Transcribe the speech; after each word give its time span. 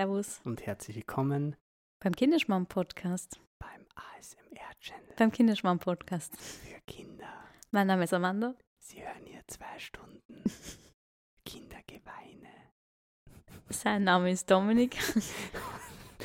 Servus 0.00 0.42
und 0.44 0.66
herzlich 0.66 0.94
willkommen 0.96 1.56
beim 2.04 2.14
Kinderschmamm-Podcast. 2.14 3.40
beim 3.58 3.80
ASMR-Channel 3.94 5.14
Beim 5.16 5.32
Kinderschmamm-Podcast. 5.32 6.36
für 6.38 6.78
Kinder. 6.86 7.32
Mein 7.70 7.86
Name 7.86 8.04
ist 8.04 8.12
Amanda. 8.12 8.54
Sie 8.78 9.02
hören 9.02 9.24
hier 9.24 9.40
zwei 9.46 9.78
Stunden 9.78 10.42
Kindergeweine. 11.46 12.50
Sein 13.70 14.04
Name 14.04 14.32
ist 14.32 14.50
Dominik. 14.50 14.98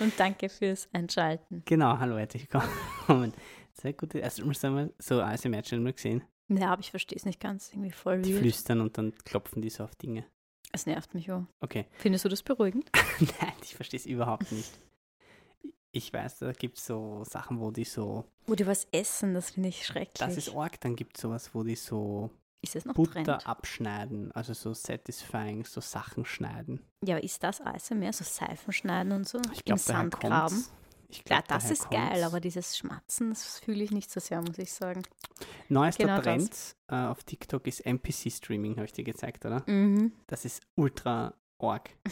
Und 0.02 0.20
danke 0.20 0.50
fürs 0.50 0.90
Einschalten. 0.92 1.64
Genau, 1.64 1.98
hallo, 1.98 2.18
herzlich 2.18 2.50
willkommen. 2.52 3.34
Sehr 3.72 3.94
gut. 3.94 4.14
Erst 4.16 4.44
mal 4.44 4.94
so 5.00 5.22
ASMR-Channel 5.22 5.82
mal 5.82 5.94
gesehen. 5.94 6.26
Ja, 6.50 6.74
aber 6.74 6.82
ich 6.82 6.90
verstehe 6.92 7.16
es 7.16 7.24
nicht 7.24 7.40
ganz. 7.40 7.70
Irgendwie 7.72 7.92
voll 7.92 8.22
Die 8.22 8.32
weird. 8.34 8.42
flüstern 8.42 8.82
und 8.82 8.98
dann 8.98 9.16
klopfen 9.24 9.62
die 9.62 9.70
so 9.70 9.86
auf 9.86 9.96
Dinge. 9.96 10.26
Es 10.72 10.86
nervt 10.86 11.14
mich 11.14 11.32
auch. 11.32 11.44
Okay. 11.60 11.86
Findest 11.94 12.26
du 12.26 12.30
das 12.30 12.44
beruhigend? 12.44 12.90
Nein, 13.20 13.54
ich 13.64 13.76
verstehe 13.76 14.00
es 14.00 14.06
überhaupt 14.06 14.52
nicht. 14.52 14.72
Ich 15.94 16.14
weiß, 16.14 16.40
da 16.40 16.54
gibt 16.54 16.78
es 16.78 16.86
so 16.86 17.24
Sachen, 17.26 17.60
wo 17.60 17.72
die 17.72 17.84
so, 17.84 18.24
Wo 18.48 18.56
die 18.56 18.66
was 18.66 18.88
essen, 18.94 19.34
das 19.34 19.52
finde 19.52 19.70
ich 19.70 19.86
schrecklich. 19.86 20.20
das 20.20 20.38
ist 20.38 20.56
arg, 20.56 20.80
dann 20.80 20.96
gibt 20.96 21.18
es 21.18 21.22
sowas, 21.22 21.54
wo 21.54 21.64
die 21.64 21.76
so 21.76 22.30
ist 22.62 22.76
es 22.76 22.86
noch 22.86 22.94
Butter 22.94 23.24
Trend? 23.24 23.48
abschneiden, 23.48 24.32
also 24.32 24.54
so 24.54 24.74
satisfying, 24.74 25.66
so 25.66 25.82
Sachen 25.82 26.24
schneiden. 26.26 26.80
Ja, 27.04 27.16
aber 27.16 27.24
ist 27.24 27.44
das 27.44 27.60
ASMR? 27.60 28.14
So 28.14 28.24
Seifen 28.24 28.72
schneiden 28.72 29.12
und 29.12 29.28
so? 29.28 29.40
Ich 29.52 29.66
glaube, 29.66 29.82
daher 29.86 30.02
Sand 30.02 30.20
graben? 30.20 30.66
Ich 31.12 31.18
Ja, 31.20 31.42
glaub, 31.42 31.48
das 31.50 31.64
daher 31.64 31.74
ist 31.74 31.90
geil, 31.92 32.08
kommt's. 32.10 32.24
aber 32.24 32.40
dieses 32.40 32.78
Schmatzen, 32.78 33.30
das 33.30 33.60
fühle 33.60 33.84
ich 33.84 33.92
nicht 33.92 34.10
so 34.10 34.20
sehr, 34.20 34.42
muss 34.42 34.58
ich 34.58 34.72
sagen. 34.72 35.04
Neuester 35.70 36.04
genau 36.06 36.16
das. 36.22 36.24
Trend 36.24 36.76
äh, 36.88 37.08
auf 37.08 37.24
TikTok 37.24 37.68
ist 37.68 37.86
NPC-Streaming, 37.86 38.76
habe 38.78 38.86
ich 38.86 38.94
dir 38.94 39.04
gezeigt, 39.04 39.46
oder? 39.46 39.64
Mhm. 39.68 40.14
Das 40.28 40.46
ist 40.46 40.62
ultra 40.76 41.34
arg. 41.60 41.90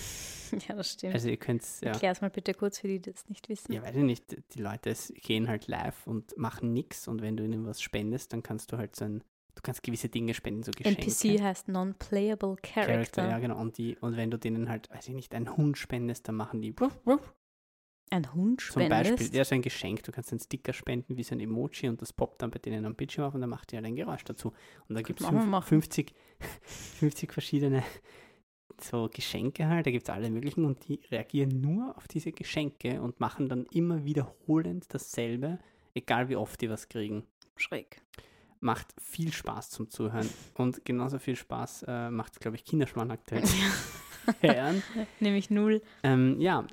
Ja, 0.68 0.74
das 0.74 0.94
stimmt. 0.94 1.14
Also 1.14 1.30
ihr 1.30 1.38
könnt 1.38 1.64
ja, 1.82 1.92
Erklär's 1.92 2.22
mal 2.22 2.32
bitte 2.32 2.56
kurz 2.56 2.80
für 2.80 2.88
die, 2.88 3.00
die 3.00 3.12
das 3.12 3.30
nicht 3.30 3.48
wissen. 3.50 3.72
ja, 3.72 3.84
weiß 3.84 3.96
ich 3.96 4.02
nicht, 4.02 4.36
die 4.56 4.60
Leute 4.60 4.90
es 4.90 5.14
gehen 5.16 5.48
halt 5.48 5.68
live 5.68 6.08
und 6.08 6.36
machen 6.40 6.74
nichts 6.74 7.08
und 7.08 7.22
wenn 7.22 7.38
du 7.38 7.44
ihnen 7.44 7.68
was 7.68 7.80
spendest, 7.84 8.34
dann 8.34 8.42
kannst 8.42 8.72
du 8.72 8.78
halt 8.80 8.96
so 8.96 9.06
ein, 9.06 9.24
du 9.54 9.62
kannst 9.62 9.84
gewisse 9.84 10.10
Dinge 10.10 10.34
spenden, 10.34 10.64
so 10.64 10.72
Geschenke. 10.72 11.04
NPC 11.04 11.40
heißt 11.44 11.68
Non-Playable 11.68 12.56
Character. 12.64 12.94
Character, 12.94 13.30
ja 13.30 13.38
genau. 13.38 13.60
Und, 13.60 13.78
die, 13.78 13.96
und 14.00 14.18
wenn 14.18 14.32
du 14.32 14.40
denen 14.40 14.70
halt, 14.70 14.90
weiß 14.90 15.08
ich 15.10 15.14
nicht, 15.14 15.36
einen 15.36 15.56
Hund 15.56 15.78
spendest, 15.78 16.28
dann 16.28 16.34
machen 16.34 16.64
die 16.64 16.74
wuff, 16.80 17.00
wuff. 17.06 17.36
Ein 18.12 18.34
Hund 18.34 18.62
Zum 18.62 18.82
spendest. 18.82 19.18
Beispiel, 19.18 19.38
ja, 19.38 19.46
so 19.46 19.56
ein 19.56 19.62
Geschenk. 19.62 20.04
Du 20.04 20.12
kannst 20.12 20.32
einen 20.32 20.40
Sticker 20.40 20.74
spenden 20.74 21.16
wie 21.18 21.24
so 21.24 21.36
ein 21.36 21.40
Emoji 21.40 21.90
und 21.90 22.02
das 22.02 22.12
poppt 22.12 22.42
dann 22.42 22.52
bei 22.52 22.60
denen 22.60 22.86
am 22.86 22.96
Bildschirm 22.96 23.26
auf 23.26 23.36
und 23.36 23.42
dann 23.42 23.50
macht 23.50 23.72
die 23.72 23.76
halt 23.76 23.86
ein 23.86 23.96
Geräusch 23.96 24.24
dazu. 24.24 24.54
Und 24.88 24.96
da 24.96 25.02
gibt 25.02 25.20
es 25.22 25.26
machen 25.26 25.40
wir 25.40 25.46
machen. 25.46 25.68
50, 25.68 26.14
50 27.00 27.32
verschiedene 27.34 27.84
so 28.82 29.10
Geschenke 29.14 29.68
halt, 29.68 29.86
da 29.86 29.92
gibt 29.92 30.08
es 30.08 30.14
alle 30.14 30.30
möglichen 30.30 30.66
und 30.66 30.88
die 30.88 31.00
reagieren 31.12 31.62
nur 31.62 31.96
auf 31.98 32.08
diese 32.08 32.32
Geschenke 32.32 33.02
und 33.02 33.20
machen 33.20 33.50
dann 33.50 33.66
immer 33.72 34.06
wiederholend 34.06 34.86
dasselbe, 34.90 35.60
egal 35.94 36.30
wie 36.30 36.36
oft 36.36 36.60
die 36.62 36.70
was 36.70 36.90
kriegen. 36.90 37.24
Schräg. 37.58 38.02
Macht 38.62 38.88
viel 39.00 39.32
Spaß 39.32 39.70
zum 39.70 39.90
Zuhören 39.90 40.30
und 40.56 40.84
genauso 40.86 41.20
viel 41.20 41.36
Spaß 41.36 41.86
äh, 41.88 42.10
macht, 42.10 42.40
glaube 42.40 42.58
ich, 42.58 42.66
Kinderschmarrn 42.66 43.12
aktuell. 43.12 43.44
Nämlich 45.20 45.50
null. 45.50 45.82
ähm, 46.04 46.40
ja, 46.40 46.66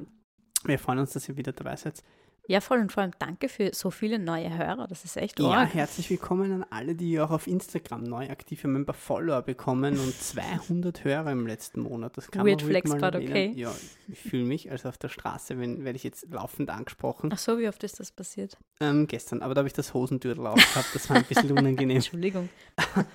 wir 0.67 0.79
freuen 0.79 0.99
uns, 1.01 1.13
dass 1.13 1.29
ihr 1.29 1.37
wieder 1.37 1.53
dabei 1.53 1.77
seid. 1.77 2.03
Ja, 2.49 2.61
voll 2.61 2.79
und 2.79 2.93
vor 2.93 3.03
allem 3.03 3.11
danke 3.19 3.49
für 3.49 3.75
so 3.75 3.91
viele 3.91 4.21
neue 4.21 4.57
Hörer. 4.57 4.87
Das 4.87 5.05
ist 5.05 5.17
echt 5.17 5.41
Ja, 5.41 5.49
arg. 5.51 5.75
herzlich 5.75 6.09
willkommen 6.11 6.53
an 6.53 6.65
alle, 6.71 6.95
die 6.95 7.19
auch 7.19 7.33
auf 7.33 7.49
Instagram 7.49 8.05
neu 8.05 8.31
aktiv 8.31 8.63
haben, 8.63 8.77
ein 8.77 8.87
paar 8.87 8.95
Follower 8.95 9.43
bekommen 9.43 9.99
und 9.99 10.15
200 10.23 11.03
Hörer 11.03 11.33
im 11.33 11.45
letzten 11.49 11.81
Monat. 11.81 12.17
Das 12.17 12.31
kann 12.31 12.47
Weird 12.47 12.61
man 12.61 12.71
flex, 12.71 12.91
but 12.93 13.17
okay. 13.17 13.53
Ja, 13.57 13.75
ich 14.07 14.21
fühle 14.21 14.45
mich, 14.45 14.71
also 14.71 14.89
auf 14.89 14.97
der 14.97 15.09
Straße 15.09 15.59
wenn, 15.59 15.85
werde 15.85 15.97
ich 15.97 16.05
jetzt 16.05 16.29
laufend 16.31 16.71
angesprochen. 16.71 17.31
Ach 17.35 17.39
so, 17.39 17.59
wie 17.59 17.67
oft 17.67 17.83
ist 17.83 17.99
das 17.99 18.13
passiert? 18.13 18.57
Ähm, 18.79 19.09
gestern, 19.09 19.43
aber 19.43 19.55
da 19.55 19.61
habe 19.61 19.67
ich 19.69 19.75
das 19.75 19.93
Hosentürtel 19.93 20.47
aufgehabt, 20.47 20.95
das 20.95 21.11
war 21.11 21.17
ein 21.17 21.25
bisschen 21.25 21.51
unangenehm. 21.59 21.97
Entschuldigung. 21.97 22.49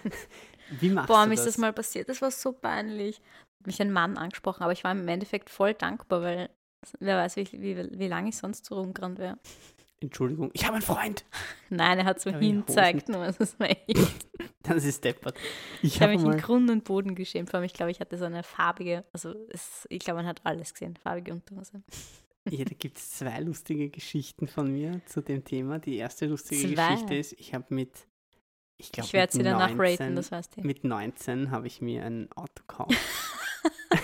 Wie 0.79 0.89
machst 0.89 1.07
Boah, 1.07 1.23
du 1.23 1.29
mir 1.29 1.35
das? 1.35 1.45
ist 1.45 1.55
das 1.55 1.57
mal 1.57 1.73
passiert. 1.73 2.07
Das 2.09 2.21
war 2.21 2.31
so 2.31 2.51
peinlich. 2.53 3.21
Mich 3.65 3.81
ein 3.81 3.91
Mann 3.91 4.17
angesprochen, 4.17 4.63
aber 4.63 4.71
ich 4.73 4.83
war 4.83 4.91
im 4.91 5.07
Endeffekt 5.07 5.49
voll 5.49 5.73
dankbar, 5.73 6.21
weil 6.21 6.49
wer 6.99 7.17
weiß, 7.17 7.35
wie, 7.37 7.51
wie, 7.53 7.99
wie 7.99 8.07
lange 8.07 8.29
ich 8.29 8.37
sonst 8.37 8.65
so 8.65 8.75
rumgerannt 8.75 9.19
wäre. 9.19 9.37
Entschuldigung, 10.01 10.49
ich 10.53 10.65
habe 10.65 10.75
einen 10.75 10.81
Freund. 10.81 11.25
Nein, 11.69 11.99
er 11.99 12.05
hat 12.05 12.19
so 12.19 12.31
hinzeigt, 12.31 13.07
nur 13.07 13.31
das 13.31 13.59
war 13.59 13.69
echt. 13.69 14.27
Das 14.63 14.83
ist 14.83 15.03
deppert. 15.03 15.37
Ich 15.83 15.95
Ich 15.95 16.01
habe 16.01 16.13
mich 16.13 16.23
in 16.23 16.37
Grund 16.37 16.69
und 16.71 16.83
Boden 16.83 17.13
geschämt. 17.13 17.51
Vor 17.51 17.59
allem, 17.59 17.65
ich 17.65 17.73
glaube, 17.73 17.91
ich 17.91 17.99
hatte 17.99 18.17
so 18.17 18.25
eine 18.25 18.41
farbige, 18.41 19.05
also 19.13 19.35
es, 19.49 19.85
ich 19.89 19.99
glaube, 19.99 20.17
man 20.17 20.27
hat 20.27 20.41
alles 20.43 20.73
gesehen, 20.73 20.95
farbige 20.97 21.33
Unterhose. 21.33 21.83
ja, 22.49 22.65
da 22.65 22.73
gibt 22.77 22.97
es 22.97 23.11
zwei 23.11 23.39
lustige 23.41 23.89
Geschichten 23.89 24.47
von 24.47 24.71
mir 24.71 25.01
zu 25.05 25.21
dem 25.21 25.43
Thema. 25.43 25.77
Die 25.77 25.97
erste 25.97 26.25
lustige 26.25 26.73
Zwei? 26.73 26.93
Geschichte 26.93 27.15
ist, 27.15 27.33
ich 27.33 27.53
habe 27.53 27.65
mit, 27.69 27.91
ich 28.77 28.91
glaube, 28.91 29.05
Ich 29.05 29.13
werde 29.13 29.33
sie 29.33 29.43
danach 29.43 29.77
raten, 29.77 30.15
das 30.15 30.31
weißt 30.31 30.57
du. 30.57 30.61
Mit 30.61 30.83
19 30.83 31.51
habe 31.51 31.67
ich 31.67 31.81
mir 31.81 32.03
ein 32.05 32.31
Auto 32.31 32.63
gekauft. 32.67 32.97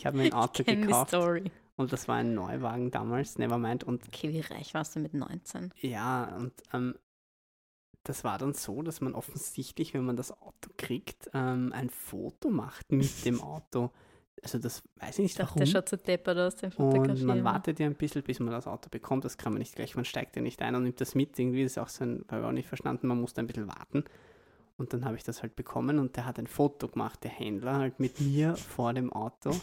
ich 0.00 0.06
habe 0.06 0.16
mir 0.16 0.24
ein 0.24 0.32
Auto 0.32 0.62
Ich 0.62 0.66
gekauft 0.66 1.14
und 1.76 1.92
das 1.92 2.08
war 2.08 2.16
ein 2.16 2.34
Neuwagen 2.34 2.90
damals, 2.90 3.36
Nevermind. 3.36 3.84
Und 3.84 4.02
Okay, 4.08 4.30
wie 4.32 4.40
reich 4.40 4.72
warst 4.72 4.96
du 4.96 5.00
mit 5.00 5.12
19? 5.12 5.72
ja, 5.82 6.36
und 6.36 6.52
ähm, 6.72 6.94
das 8.02 8.24
war 8.24 8.38
dann 8.38 8.54
so, 8.54 8.80
dass 8.80 9.02
man 9.02 9.14
offensichtlich, 9.14 9.92
wenn 9.92 10.06
man 10.06 10.16
das 10.16 10.32
Auto 10.32 10.70
kriegt, 10.78 11.28
ähm, 11.34 11.70
ein 11.74 11.90
Foto 11.90 12.48
macht 12.48 12.90
mit 12.90 13.26
dem 13.26 13.40
Auto. 13.42 13.90
Also 14.42 14.58
das 14.58 14.82
weiß 14.96 15.18
ich 15.18 15.24
Ich 15.26 15.32
nicht 15.32 15.38
dachte, 15.38 15.50
warum. 15.50 15.58
der 15.58 15.66
schaut 15.66 15.88
so 15.90 15.96
deppert 15.96 16.38
aus, 16.38 16.56
den 16.56 16.72
Und 16.72 17.22
man 17.24 17.44
wartet 17.44 17.78
ja 17.78 17.84
ein 17.84 17.94
bisschen, 17.94 18.22
bis 18.22 18.40
man 18.40 18.52
das 18.52 18.66
Auto 18.66 18.88
bekommt. 18.88 19.26
Das 19.26 19.36
kann 19.36 19.52
man 19.52 19.58
nicht 19.58 19.74
gleich. 19.76 19.96
Man 19.96 20.06
steigt 20.06 20.34
ja 20.36 20.40
nicht 20.40 20.62
ein 20.62 20.74
und 20.74 20.84
nimmt 20.84 20.98
das 21.02 21.14
mit. 21.14 21.38
Irgendwie 21.38 21.62
ist 21.62 21.78
auch 21.78 21.90
so 21.90 22.04
ein, 22.04 22.24
habe 22.30 22.40
ich 22.40 22.46
auch 22.46 22.52
nicht 22.52 22.68
verstanden, 22.68 23.06
man 23.06 23.20
muss 23.20 23.34
da 23.34 23.42
ein 23.42 23.46
bisschen 23.46 23.68
warten. 23.68 24.04
Und 24.78 24.94
dann 24.94 25.04
habe 25.04 25.16
ich 25.16 25.24
das 25.24 25.42
halt 25.42 25.56
bekommen 25.56 25.98
und 25.98 26.16
der 26.16 26.24
hat 26.24 26.38
ein 26.38 26.46
Foto 26.46 26.88
gemacht, 26.88 27.22
der 27.22 27.30
Händler, 27.30 27.74
halt 27.76 28.00
mit 28.00 28.18
mir 28.18 28.56
vor 28.56 28.94
dem 28.94 29.12
Auto. 29.12 29.54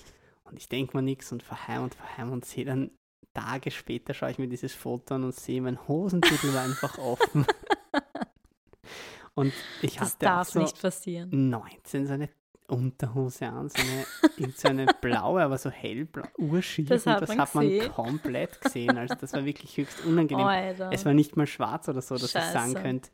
Und 0.49 0.57
ich 0.57 0.69
denke 0.69 0.95
mir 0.97 1.03
nichts 1.03 1.31
und 1.31 1.43
fahr 1.43 1.67
heim 1.67 1.83
und 1.83 1.95
fahr 1.95 2.17
heim 2.17 2.31
und 2.31 2.45
sehe 2.45 2.65
dann 2.65 2.91
Tage 3.33 3.69
später 3.69 4.13
schaue 4.15 4.31
ich 4.31 4.39
mir 4.39 4.47
dieses 4.47 4.73
Foto 4.73 5.13
an 5.15 5.23
und 5.23 5.35
sehe, 5.35 5.61
mein 5.61 5.87
Hosentütel 5.87 6.53
war 6.55 6.63
einfach 6.63 6.97
offen. 6.97 7.45
Und 9.35 9.53
ich 9.83 9.97
Das 9.97 10.13
hatte 10.13 10.15
auch 10.15 10.19
darf 10.37 10.49
so 10.49 10.59
nicht 10.59 10.81
passieren. 10.81 11.49
19 11.49 12.07
so 12.07 12.13
eine 12.13 12.29
Unterhose 12.67 13.45
an, 13.45 13.69
so 13.69 13.75
eine, 13.79 14.51
so 14.51 14.67
eine 14.67 14.87
blaue, 14.99 15.43
aber 15.43 15.59
so 15.59 15.69
hellblau, 15.69 16.25
urschief. 16.39 16.89
Das 16.89 17.05
und 17.05 17.13
hat 17.13 17.21
das 17.21 17.29
man 17.29 17.39
hat 17.39 17.53
man 17.53 17.79
komplett 17.91 18.59
gesehen. 18.59 18.97
Also 18.97 19.13
das 19.13 19.33
war 19.33 19.45
wirklich 19.45 19.77
höchst 19.77 20.03
unangenehm. 20.05 20.47
Alter. 20.47 20.89
Es 20.91 21.05
war 21.05 21.13
nicht 21.13 21.37
mal 21.37 21.45
schwarz 21.45 21.87
oder 21.87 22.01
so, 22.01 22.15
dass 22.15 22.23
ich 22.23 22.31
sagen 22.31 22.71
Scheiße. 22.73 22.81
könnte. 22.81 23.09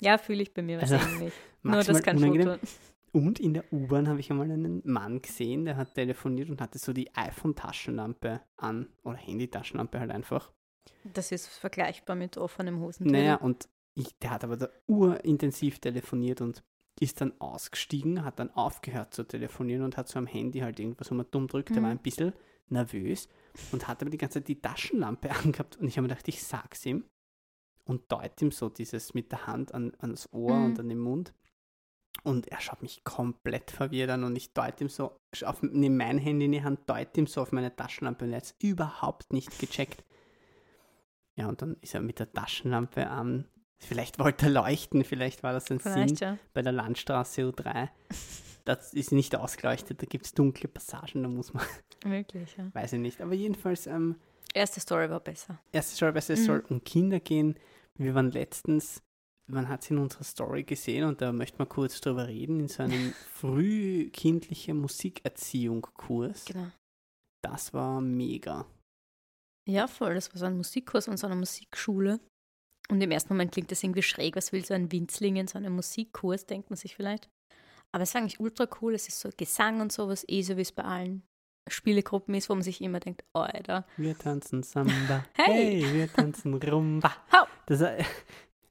ja, 0.00 0.18
fühle 0.18 0.42
ich 0.42 0.52
bei 0.52 0.60
mir 0.60 0.78
Also, 0.78 0.96
wahrscheinlich. 0.96 1.32
Nur 1.62 1.76
maximal 1.76 2.02
das 2.02 2.14
unangenehm. 2.16 2.48
Foto. 2.50 2.66
Und 3.12 3.38
in 3.38 3.52
der 3.54 3.70
U-Bahn 3.72 4.08
habe 4.08 4.20
ich 4.20 4.30
einmal 4.30 4.50
einen 4.50 4.80
Mann 4.84 5.20
gesehen, 5.20 5.66
der 5.66 5.76
hat 5.76 5.94
telefoniert 5.94 6.48
und 6.48 6.60
hatte 6.62 6.78
so 6.78 6.92
die 6.94 7.14
iPhone-Taschenlampe 7.14 8.40
an. 8.56 8.88
Oder 9.04 9.16
Handy-Taschenlampe 9.18 10.00
halt 10.00 10.10
einfach. 10.10 10.50
Das 11.04 11.30
ist 11.30 11.46
vergleichbar 11.48 12.16
mit 12.16 12.38
offenem 12.38 12.80
Hosentüdel. 12.80 13.20
Naja, 13.20 13.34
und 13.36 13.68
ich, 13.94 14.18
der 14.18 14.30
hat 14.30 14.44
aber 14.44 14.56
da 14.56 14.68
urintensiv 14.86 15.78
telefoniert 15.78 16.40
und 16.40 16.62
ist 17.00 17.20
dann 17.20 17.38
ausgestiegen, 17.40 18.24
hat 18.24 18.38
dann 18.38 18.50
aufgehört 18.50 19.12
zu 19.12 19.24
telefonieren 19.24 19.82
und 19.82 19.96
hat 19.96 20.08
so 20.08 20.18
am 20.18 20.26
Handy 20.26 20.60
halt 20.60 20.78
irgendwas, 20.80 21.10
wo 21.10 21.14
man 21.14 21.26
dumm 21.30 21.48
drückt. 21.48 21.70
Der 21.70 21.80
Mhm. 21.80 21.84
war 21.84 21.90
ein 21.90 21.98
bisschen 21.98 22.32
nervös 22.68 23.28
und 23.72 23.88
hat 23.88 24.00
aber 24.00 24.10
die 24.10 24.18
ganze 24.18 24.38
Zeit 24.40 24.48
die 24.48 24.60
Taschenlampe 24.60 25.30
angehabt. 25.58 25.76
Und 25.76 25.88
ich 25.88 25.96
habe 25.98 26.02
mir 26.02 26.08
gedacht, 26.08 26.28
ich 26.28 26.42
sag's 26.42 26.86
ihm 26.86 27.04
und 27.84 28.10
deute 28.10 28.46
ihm 28.46 28.50
so 28.52 28.70
dieses 28.70 29.12
mit 29.12 29.32
der 29.32 29.46
Hand 29.46 29.74
an, 29.74 29.92
ans 29.98 30.28
Ohr 30.32 30.56
Mhm. 30.58 30.64
und 30.64 30.80
an 30.80 30.88
den 30.88 30.98
Mund. 30.98 31.34
Und 32.24 32.48
er 32.48 32.60
schaut 32.60 32.82
mich 32.82 33.02
komplett 33.04 33.70
verwirrt 33.70 34.10
an 34.10 34.22
und 34.24 34.36
ich 34.36 34.52
deute 34.52 34.84
ihm 34.84 34.88
so, 34.88 35.18
auf, 35.44 35.62
nehme 35.62 35.96
mein 35.96 36.18
Handy 36.18 36.44
in 36.44 36.52
die 36.52 36.62
Hand, 36.62 36.80
deute 36.86 37.20
ihm 37.20 37.26
so 37.26 37.40
auf 37.42 37.50
meine 37.52 37.74
Taschenlampe 37.74 38.24
und 38.24 38.30
er 38.32 38.36
hat 38.36 38.44
es 38.44 38.54
überhaupt 38.60 39.32
nicht 39.32 39.58
gecheckt. 39.58 40.04
Ja, 41.34 41.48
und 41.48 41.62
dann 41.62 41.76
ist 41.80 41.94
er 41.94 42.00
mit 42.00 42.18
der 42.20 42.32
Taschenlampe 42.32 43.06
an. 43.08 43.48
Vielleicht 43.78 44.18
wollte 44.20 44.46
er 44.46 44.50
leuchten, 44.52 45.02
vielleicht 45.04 45.42
war 45.42 45.52
das 45.52 45.68
ein 45.70 45.80
Vielleicht, 45.80 46.18
Sinn 46.18 46.28
ja. 46.28 46.38
bei 46.52 46.62
der 46.62 46.72
Landstraße 46.72 47.42
U3. 47.42 47.88
Das 48.64 48.94
ist 48.94 49.10
nicht 49.10 49.34
ausgeleuchtet, 49.34 50.00
da 50.02 50.06
gibt 50.06 50.24
es 50.24 50.34
dunkle 50.34 50.68
Passagen, 50.68 51.24
da 51.24 51.28
muss 51.28 51.52
man, 51.52 51.64
Möglich, 52.04 52.54
ja. 52.56 52.72
weiß 52.72 52.92
ich 52.92 53.00
nicht. 53.00 53.20
Aber 53.20 53.34
jedenfalls, 53.34 53.88
ähm, 53.88 54.14
Erste 54.54 54.78
Story 54.78 55.10
war 55.10 55.18
besser. 55.18 55.58
erste 55.72 55.96
Story, 55.96 56.12
besser, 56.12 56.34
es 56.34 56.42
Mhm. 56.42 56.44
soll 56.44 56.64
um 56.68 56.84
Kinder 56.84 57.18
gehen. 57.18 57.58
Wir 57.96 58.14
waren 58.14 58.30
letztens, 58.30 59.02
man 59.50 59.68
hat 59.68 59.82
es 59.82 59.90
in 59.90 59.98
unserer 59.98 60.24
Story 60.24 60.62
gesehen 60.64 61.04
und 61.04 61.20
da 61.20 61.32
möchte 61.32 61.58
man 61.58 61.68
kurz 61.68 62.00
drüber 62.00 62.28
reden, 62.28 62.60
in 62.60 62.68
so 62.68 62.82
einem 62.82 63.12
frühkindlichen 63.34 64.78
Musikerziehung-Kurs. 64.78 66.46
Genau. 66.46 66.68
Das 67.42 67.74
war 67.74 68.00
mega. 68.00 68.66
Ja, 69.68 69.86
voll. 69.86 70.14
Das 70.14 70.32
war 70.32 70.38
so 70.38 70.46
ein 70.46 70.56
Musikkurs 70.56 71.08
und 71.08 71.16
so 71.16 71.26
eine 71.26 71.36
Musikschule. 71.36 72.20
Und 72.88 73.00
im 73.00 73.10
ersten 73.10 73.32
Moment 73.32 73.52
klingt 73.52 73.70
das 73.70 73.82
irgendwie 73.82 74.02
schräg. 74.02 74.36
Was 74.36 74.52
will 74.52 74.64
so 74.64 74.74
ein 74.74 74.90
Winzling 74.90 75.36
in 75.36 75.48
so 75.48 75.58
einem 75.58 75.74
Musikkurs, 75.74 76.46
denkt 76.46 76.70
man 76.70 76.76
sich 76.76 76.94
vielleicht. 76.96 77.28
Aber 77.92 78.02
es 78.02 78.10
ist 78.10 78.16
eigentlich 78.16 78.40
ultra 78.40 78.66
cool. 78.80 78.94
Es 78.94 79.08
ist 79.08 79.20
so 79.20 79.30
Gesang 79.36 79.80
und 79.80 79.92
sowas, 79.92 80.24
eh 80.28 80.42
so 80.42 80.56
wie 80.56 80.62
es 80.62 80.72
bei 80.72 80.84
allen 80.84 81.22
Spielegruppen 81.68 82.34
ist, 82.34 82.48
wo 82.48 82.54
man 82.54 82.62
sich 82.62 82.80
immer 82.80 83.00
denkt, 83.00 83.24
oh, 83.34 83.40
Alter. 83.40 83.86
Wir 83.96 84.18
tanzen 84.18 84.62
Samba. 84.62 85.24
Hey! 85.34 85.82
hey 85.82 85.94
wir 85.94 86.12
tanzen 86.12 86.54
Rumba. 86.54 87.12
Hau! 87.32 87.46
Das, 87.66 87.80
äh, 87.82 88.02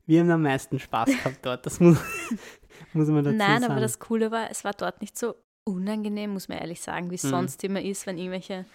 wir 0.06 0.19
haben 0.21 0.31
am 0.31 0.42
meisten 0.42 0.80
Spaß 0.80 1.09
gehabt 1.09 1.45
dort. 1.45 1.65
Das 1.65 1.80
muss, 1.80 1.98
muss 2.94 3.07
man 3.07 3.24
dazu 3.24 3.38
Nein, 3.38 3.62
sagen. 3.62 3.71
aber 3.71 3.81
das 3.81 4.00
Coole 4.00 4.31
war, 4.31 4.50
es 4.51 4.63
war 4.63 4.74
dort 4.74 5.01
nicht 5.01 5.18
so 5.18 5.36
unangenehm, 5.63 6.31
muss 6.31 6.48
man 6.48 6.57
ehrlich 6.57 6.81
sagen, 6.81 7.09
wie 7.12 7.15
es 7.15 7.24
Mhm. 7.24 7.30
sonst 7.30 7.63
immer 7.63 7.81
ist, 7.81 8.06
wenn 8.07 8.18
irgendwelche 8.18 8.65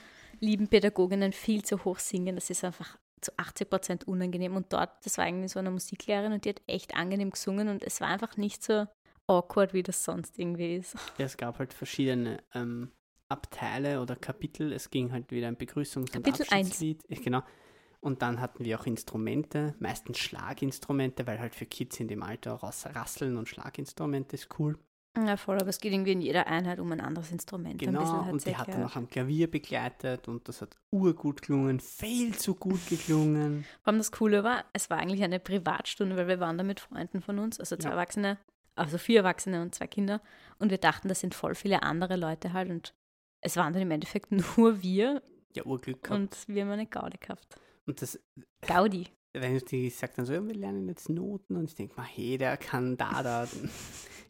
lieben 0.41 0.69
Pädagoginnen 0.69 1.33
viel 1.33 1.65
zu 1.65 1.85
hoch 1.85 1.99
singen. 1.99 2.37
Das 2.37 2.51
ist 2.51 2.63
einfach 2.65 2.97
zu 3.21 3.33
80 3.39 3.71
Prozent 3.71 4.07
unangenehm. 4.09 4.55
Und 4.57 4.73
dort, 4.73 4.91
das 5.05 5.19
war 5.19 5.27
irgendwie 5.27 5.49
so 5.49 5.59
eine 5.59 5.71
Musiklehrerin 5.71 6.33
und 6.33 6.45
die 6.45 6.51
hat 6.51 6.63
echt 6.67 6.95
angenehm 6.95 7.31
gesungen 7.31 7.69
und 7.69 7.83
es 7.83 8.01
war 8.01 8.09
einfach 8.09 8.37
nicht 8.37 8.63
so 8.63 8.87
awkward, 9.27 9.73
wie 9.75 9.83
das 9.83 10.05
sonst 10.05 10.39
irgendwie 10.39 10.77
ist. 10.77 10.95
Ja, 11.19 11.25
es 11.25 11.37
gab 11.37 11.59
halt 11.59 11.73
verschiedene 11.75 12.39
ähm, 12.55 12.93
Abteile 13.29 14.01
oder 14.01 14.15
Kapitel. 14.15 14.73
Es 14.73 14.91
ging 14.91 15.11
halt 15.13 15.31
wieder 15.33 15.49
ein 15.49 15.57
Begrüßungs- 15.57 15.97
und 15.97 16.13
Kapitel 16.13 16.43
eins. 16.51 16.69
Abschiedslied. 16.69 17.03
Ja, 17.09 17.19
Genau. 17.21 17.43
Und 18.07 18.23
dann 18.23 18.41
hatten 18.41 18.65
wir 18.65 18.79
auch 18.79 18.87
Instrumente, 18.87 19.75
meistens 19.81 20.19
Schlaginstrumente, 20.19 21.27
weil 21.27 21.41
halt 21.41 21.57
für 21.57 21.67
Kids 21.67 21.99
in 21.99 22.07
dem 22.07 22.23
Alter 22.23 22.53
raus 22.53 22.87
Rasseln 22.95 23.37
und 23.37 23.49
Schlaginstrumente 23.49 24.37
ist 24.37 24.49
cool. 24.61 24.79
Ja, 25.17 25.37
voll, 25.37 25.59
aber 25.59 25.71
es 25.71 25.81
geht 25.81 25.93
irgendwie 25.93 26.13
in 26.13 26.21
jeder 26.21 26.47
Einheit 26.47 26.79
um 26.79 26.93
ein 26.93 27.01
anderes 27.01 27.33
Instrument. 27.33 27.81
Genau, 27.81 28.29
und 28.31 28.43
sie 28.43 28.51
die 28.51 28.57
hat 28.57 28.69
dann 28.69 28.85
auch 28.85 28.95
am 28.95 29.09
Klavier 29.09 29.51
begleitet 29.51 30.29
und 30.29 30.47
das 30.47 30.63
hat 30.63 30.77
urgut 30.93 31.43
gelungen, 31.43 31.81
viel 31.81 32.37
zu 32.37 32.55
gut 32.55 32.87
geklungen. 32.89 33.65
Vor 33.83 33.89
allem 33.93 33.99
das 33.99 34.13
Coole 34.13 34.45
war, 34.45 34.65
es 34.73 34.89
war 34.89 34.99
eigentlich 34.99 35.25
eine 35.25 35.41
Privatstunde, 35.41 36.17
weil 36.17 36.29
wir 36.29 36.39
waren 36.39 36.59
da 36.59 36.63
mit 36.65 36.79
Freunden 36.79 37.23
von 37.23 37.41
uns, 37.41 37.59
also 37.59 37.75
zwei 37.77 37.89
Ja. 37.89 37.95
Erwachsene, 37.97 38.39
also 38.77 38.99
vier 38.99 39.21
Erwachsene 39.21 39.63
und 39.63 39.75
zwei 39.75 39.89
Kinder. 39.89 40.21
Und 40.61 40.71
wir 40.71 40.79
dachten, 40.79 41.09
das 41.09 41.19
sind 41.19 41.35
voll 41.35 41.57
viele 41.57 41.83
andere 41.83 42.15
Leute 42.15 42.53
halt. 42.53 42.71
Und 42.71 42.95
es 43.41 43.57
waren 43.57 43.73
dann 43.73 43.83
im 43.83 43.91
Endeffekt 43.91 44.31
nur 44.59 44.81
wir 44.83 45.23
Ja, 45.57 45.65
Urglück 45.65 46.05
gehabt. 46.05 46.21
und 46.21 46.37
wir 46.47 46.63
haben 46.63 46.71
eine 46.71 46.87
Gaudi 46.87 47.17
gehabt. 47.19 47.57
Und 47.87 48.03
das, 48.03 48.19
Gaudi. 48.63 49.07
wenn 49.33 49.59
die 49.59 49.91
sagt 49.91 50.19
dann 50.19 50.27
so, 50.27 50.33
ja, 50.33 50.45
wir 50.45 50.55
lernen 50.55 50.89
jetzt 50.89 51.09
Noten 51.09 51.57
und 51.57 51.71
ich 51.71 51.75
denke 51.75 51.97
mal, 51.97 52.05
hey, 52.07 52.37
der 52.37 52.57
kann 52.57 52.97
da, 52.97 53.23
da. 53.23 53.49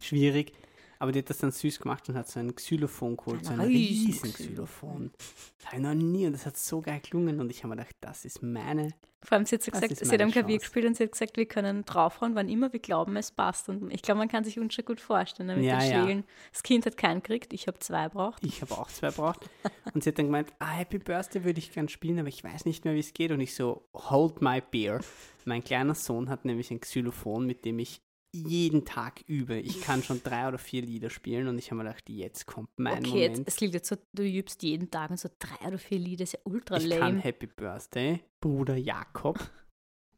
Schwierig. 0.01 0.53
Aber 0.99 1.13
die 1.13 1.19
hat 1.21 1.31
das 1.31 1.39
dann 1.39 1.53
süß 1.53 1.81
gemacht 1.81 2.09
und 2.09 2.17
hat 2.17 2.29
so 2.29 2.41
ein 2.41 2.55
Xylophon 2.55 3.17
geholt, 3.17 3.45
so 3.45 3.53
ein 3.53 3.61
riesen. 3.61 4.33
Xylophon. 4.33 5.11
Das 5.59 5.67
habe 5.67 5.77
ich 5.77 5.83
noch 5.83 5.95
nie 5.95 6.27
und 6.27 6.33
das 6.33 6.47
hat 6.47 6.57
so 6.57 6.81
geil 6.81 7.01
gelungen 7.09 7.41
und 7.41 7.51
ich 7.51 7.63
habe 7.63 7.69
mir 7.75 7.77
gedacht, 7.77 7.97
das 8.01 8.25
ist 8.25 8.43
meine. 8.43 8.95
Vor 9.23 9.37
allem, 9.37 9.47
sie 9.47 9.57
hat 9.57 9.63
so 9.63 9.73
gesagt, 9.73 9.97
sie 9.97 10.09
hat 10.09 10.21
am 10.21 10.31
Klavier 10.31 10.59
gespielt 10.59 10.87
und 10.87 10.97
sie 10.97 11.03
hat 11.03 11.13
gesagt, 11.13 11.37
wir 11.37 11.47
können 11.47 11.85
draufhauen, 11.85 12.37
wann 12.37 12.49
immer 12.49 12.73
wir 12.73 12.79
glauben, 12.79 13.17
es 13.17 13.33
passt. 13.33 13.69
Und 13.69 13.91
ich 13.93 14.03
glaube, 14.03 14.19
man 14.19 14.29
kann 14.29 14.45
sich 14.45 14.59
uns 14.59 14.73
schon 14.73 14.85
gut 14.85 15.01
vorstellen 15.01 15.57
mit 15.57 15.65
Ja, 15.65 15.79
den 15.79 15.91
ja. 15.91 15.97
Schlägeln. 15.97 16.25
Das 16.53 16.63
Kind 16.63 16.87
hat 16.87 16.97
keinen 16.97 17.23
gekriegt, 17.23 17.53
ich 17.53 17.67
habe 17.67 17.79
zwei 17.81 18.09
braucht. 18.09 18.45
Ich 18.45 18.63
habe 18.63 18.75
auch 18.75 18.89
zwei 18.89 19.11
braucht. 19.11 19.51
Und 19.95 20.05
sie 20.05 20.11
hat 20.11 20.19
dann 20.19 20.27
gemeint, 20.27 20.53
ah, 20.61 20.71
Happy 20.71 20.99
Birthday 20.99 21.43
würde 21.43 21.59
ich 21.59 21.73
gern 21.73 21.89
spielen, 21.89 22.21
aber 22.21 22.29
ich 22.29 22.45
weiß 22.45 22.67
nicht 22.67 22.85
mehr, 22.85 22.95
wie 22.95 23.01
es 23.01 23.15
geht. 23.15 23.33
Und 23.33 23.41
ich 23.41 23.57
so, 23.57 23.89
hold 23.95 24.43
my 24.43 24.61
beer. 24.61 25.01
Mein 25.45 25.65
kleiner 25.65 25.95
Sohn 25.97 26.29
hat 26.29 26.45
nämlich 26.45 26.71
ein 26.71 26.81
Xylophon, 26.81 27.47
mit 27.47 27.65
dem 27.65 27.81
ich 27.81 28.03
jeden 28.43 28.85
Tag 28.85 29.23
übe. 29.27 29.59
Ich 29.59 29.81
kann 29.83 30.03
schon 30.03 30.23
drei 30.23 30.49
oder 30.49 30.59
vier 30.59 30.83
Lieder 30.83 31.11
spielen 31.11 31.49
und 31.49 31.59
ich 31.59 31.71
habe 31.71 31.83
mir 31.83 31.85
gedacht, 31.85 32.09
jetzt 32.09 32.47
kommt 32.47 32.71
mein 32.77 32.99
okay, 32.99 33.29
Moment. 33.29 33.49
es 33.49 33.57
klingt 33.57 33.75
jetzt 33.75 33.89
so, 33.89 33.97
du 34.13 34.23
übst 34.23 34.63
jeden 34.63 34.91
Tag 34.91 35.11
und 35.11 35.19
so 35.19 35.29
drei 35.39 35.69
oder 35.69 35.79
vier 35.79 35.99
Lieder, 35.99 36.25
ist 36.25 36.33
ja 36.35 36.41
ultra 36.45 36.77
ich 36.77 36.91
kann 36.91 36.99
lame. 36.99 37.21
Happy 37.21 37.47
Birthday, 37.47 38.21
Bruder 38.41 38.77
Jakob. 38.77 39.39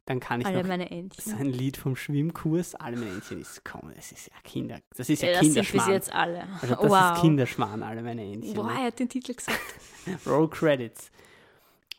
Dann 0.05 0.19
kann 0.19 0.41
ich 0.41 0.47
Alle 0.47 0.61
noch 0.61 0.67
meine 0.67 0.89
Entchen. 0.89 1.37
sein 1.37 1.45
Lied 1.45 1.77
vom 1.77 1.95
Schwimmkurs. 1.95 2.73
Alle 2.73 2.97
meine 2.97 3.11
Entchen 3.11 3.41
ist, 3.41 3.63
komm, 3.63 3.91
das 3.95 4.11
ist 4.11 4.27
ja 4.27 4.33
Kinder, 4.43 4.79
das 4.95 5.07
ist 5.07 5.21
ja, 5.21 5.29
Ja, 5.29 5.33
das 5.35 5.41
sind 5.41 5.53
bis 5.53 5.69
Kinderschmarrn. 5.69 5.93
jetzt 5.93 6.11
alle. 6.11 6.47
Also 6.61 6.75
das 6.75 6.89
wow. 6.89 7.15
ist 7.15 7.21
Kinderschmarrn, 7.21 7.83
alle 7.83 8.01
meine 8.01 8.23
Entchen. 8.23 8.57
Wow, 8.57 8.65
ne? 8.65 8.71
er 8.71 8.85
hat 8.85 8.97
den 8.97 9.07
Titel 9.07 9.35
gesagt. 9.35 9.59
Roll 10.25 10.49
Credits. 10.49 11.11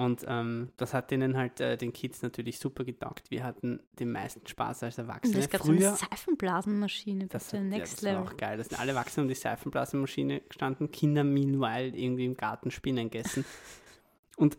Und 0.00 0.24
ähm, 0.26 0.70
das 0.78 0.94
hat 0.94 1.10
denen 1.10 1.36
halt 1.36 1.60
äh, 1.60 1.76
den 1.76 1.92
Kids 1.92 2.22
natürlich 2.22 2.58
super 2.58 2.84
getaugt. 2.84 3.30
Wir 3.30 3.44
hatten 3.44 3.80
den 3.98 4.10
meisten 4.12 4.46
Spaß 4.46 4.84
als 4.84 4.98
Und 4.98 5.04
Erwachsene. 5.04 5.38
es 5.40 5.50
gab 5.50 5.62
so 5.62 5.70
eine 5.72 5.80
Früher, 5.80 5.94
Seifenblasenmaschine, 5.96 7.26
das, 7.26 7.48
hat, 7.48 7.54
ja, 7.54 7.60
next 7.60 7.98
das 7.98 8.04
war 8.04 8.12
level. 8.12 8.26
auch 8.26 8.36
geil. 8.36 8.56
Da 8.56 8.64
sind 8.64 8.80
alle 8.80 8.92
Erwachsenen 8.92 9.24
um 9.24 9.28
die 9.28 9.34
Seifenblasenmaschine 9.34 10.40
gestanden, 10.40 10.90
Kinder 10.90 11.22
meanwhile 11.24 11.88
irgendwie 11.96 12.24
im 12.24 12.36
Garten 12.36 12.70
Spinnen 12.70 13.10
gegessen. 13.10 13.44
Und 14.36 14.56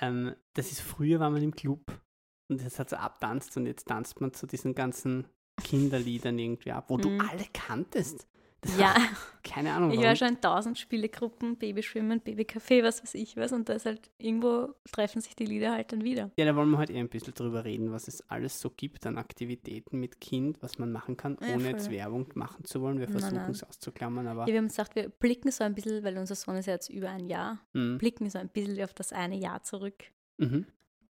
ähm, 0.00 0.34
das 0.54 0.70
ist 0.70 0.80
früher 0.80 1.18
war 1.18 1.30
man 1.30 1.42
im 1.42 1.54
Club 1.56 2.00
und 2.48 2.64
das 2.64 2.78
hat 2.78 2.88
so 2.90 2.96
abtanzt 2.96 3.56
und 3.56 3.66
jetzt 3.66 3.88
tanzt 3.88 4.20
man 4.20 4.32
zu 4.32 4.46
diesen 4.46 4.74
ganzen 4.76 5.26
Kinderliedern 5.64 6.38
irgendwie 6.38 6.70
ab, 6.70 6.84
wo 6.88 6.98
du 6.98 7.08
Mhm. 7.10 7.20
alle 7.20 7.44
kanntest. 7.52 8.28
Das 8.62 8.78
Ja, 8.78 8.94
keine 9.42 9.72
Ahnung. 9.74 9.90
ich 9.90 9.96
warum. 9.96 10.08
war 10.08 10.16
schon 10.16 10.28
in 10.28 10.40
tausend 10.40 10.78
Spielegruppen, 10.78 11.56
Babyschwimmen, 11.56 12.20
Babycafé, 12.20 12.82
was 12.84 13.02
weiß 13.02 13.14
ich 13.14 13.36
was. 13.36 13.52
Und 13.52 13.68
da 13.68 13.72
ist 13.74 13.86
halt 13.86 14.08
irgendwo 14.18 14.72
treffen 14.92 15.20
sich 15.20 15.34
die 15.34 15.44
Lieder 15.46 15.72
halt 15.72 15.92
dann 15.92 16.04
wieder. 16.04 16.30
Ja, 16.38 16.44
da 16.44 16.54
wollen 16.54 16.70
wir 16.70 16.78
heute 16.78 16.92
eher 16.92 17.00
ein 17.00 17.08
bisschen 17.08 17.34
drüber 17.34 17.64
reden, 17.64 17.90
was 17.92 18.06
es 18.08 18.28
alles 18.30 18.60
so 18.60 18.70
gibt 18.70 19.04
an 19.04 19.18
Aktivitäten 19.18 19.98
mit 19.98 20.20
Kind, 20.20 20.62
was 20.62 20.78
man 20.78 20.92
machen 20.92 21.16
kann, 21.16 21.36
Ja, 21.40 21.54
ohne 21.54 21.70
jetzt 21.70 21.86
voll. 21.86 21.96
Werbung 21.96 22.28
machen 22.34 22.64
zu 22.64 22.80
wollen. 22.80 23.00
Wir 23.00 23.08
versuchen 23.08 23.36
es 23.50 23.64
auszuklammern, 23.64 24.28
aber 24.28 24.42
Ja, 24.42 24.52
wir 24.52 24.58
haben 24.58 24.68
gesagt, 24.68 24.94
wir 24.94 25.08
blicken 25.08 25.50
so 25.50 25.64
ein 25.64 25.74
bisschen, 25.74 26.04
weil 26.04 26.16
unser 26.16 26.36
Sohn 26.36 26.56
ist 26.56 26.66
ja 26.66 26.74
jetzt 26.74 26.88
über 26.88 27.10
ein 27.10 27.26
Jahr, 27.26 27.58
mm, 27.72 27.96
blicken 27.98 28.30
so 28.30 28.38
ein 28.38 28.48
bisschen 28.48 28.80
auf 28.84 28.94
das 28.94 29.12
eine 29.12 29.36
Jahr 29.36 29.64
zurück 29.64 30.04
mhm, 30.38 30.66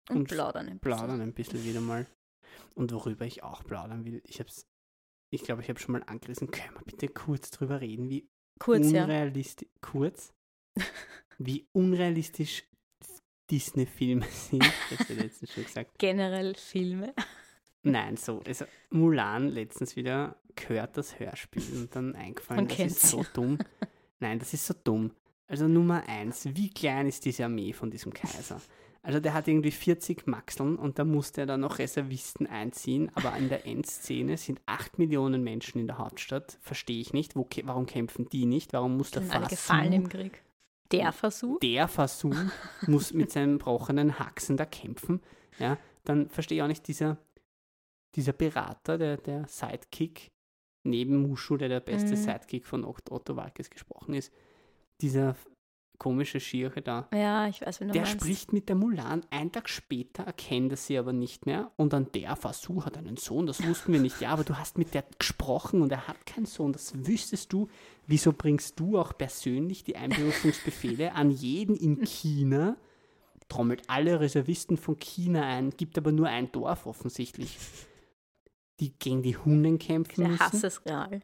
und, 0.09 0.15
Und 0.17 0.27
plaudern 0.29 0.67
ein 0.69 0.79
bisschen. 0.79 0.79
plaudern 0.79 1.19
ein 1.21 1.33
bisschen 1.33 1.63
wieder 1.65 1.81
mal. 1.81 2.07
Und 2.75 2.93
worüber 2.93 3.25
ich 3.25 3.43
auch 3.43 3.63
plaudern 3.65 4.05
will, 4.05 4.21
ich 4.25 4.39
hab's, 4.39 4.65
ich 5.31 5.43
glaube, 5.43 5.61
ich 5.61 5.69
habe 5.69 5.79
schon 5.79 5.93
mal 5.93 6.03
angerissen, 6.05 6.51
können 6.51 6.75
wir 6.75 6.83
bitte 6.83 7.07
kurz 7.07 7.49
drüber 7.49 7.81
reden, 7.81 8.09
wie 8.09 8.29
Kurz, 8.59 8.91
ja. 8.91 9.05
unrealistisch, 9.05 9.67
kurz, 9.81 10.33
wie 11.39 11.67
unrealistisch 11.71 12.63
Disney-Filme 13.49 14.25
sind. 14.29 14.63
Habe 14.63 15.01
ich 15.01 15.09
letztens 15.09 15.53
schon 15.53 15.63
gesagt. 15.63 15.97
Generell 15.97 16.53
Filme. 16.53 17.15
Nein, 17.81 18.17
so, 18.17 18.41
also 18.45 18.65
Mulan 18.91 19.47
letztens 19.47 19.95
wieder 19.95 20.39
gehört 20.55 20.95
das 20.95 21.19
Hörspiel 21.19 21.63
und 21.75 21.95
dann 21.95 22.13
eingefallen, 22.13 22.67
Man 22.67 22.77
das 22.77 22.79
ist 22.79 23.09
so 23.09 23.25
dumm. 23.33 23.57
Nein, 24.19 24.37
das 24.37 24.53
ist 24.53 24.67
so 24.67 24.75
dumm. 24.83 25.11
Also 25.47 25.67
Nummer 25.67 26.07
eins, 26.07 26.45
wie 26.53 26.69
klein 26.69 27.07
ist 27.07 27.25
diese 27.25 27.45
Armee 27.45 27.73
von 27.73 27.89
diesem 27.89 28.13
Kaiser? 28.13 28.61
Also 29.03 29.19
der 29.19 29.33
hat 29.33 29.47
irgendwie 29.47 29.71
40 29.71 30.27
Maxeln 30.27 30.75
und 30.75 30.99
da 30.99 31.05
musste 31.05 31.41
er 31.41 31.47
dann 31.47 31.61
noch 31.61 31.79
Reservisten 31.79 32.45
einziehen, 32.45 33.09
aber 33.15 33.35
in 33.35 33.49
der 33.49 33.65
Endszene 33.65 34.37
sind 34.37 34.61
8 34.67 34.99
Millionen 34.99 35.43
Menschen 35.43 35.79
in 35.79 35.87
der 35.87 35.97
Hauptstadt. 35.97 36.59
Verstehe 36.61 37.01
ich 37.01 37.11
nicht. 37.11 37.35
Wo, 37.35 37.47
warum 37.63 37.87
kämpfen 37.87 38.29
die 38.29 38.45
nicht? 38.45 38.73
Warum 38.73 38.97
muss 38.97 39.09
der 39.09 39.23
Fasu, 39.23 39.47
gefallen 39.49 39.93
im 39.93 40.07
Krieg. 40.09 40.43
Der 40.91 41.11
Versuch. 41.13 41.59
der 41.61 41.87
Fasu 41.87 42.31
muss 42.85 43.11
mit 43.13 43.31
seinen 43.31 43.57
brochenen 43.57 44.19
Haxen 44.19 44.55
da 44.57 44.65
kämpfen? 44.65 45.21
Ja, 45.57 45.77
dann 46.03 46.29
verstehe 46.29 46.57
ich 46.57 46.61
auch 46.63 46.67
nicht 46.67 46.87
dieser, 46.87 47.17
dieser 48.15 48.33
Berater, 48.33 48.97
der, 48.99 49.17
der 49.17 49.47
Sidekick, 49.47 50.31
neben 50.83 51.15
Mushu, 51.23 51.57
der 51.57 51.69
der 51.69 51.79
beste 51.79 52.11
Mhm. 52.11 52.15
Sidekick 52.17 52.65
von 52.67 52.83
Ot- 52.83 53.09
Otto 53.09 53.35
Walkes 53.35 53.69
gesprochen 53.71 54.13
ist, 54.13 54.31
dieser 55.01 55.35
komische 56.01 56.39
Schirche 56.39 56.81
da. 56.81 57.07
Ja, 57.13 57.47
ich 57.47 57.61
weiß, 57.61 57.79
wenn 57.79 57.89
du 57.89 57.93
Der 57.93 58.01
meinst. 58.01 58.19
spricht 58.19 58.53
mit 58.53 58.69
der 58.69 58.75
Mulan, 58.75 59.21
einen 59.29 59.51
Tag 59.51 59.69
später 59.69 60.23
erkennt 60.23 60.71
er 60.71 60.77
sie 60.77 60.97
aber 60.97 61.13
nicht 61.13 61.45
mehr 61.45 61.71
und 61.77 61.93
dann 61.93 62.11
der 62.13 62.35
Fasu 62.35 62.83
hat 62.83 62.97
einen 62.97 63.17
Sohn, 63.17 63.45
das 63.45 63.63
wussten 63.63 63.93
wir 63.93 63.99
nicht. 63.99 64.19
Ja, 64.19 64.29
aber 64.31 64.43
du 64.43 64.57
hast 64.57 64.79
mit 64.79 64.95
der 64.95 65.05
gesprochen 65.19 65.83
und 65.83 65.91
er 65.91 66.07
hat 66.07 66.25
keinen 66.25 66.47
Sohn, 66.47 66.73
das 66.73 67.05
wüsstest 67.05 67.53
du. 67.53 67.67
Wieso 68.07 68.33
bringst 68.33 68.79
du 68.79 68.97
auch 68.97 69.15
persönlich 69.15 69.83
die 69.83 69.95
Einberufungsbefehle 69.95 71.13
an 71.13 71.29
jeden 71.29 71.75
in 71.75 72.03
China, 72.03 72.77
trommelt 73.47 73.83
alle 73.87 74.19
Reservisten 74.19 74.77
von 74.77 74.97
China 74.97 75.43
ein, 75.45 75.69
gibt 75.69 75.99
aber 75.99 76.11
nur 76.11 76.27
ein 76.29 76.51
Dorf 76.51 76.87
offensichtlich, 76.87 77.59
die 78.79 78.91
gegen 78.97 79.21
die 79.21 79.37
Hunden 79.37 79.77
kämpfen 79.77 80.21
Der 80.21 80.29
müssen? 80.29 80.39
Hass 80.43 80.63
ist 80.63 80.83
real. 80.87 81.19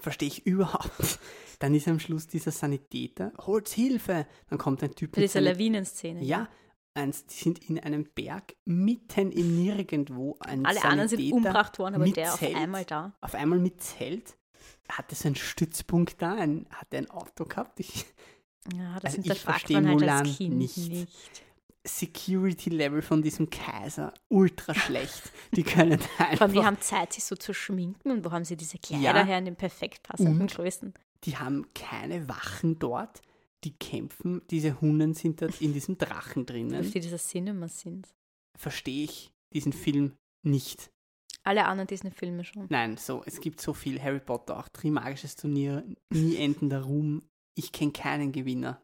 Verstehe 0.00 0.28
ich 0.28 0.46
überhaupt. 0.46 1.18
Dann 1.58 1.74
ist 1.74 1.88
am 1.88 1.98
Schluss 2.00 2.26
dieser 2.26 2.50
Sanitäter, 2.50 3.32
holt 3.46 3.68
Hilfe! 3.68 4.26
Dann 4.50 4.58
kommt 4.58 4.82
ein 4.82 4.94
Typ 4.94 5.14
Für 5.14 5.20
mit 5.20 5.30
diese 5.30 5.34
seinen 5.42 5.44
Lawinenszene. 5.54 6.22
ja, 6.22 6.48
eins, 6.94 7.24
die 7.26 7.34
sind 7.34 7.58
in 7.70 7.78
einem 7.80 8.04
Berg 8.14 8.54
mitten 8.66 9.32
im 9.32 9.56
Nirgendwo. 9.62 10.36
Ein 10.40 10.66
Alle 10.66 10.82
anderen 10.84 11.08
sind 11.08 11.18
Sanitäter 11.18 11.36
umgebracht 11.36 11.78
worden, 11.78 11.94
aber 11.94 12.04
mit 12.04 12.16
der 12.16 12.32
auf 12.34 12.38
Zelt. 12.40 12.56
einmal 12.56 12.84
da. 12.84 13.14
Auf 13.20 13.34
einmal 13.34 13.58
mit 13.58 13.82
Zelt. 13.82 14.36
Hatte 14.88 15.14
so 15.14 15.28
einen 15.28 15.34
Stützpunkt 15.36 16.20
da, 16.20 16.34
ein, 16.34 16.66
hatte 16.70 16.98
ein 16.98 17.10
Auto 17.10 17.44
gehabt. 17.44 17.80
Ich, 17.80 18.04
Ja, 18.76 18.98
das 19.00 19.16
Also 19.16 19.30
ich 19.32 19.40
verstehe 19.40 19.76
man 19.80 19.88
halt 19.90 20.00
Mulan 20.00 20.26
als 20.26 20.36
Kind 20.36 20.56
nicht. 20.56 20.76
nicht. 20.76 21.44
Security-Level 21.86 23.02
von 23.02 23.22
diesem 23.22 23.48
Kaiser, 23.50 24.12
ultra 24.28 24.74
schlecht. 24.74 25.32
Die 25.54 25.62
können 25.62 25.92
einfach, 26.18 26.42
allem, 26.42 26.52
die 26.52 26.64
haben 26.64 26.80
Zeit, 26.80 27.12
sich 27.12 27.24
so 27.24 27.36
zu 27.36 27.52
schminken 27.54 28.10
und 28.10 28.24
wo 28.24 28.30
haben 28.32 28.44
sie 28.44 28.56
diese 28.56 28.78
Kleider 28.78 29.02
Ja. 29.02 29.24
her 29.24 29.38
in 29.38 29.44
den 29.46 29.56
perfekt 29.56 30.02
passenden 30.02 30.42
Und? 30.42 30.54
Größen? 30.54 30.92
die 31.24 31.36
haben 31.36 31.66
keine 31.74 32.28
Wachen 32.28 32.78
dort. 32.78 33.20
Die 33.64 33.72
kämpfen, 33.72 34.42
diese 34.50 34.80
Hunden 34.80 35.14
sind 35.14 35.42
dort 35.42 35.60
in 35.60 35.72
diesem 35.72 35.98
Drachen 35.98 36.46
drinnen. 36.46 36.84
viel 36.84 37.00
dieser 37.00 37.16
Cinema 37.18 37.66
sind. 37.68 38.06
Verstehe 38.56 39.04
ich 39.04 39.32
diesen 39.52 39.72
Film 39.72 40.12
nicht. 40.44 40.90
Alle 41.42 41.64
anderen 41.64 41.86
Disney-Filme 41.88 42.44
schon. 42.44 42.66
Nein, 42.68 42.96
so, 42.96 43.22
es 43.26 43.40
gibt 43.40 43.60
so 43.60 43.72
viel 43.72 44.00
Harry 44.00 44.20
Potter, 44.20 44.58
auch 44.58 44.68
Trimagisches 44.68 45.34
Turnier, 45.36 45.84
nie 46.12 46.36
endender 46.36 46.82
Ruhm. 46.82 47.22
Ich 47.54 47.72
kenne 47.72 47.92
keinen 47.92 48.30
Gewinner. 48.30 48.80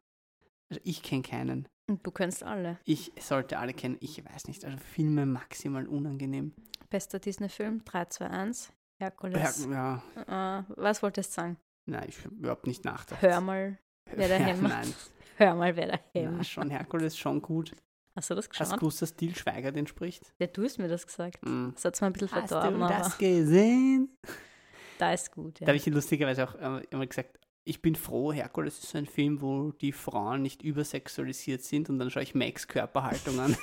Also 0.69 0.81
ich 0.85 1.03
kenne 1.03 1.23
keinen. 1.23 1.69
Und 1.93 2.07
du 2.07 2.11
kennst 2.11 2.43
alle. 2.43 2.79
Ich 2.87 3.13
sollte 3.21 3.59
alle 3.59 3.75
kennen. 3.75 3.99
Ich 4.01 4.25
weiß 4.25 4.47
nicht. 4.49 4.65
Also 4.65 4.79
Filme 4.79 5.27
maximal 5.27 5.87
unangenehm. 5.87 6.55
Bester 6.89 7.19
Disney-Film, 7.19 7.85
3, 7.85 8.07
2, 8.07 8.27
1, 8.31 8.73
Herkules. 8.99 9.67
Ja, 9.67 10.03
ja. 10.27 10.59
Äh, 10.61 10.65
was 10.77 11.03
wolltest 11.03 11.33
du 11.33 11.35
sagen? 11.35 11.57
Nein, 11.85 12.07
ich 12.09 12.25
habe 12.25 12.35
überhaupt 12.35 12.67
nicht 12.67 12.83
nachgedacht. 12.87 13.21
Hör 13.21 13.43
mal, 13.43 13.79
wer 14.07 14.29
der 14.29 14.41
ja. 14.41 14.55
Nein, 14.63 14.95
Hör 15.37 15.55
mal, 15.55 15.77
wer 15.77 15.89
ja, 15.89 15.99
Hämmer. 16.15 16.43
schon 16.45 16.71
Herkules, 16.71 17.19
schon 17.19 17.43
gut. 17.43 17.77
Hast 18.17 18.31
du 18.31 18.35
das 18.37 18.47
Hast 18.49 18.59
du 18.59 18.65
geschaut? 18.65 18.81
gewusst, 18.81 19.03
dass 19.03 19.15
Til 19.15 19.37
Schweiger 19.37 19.71
den 19.71 19.87
spricht? 19.87 20.33
Ja, 20.39 20.47
du 20.47 20.65
hast 20.65 20.79
mir 20.79 20.89
das 20.89 21.07
gesagt. 21.07 21.45
Mhm. 21.45 21.75
Das 21.75 21.85
hat 21.85 22.01
mir 22.01 22.07
ein 22.07 22.13
bisschen 22.15 22.33
Hast 22.33 22.49
verdorben, 22.49 22.79
du 22.81 22.87
aber 22.87 22.95
das 22.95 23.19
gesehen? 23.19 24.17
da 24.99 25.13
ist 25.13 25.31
gut. 25.31 25.61
Ja. 25.61 25.67
Da 25.67 25.73
habe 25.73 25.77
ich 25.77 25.85
lustigerweise 25.85 26.49
auch 26.49 26.55
äh, 26.55 26.87
immer 26.89 27.07
gesagt, 27.07 27.39
ich 27.64 27.81
bin 27.83 27.95
froh, 27.95 28.33
Herkules 28.33 28.78
ist 28.81 28.90
so 28.90 28.99
ein 28.99 29.07
Film, 29.07 29.40
wo 29.40 29.73
die 29.73 29.92
Frauen 29.92 30.42
nicht 30.42 30.62
übersexualisiert 30.62 31.62
sind 31.62 31.88
und 31.90 31.99
dann 31.99 32.11
schaue 32.11 32.23
ich 32.25 32.35
Max 32.35 32.66
Körperhaltung 32.69 33.38
an. 33.40 33.57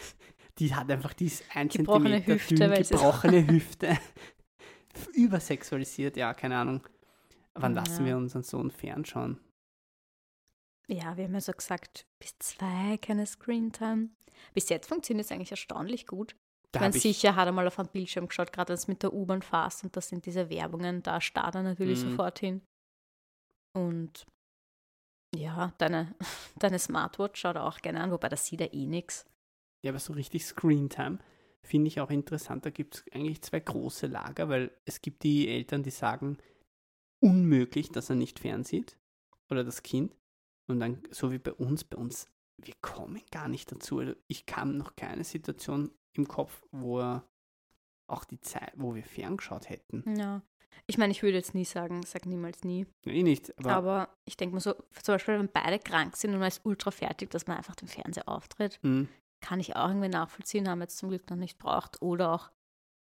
die 0.58 0.74
hat 0.74 0.90
einfach 0.90 1.14
dieses 1.14 1.42
1 1.54 1.74
Gebrochene 1.74 2.22
Zentimeter 2.24 2.34
Hüfte, 2.34 2.54
dünn, 2.54 2.70
gebrochene 2.82 3.46
Hüfte. 3.46 3.98
Übersexualisiert, 5.14 6.16
ja, 6.16 6.34
keine 6.34 6.56
Ahnung. 6.58 6.86
Wann 7.54 7.74
lassen 7.74 8.00
Ja. 8.02 8.06
wir 8.06 8.16
unseren 8.16 8.42
Sohn 8.42 8.70
fernschauen? 8.70 9.38
ja, 10.88 11.16
wir 11.16 11.24
haben 11.24 11.34
ja 11.34 11.40
so 11.40 11.50
gesagt, 11.52 12.06
bis 12.20 12.38
zwei 12.38 12.96
keine 12.98 13.26
Screentime. 13.26 14.10
Bis 14.54 14.68
jetzt 14.68 14.86
funktioniert 14.88 15.24
es 15.26 15.32
eigentlich 15.32 15.50
erstaunlich 15.50 16.06
gut. 16.06 16.36
Da 16.70 16.78
Ich 16.78 16.80
meine, 16.82 16.92
sicher 16.92 17.34
hat 17.34 17.46
er 17.46 17.52
mal 17.52 17.66
auf 17.66 17.78
einen 17.80 17.88
Bildschirm 17.88 18.28
geschaut, 18.28 18.52
gerade 18.52 18.68
wenn 18.68 18.74
es 18.76 18.86
mit 18.86 19.02
der 19.02 19.12
U-Bahn 19.12 19.42
fährst 19.42 19.82
und 19.82 19.96
das 19.96 20.08
sind 20.08 20.26
diese 20.26 20.48
Werbungen, 20.48 21.02
da 21.02 21.20
starrt 21.20 21.56
er 21.56 21.62
natürlich 21.64 22.04
Mhm. 22.04 22.10
sofort 22.10 22.38
hin. 22.38 22.62
Und 23.76 24.26
ja, 25.34 25.74
deine, 25.78 26.14
deine 26.58 26.78
Smartwatch 26.78 27.40
schaut 27.40 27.56
er 27.56 27.64
auch 27.64 27.78
gerne 27.78 28.00
an, 28.00 28.10
wobei 28.10 28.28
das 28.28 28.46
sieht 28.46 28.62
er 28.62 28.72
eh 28.72 28.86
nichts. 28.86 29.26
ja, 29.82 29.90
aber 29.90 29.98
so 29.98 30.14
richtig 30.14 30.46
Screentime 30.46 31.18
finde 31.62 31.88
ich 31.88 32.00
auch 32.00 32.10
interessant. 32.10 32.64
Da 32.64 32.70
gibt 32.70 32.96
es 32.96 33.04
eigentlich 33.12 33.42
zwei 33.42 33.60
große 33.60 34.06
Lager, 34.06 34.48
weil 34.48 34.70
es 34.84 35.02
gibt 35.02 35.24
die 35.24 35.48
Eltern, 35.48 35.82
die 35.82 35.90
sagen, 35.90 36.38
unmöglich, 37.20 37.90
dass 37.90 38.08
er 38.08 38.16
nicht 38.16 38.38
fernsieht 38.38 38.96
oder 39.50 39.62
das 39.62 39.82
Kind. 39.82 40.16
Und 40.68 40.80
dann, 40.80 41.02
so 41.10 41.30
wie 41.30 41.38
bei 41.38 41.52
uns, 41.52 41.84
bei 41.84 41.96
uns, 41.96 42.28
wir 42.56 42.74
kommen 42.80 43.20
gar 43.30 43.48
nicht 43.48 43.70
dazu. 43.70 43.98
Also 43.98 44.14
ich 44.26 44.46
kam 44.46 44.78
noch 44.78 44.96
keine 44.96 45.24
Situation 45.24 45.90
im 46.14 46.26
Kopf, 46.26 46.62
wo 46.70 47.00
er 47.00 47.28
auch 48.08 48.24
die 48.24 48.40
Zeit, 48.40 48.72
wo 48.76 48.94
wir 48.94 49.04
ferngeschaut 49.04 49.68
hätten. 49.68 50.04
Ja. 50.16 50.42
Ich 50.86 50.98
meine, 50.98 51.12
ich 51.12 51.22
würde 51.22 51.36
jetzt 51.36 51.54
nie 51.54 51.64
sagen, 51.64 52.02
sag 52.04 52.26
niemals 52.26 52.64
nie. 52.64 52.86
Eh 53.04 53.22
nicht, 53.22 53.56
aber, 53.58 53.70
Aber 53.72 54.08
ich 54.24 54.36
denke 54.36 54.54
mal 54.54 54.60
so, 54.60 54.74
zum 55.02 55.14
Beispiel, 55.14 55.38
wenn 55.38 55.48
beide 55.48 55.78
krank 55.78 56.16
sind 56.16 56.32
und 56.32 56.38
man 56.38 56.48
ist 56.48 56.60
ultra 56.64 56.90
fertig, 56.90 57.30
dass 57.30 57.46
man 57.46 57.56
einfach 57.56 57.74
den 57.74 57.88
Fernseher 57.88 58.28
auftritt, 58.28 58.78
mh, 58.82 59.06
kann 59.40 59.60
ich 59.60 59.76
auch 59.76 59.88
irgendwie 59.88 60.08
nachvollziehen, 60.08 60.68
haben 60.68 60.78
wir 60.78 60.84
jetzt 60.84 60.98
zum 60.98 61.08
Glück 61.08 61.28
noch 61.30 61.36
nicht 61.36 61.58
braucht. 61.58 62.00
Oder 62.02 62.32
auch, 62.32 62.50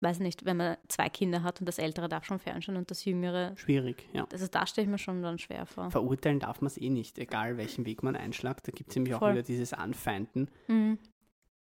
weiß 0.01 0.19
nicht, 0.19 0.45
wenn 0.45 0.57
man 0.57 0.77
zwei 0.87 1.09
Kinder 1.09 1.43
hat 1.43 1.59
und 1.59 1.65
das 1.67 1.77
Ältere 1.77 2.09
darf 2.09 2.25
schon 2.25 2.39
fernschauen 2.39 2.77
und 2.77 2.89
das 2.89 3.05
Jüngere, 3.05 3.55
schwierig, 3.57 4.07
ja. 4.13 4.27
also 4.31 4.47
da 4.47 4.65
stelle 4.65 4.85
ich 4.85 4.91
mir 4.91 4.97
schon 4.97 5.21
dann 5.21 5.37
schwer 5.37 5.65
vor. 5.65 5.91
Verurteilen 5.91 6.39
darf 6.39 6.61
man 6.61 6.67
es 6.67 6.77
eh 6.77 6.89
nicht, 6.89 7.19
egal 7.19 7.57
welchen 7.57 7.85
Weg 7.85 8.01
man 8.01 8.15
einschlagt. 8.15 8.67
Da 8.67 8.71
gibt 8.71 8.89
es 8.89 8.95
nämlich 8.95 9.13
auch 9.13 9.19
Voll. 9.19 9.33
wieder 9.33 9.43
dieses 9.43 9.73
Anfeinden. 9.73 10.49
Mhm. 10.67 10.97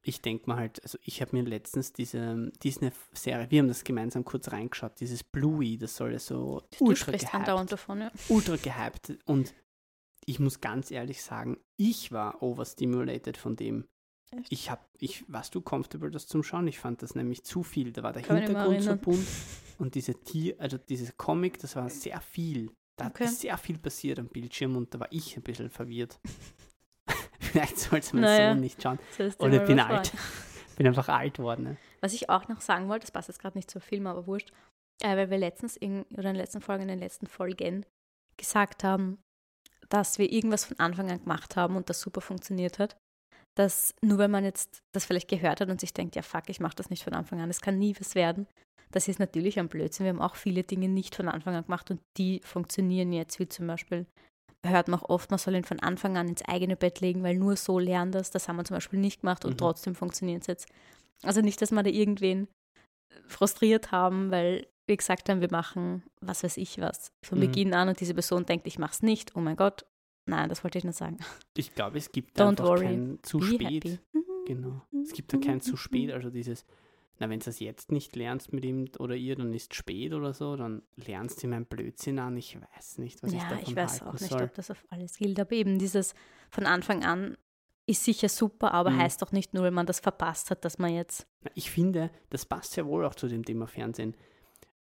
Ich 0.07 0.21
denke 0.21 0.47
mal 0.49 0.57
halt, 0.57 0.81
also 0.83 0.97
ich 1.03 1.21
habe 1.21 1.35
mir 1.35 1.43
letztens 1.43 1.93
diese 1.93 2.51
Disney-Serie, 2.63 3.51
wir 3.51 3.59
haben 3.59 3.67
das 3.67 3.83
gemeinsam 3.83 4.23
kurz 4.25 4.51
reingeschaut, 4.51 4.99
dieses 4.99 5.23
Bluey, 5.23 5.77
das 5.77 5.95
soll 5.95 6.13
ja 6.13 6.19
so 6.19 6.63
Du 6.77 6.85
ultra 6.85 7.13
sprichst 7.13 7.33
andauernd 7.33 7.69
gehypt, 7.69 7.81
davon, 7.81 8.01
ja. 8.01 8.11
ultra 8.29 8.55
gehypt 8.55 9.17
und 9.25 9.53
ich 10.25 10.39
muss 10.39 10.59
ganz 10.61 10.91
ehrlich 10.91 11.21
sagen, 11.21 11.57
ich 11.77 12.11
war 12.11 12.41
overstimulated 12.43 13.37
von 13.37 13.55
dem. 13.55 13.85
Echt? 14.31 14.51
Ich 14.51 14.69
habe, 14.69 14.81
ich, 14.99 15.23
warst 15.31 15.55
du 15.55 15.61
comfortable, 15.61 16.11
das 16.11 16.27
zum 16.27 16.43
Schauen? 16.43 16.67
Ich 16.67 16.79
fand 16.79 17.01
das 17.01 17.15
nämlich 17.15 17.43
zu 17.45 17.63
viel. 17.63 17.93
Da 17.93 18.03
war 18.03 18.11
der 18.11 18.23
Kann 18.23 18.35
Hintergrund 18.37 18.83
so 18.83 18.97
bunt 18.97 19.25
und 19.77 19.95
diese 19.95 20.15
Tier, 20.15 20.59
also 20.59 20.77
dieses 20.77 21.15
Comic, 21.15 21.59
das 21.59 21.77
war 21.77 21.89
sehr 21.89 22.19
viel. 22.19 22.71
Da 22.97 23.07
Okay. 23.07 23.23
ist 23.25 23.39
sehr 23.41 23.57
viel 23.57 23.77
passiert 23.77 24.19
am 24.19 24.27
Bildschirm 24.27 24.75
und 24.75 24.93
da 24.93 24.99
war 24.99 25.07
ich 25.11 25.37
ein 25.37 25.43
bisschen 25.43 25.69
verwirrt. 25.69 26.19
Vielleicht 27.59 27.79
sollte 27.79 28.15
mein 28.15 28.23
Naja. 28.23 28.51
Sohn 28.51 28.59
nicht 28.59 28.81
schauen. 28.81 28.99
Oder 29.39 29.61
ich 29.61 29.67
bin 29.67 29.79
alt. 29.79 30.13
bin 30.77 30.87
einfach 30.87 31.09
alt 31.09 31.39
worden. 31.39 31.63
Ne? 31.63 31.77
Was 32.01 32.13
ich 32.13 32.29
auch 32.29 32.47
noch 32.47 32.61
sagen 32.61 32.87
wollte, 32.87 33.05
das 33.05 33.11
passt 33.11 33.27
jetzt 33.27 33.39
gerade 33.39 33.57
nicht 33.57 33.69
zum 33.69 33.81
Film, 33.81 34.07
aber 34.07 34.27
wurscht, 34.27 34.51
äh, 35.01 35.17
weil 35.17 35.29
wir 35.29 35.37
letztens 35.37 35.75
in, 35.75 36.03
oder 36.11 36.29
in 36.29 36.35
der 36.35 36.43
letzten 36.43 36.61
Folge, 36.61 36.83
in 36.83 36.87
den 36.87 36.99
letzten 36.99 37.27
Folgen 37.27 37.85
gesagt 38.37 38.83
haben, 38.83 39.17
dass 39.89 40.19
wir 40.19 40.31
irgendwas 40.31 40.65
von 40.65 40.79
Anfang 40.79 41.09
an 41.11 41.19
gemacht 41.19 41.55
haben 41.55 41.75
und 41.75 41.89
das 41.89 42.01
super 42.01 42.21
funktioniert 42.21 42.79
hat. 42.79 42.97
Dass 43.55 43.95
nur 44.01 44.19
wenn 44.19 44.29
man 44.29 44.43
jetzt 44.43 44.83
das 44.93 45.05
vielleicht 45.05 45.29
gehört 45.29 45.61
hat 45.61 45.69
und 45.69 45.79
sich 45.79 45.93
denkt, 45.93 46.15
ja 46.15 46.21
fuck, 46.21 46.43
ich 46.47 46.59
mache 46.59 46.75
das 46.75 46.91
nicht 46.91 47.03
von 47.03 47.13
Anfang 47.13 47.41
an, 47.41 47.49
es 47.49 47.61
kann 47.61 47.79
nie 47.79 47.95
was 47.99 48.13
werden. 48.13 48.47
Das 48.91 49.07
ist 49.07 49.19
natürlich 49.19 49.59
ein 49.59 49.67
Blödsinn. 49.67 50.05
Wir 50.05 50.13
haben 50.13 50.21
auch 50.21 50.35
viele 50.35 50.63
Dinge 50.63 50.87
nicht 50.87 51.15
von 51.15 51.27
Anfang 51.27 51.55
an 51.55 51.63
gemacht 51.63 51.89
und 51.89 51.99
die 52.17 52.39
funktionieren 52.43 53.11
jetzt, 53.11 53.39
wie 53.39 53.49
zum 53.49 53.67
Beispiel 53.67 54.05
hört 54.69 54.87
man 54.87 54.99
auch 54.99 55.09
oft, 55.09 55.29
man 55.31 55.37
soll 55.39 55.55
ihn 55.55 55.63
von 55.63 55.79
Anfang 55.79 56.17
an 56.17 56.27
ins 56.27 56.43
eigene 56.45 56.75
Bett 56.75 56.99
legen, 57.01 57.23
weil 57.23 57.35
nur 57.35 57.55
so 57.55 57.79
lernt 57.79 58.15
das. 58.15 58.31
Das 58.31 58.47
haben 58.47 58.55
wir 58.57 58.65
zum 58.65 58.75
Beispiel 58.75 58.99
nicht 58.99 59.21
gemacht 59.21 59.45
und 59.45 59.51
Mhm. 59.53 59.57
trotzdem 59.57 59.95
funktioniert 59.95 60.41
es 60.41 60.47
jetzt. 60.47 60.67
Also 61.23 61.41
nicht, 61.41 61.61
dass 61.61 61.71
wir 61.71 61.83
da 61.83 61.89
irgendwen 61.89 62.47
frustriert 63.27 63.91
haben, 63.91 64.31
weil 64.31 64.67
wir 64.85 64.95
gesagt 64.97 65.29
haben, 65.29 65.41
wir 65.41 65.51
machen 65.51 66.03
was 66.21 66.43
weiß 66.43 66.57
ich 66.57 66.79
was 66.79 67.11
von 67.25 67.37
Mhm. 67.39 67.41
Beginn 67.41 67.73
an 67.73 67.89
und 67.89 67.99
diese 67.99 68.13
Person 68.13 68.45
denkt, 68.45 68.67
ich 68.67 68.79
mach's 68.79 69.01
nicht. 69.01 69.35
Oh 69.35 69.39
mein 69.39 69.55
Gott. 69.55 69.85
Nein, 70.29 70.49
das 70.49 70.63
wollte 70.63 70.77
ich 70.77 70.83
nicht 70.83 70.97
sagen. 70.97 71.17
Ich 71.55 71.73
glaube, 71.73 71.97
es 71.97 72.11
gibt 72.11 72.39
Don't 72.39 72.49
einfach 72.49 72.65
worry. 72.65 72.85
kein 72.85 73.19
zu 73.23 73.37
Be 73.39 73.45
spät. 73.45 73.61
happy. 73.85 73.99
Genau. 74.45 74.81
Es 75.03 75.13
gibt 75.13 75.33
da 75.33 75.37
kein 75.37 75.61
zu 75.61 75.75
spät. 75.77 76.11
Also 76.11 76.29
dieses, 76.29 76.65
na, 77.19 77.29
wenn 77.29 77.39
du 77.39 77.49
es 77.49 77.59
jetzt 77.59 77.91
nicht 77.91 78.15
lernst 78.15 78.53
mit 78.53 78.63
ihm 78.65 78.89
oder 78.99 79.15
ihr, 79.15 79.35
dann 79.35 79.53
ist 79.53 79.73
spät 79.75 80.13
oder 80.13 80.33
so, 80.33 80.55
dann 80.55 80.83
lernst 80.95 81.41
du 81.41 81.47
ihm 81.47 81.53
ein 81.53 81.65
Blödsinn 81.65 82.19
an. 82.19 82.37
Ich 82.37 82.57
weiß 82.59 82.97
nicht, 82.99 83.21
was 83.23 83.33
ich 83.33 83.41
ja, 83.41 83.49
davon 83.49 83.63
ich 83.67 83.75
weiß 83.75 83.91
halten 84.01 84.05
auch 84.07 84.13
nicht, 84.19 84.29
soll. 84.31 84.43
ob 84.43 84.53
das 84.53 84.71
auf 84.71 84.85
alles 84.89 85.17
gilt. 85.17 85.39
Aber 85.39 85.51
eben 85.53 85.79
dieses 85.79 86.13
von 86.49 86.65
Anfang 86.65 87.03
an 87.03 87.37
ist 87.87 88.03
sicher 88.03 88.29
super, 88.29 88.73
aber 88.73 88.91
Mhm. 88.91 88.97
heißt 88.97 89.21
doch 89.21 89.31
nicht 89.31 89.53
nur, 89.53 89.63
wenn 89.63 89.73
man 89.73 89.85
das 89.85 89.99
verpasst 89.99 90.51
hat, 90.51 90.65
dass 90.65 90.77
man 90.77 90.93
jetzt. 90.93 91.25
Ich 91.55 91.71
finde, 91.71 92.11
das 92.29 92.45
passt 92.45 92.75
ja 92.75 92.85
wohl 92.85 93.05
auch 93.05 93.15
zu 93.15 93.27
dem 93.27 93.45
Thema 93.45 93.65
Fernsehen. 93.67 94.15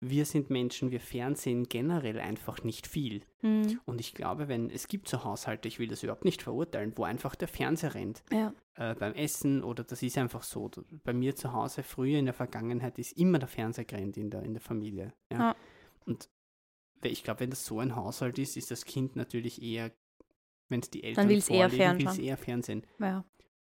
Wir 0.00 0.26
sind 0.26 0.50
Menschen, 0.50 0.90
wir 0.90 1.00
fernsehen 1.00 1.64
generell 1.68 2.20
einfach 2.20 2.62
nicht 2.62 2.86
viel. 2.86 3.22
Hm, 3.40 3.80
Und 3.86 4.00
ich 4.00 4.12
glaube, 4.14 4.48
wenn 4.48 4.68
es 4.68 4.86
gibt 4.88 5.08
so 5.08 5.24
Haushalte, 5.24 5.66
ich 5.68 5.78
will 5.78 5.88
das 5.88 6.02
überhaupt 6.02 6.24
nicht 6.26 6.42
verurteilen, 6.42 6.92
wo 6.96 7.04
einfach 7.04 7.34
der 7.34 7.48
Fernseher 7.48 7.94
rennt. 7.94 8.22
ja. 8.30 8.52
äh, 8.74 8.94
beim 8.94 9.14
Essen 9.14 9.62
oder 9.62 9.82
das 9.84 10.02
ist 10.02 10.18
einfach 10.18 10.42
so. 10.42 10.70
Bei 11.04 11.12
mir 11.14 11.36
zu 11.36 11.52
Hause 11.52 11.82
früher 11.82 12.18
in 12.18 12.26
der 12.26 12.34
Vergangenheit 12.34 12.98
ist 12.98 13.12
immer 13.16 13.38
der 13.38 13.48
Fernseher 13.48 13.84
gerannt 13.86 14.16
in 14.18 14.30
der, 14.30 14.42
in 14.42 14.52
der 14.52 14.60
Familie. 14.60 15.14
Ja. 15.32 15.38
Ja. 15.38 15.56
Und 16.04 16.28
ich 17.02 17.22
glaube, 17.24 17.40
wenn 17.40 17.50
das 17.50 17.64
so 17.64 17.78
ein 17.80 17.96
Haushalt 17.96 18.38
ist, 18.38 18.56
ist 18.56 18.70
das 18.70 18.84
Kind 18.84 19.16
natürlich 19.16 19.62
eher, 19.62 19.90
wenn 20.68 20.80
es 20.80 20.90
die 20.90 21.02
Eltern 21.04 21.24
vorleben, 21.28 21.34
will's 21.36 21.76
fernschauen. 21.76 22.20
eher 22.24 22.36
Fernsehen. 22.36 22.86
ja. 22.98 23.24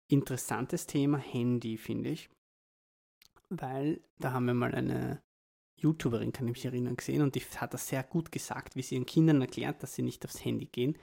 Interessantes 0.09 0.87
Thema 0.87 1.17
Handy, 1.19 1.79
finde 1.79 2.11
ich. 2.11 2.29
Weil 3.49 4.01
da 4.19 4.33
haben 4.33 4.45
wir 4.47 4.53
mal 4.55 4.75
eine 4.75 5.23
YouTuberin, 5.83 6.33
kann 6.33 6.47
ich 6.47 6.53
mich 6.53 6.65
erinnern, 6.65 6.97
gesehen 6.97 7.23
und 7.23 7.35
die 7.35 7.41
hat 7.57 7.75
das 7.75 7.89
sehr 7.89 8.03
gut 8.03 8.31
gesagt, 8.33 8.77
wie 8.77 8.83
sie 8.83 8.95
ihren 8.95 9.07
Kindern 9.07 9.41
erklärt, 9.41 9.83
dass 9.83 9.95
sie 9.95 10.03
nicht 10.03 10.25
aufs 10.25 10.45
Handy 10.45 10.67
gehen. 10.67 10.97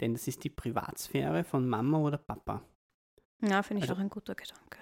Denn 0.00 0.12
das 0.12 0.28
ist 0.28 0.44
die 0.44 0.50
Privatsphäre 0.50 1.44
von 1.44 1.66
Mama 1.68 1.98
oder 1.98 2.18
Papa. 2.18 2.62
Ja, 3.42 3.62
finde 3.62 3.82
ich 3.84 3.88
Also- 3.90 3.94
auch 3.98 4.02
ein 4.04 4.10
guter 4.10 4.34
Gedanke. 4.34 4.78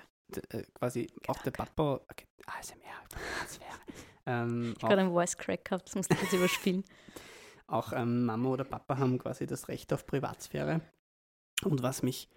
äh, 0.50 0.62
quasi 0.74 1.06
auch 1.28 1.40
der 1.42 1.50
Papa, 1.52 2.00
okay, 2.10 2.26
ASMR, 2.46 2.78
Privatsphäre, 3.10 3.78
ähm, 4.26 4.74
Ich 4.76 4.82
habe 4.82 4.88
gerade 4.88 5.00
einen 5.02 5.12
Voice 5.12 5.36
Crack 5.36 5.64
gehabt, 5.66 5.86
das 5.88 5.94
musste 5.94 6.14
ich 6.14 6.22
jetzt 6.22 6.32
überspielen. 6.32 6.82
auch 7.66 7.92
ähm, 7.92 8.24
Mama 8.24 8.48
oder 8.48 8.64
Papa 8.64 8.98
haben 8.98 9.18
quasi 9.18 9.46
das 9.46 9.68
Recht 9.68 9.92
auf 9.92 10.06
Privatsphäre. 10.06 10.80
Und 11.62 11.82
was 11.82 12.02
mich, 12.02 12.28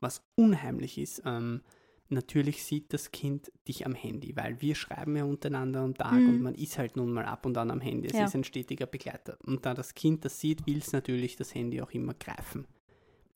was 0.00 0.22
unheimlich 0.34 0.98
ist, 0.98 1.22
ähm, 1.24 1.62
natürlich 2.08 2.62
sieht 2.64 2.92
das 2.92 3.10
Kind 3.10 3.50
dich 3.66 3.84
am 3.86 3.94
Handy, 3.94 4.36
weil 4.36 4.60
wir 4.60 4.74
schreiben 4.74 5.16
ja 5.16 5.24
untereinander 5.24 5.80
am 5.80 5.94
Tag 5.94 6.20
Mhm. 6.20 6.28
und 6.28 6.42
man 6.42 6.54
ist 6.54 6.78
halt 6.78 6.96
nun 6.96 7.12
mal 7.12 7.24
ab 7.24 7.44
und 7.46 7.56
an 7.58 7.70
am 7.70 7.80
Handy. 7.80 8.08
Es 8.08 8.14
Ja. 8.16 8.24
ist 8.26 8.34
ein 8.34 8.44
stetiger 8.44 8.86
Begleiter. 8.86 9.36
Und 9.44 9.66
da 9.66 9.74
das 9.74 9.94
Kind 9.94 10.24
das 10.24 10.38
sieht, 10.40 10.66
will 10.66 10.78
es 10.78 10.92
natürlich 10.92 11.36
das 11.36 11.54
Handy 11.54 11.80
auch 11.82 11.90
immer 11.92 12.14
greifen. 12.14 12.66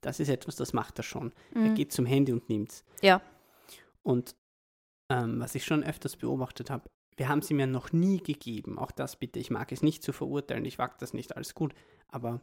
Das 0.02 0.20
ist 0.20 0.28
etwas, 0.28 0.56
das 0.56 0.72
macht 0.72 0.98
er 0.98 1.02
schon. 1.02 1.32
Er 1.54 1.70
Mhm. 1.70 1.74
geht 1.74 1.92
zum 1.92 2.06
Handy 2.06 2.32
und 2.32 2.48
nimmt 2.48 2.70
es. 2.72 2.84
Ja. 3.02 3.20
Und 4.02 4.34
ähm, 5.10 5.40
was 5.40 5.54
ich 5.54 5.64
schon 5.64 5.82
öfters 5.82 6.16
beobachtet 6.16 6.70
habe, 6.70 6.88
wir 7.16 7.28
haben 7.28 7.42
sie 7.42 7.52
mir 7.54 7.66
noch 7.66 7.92
nie 7.92 8.18
gegeben. 8.18 8.78
Auch 8.78 8.92
das 8.92 9.16
bitte, 9.16 9.38
ich 9.40 9.50
mag 9.50 9.72
es 9.72 9.82
nicht 9.82 10.02
zu 10.02 10.12
verurteilen, 10.12 10.64
ich 10.64 10.78
wage 10.78 10.94
das 11.00 11.12
nicht, 11.12 11.36
alles 11.36 11.54
gut. 11.54 11.74
Aber 12.08 12.40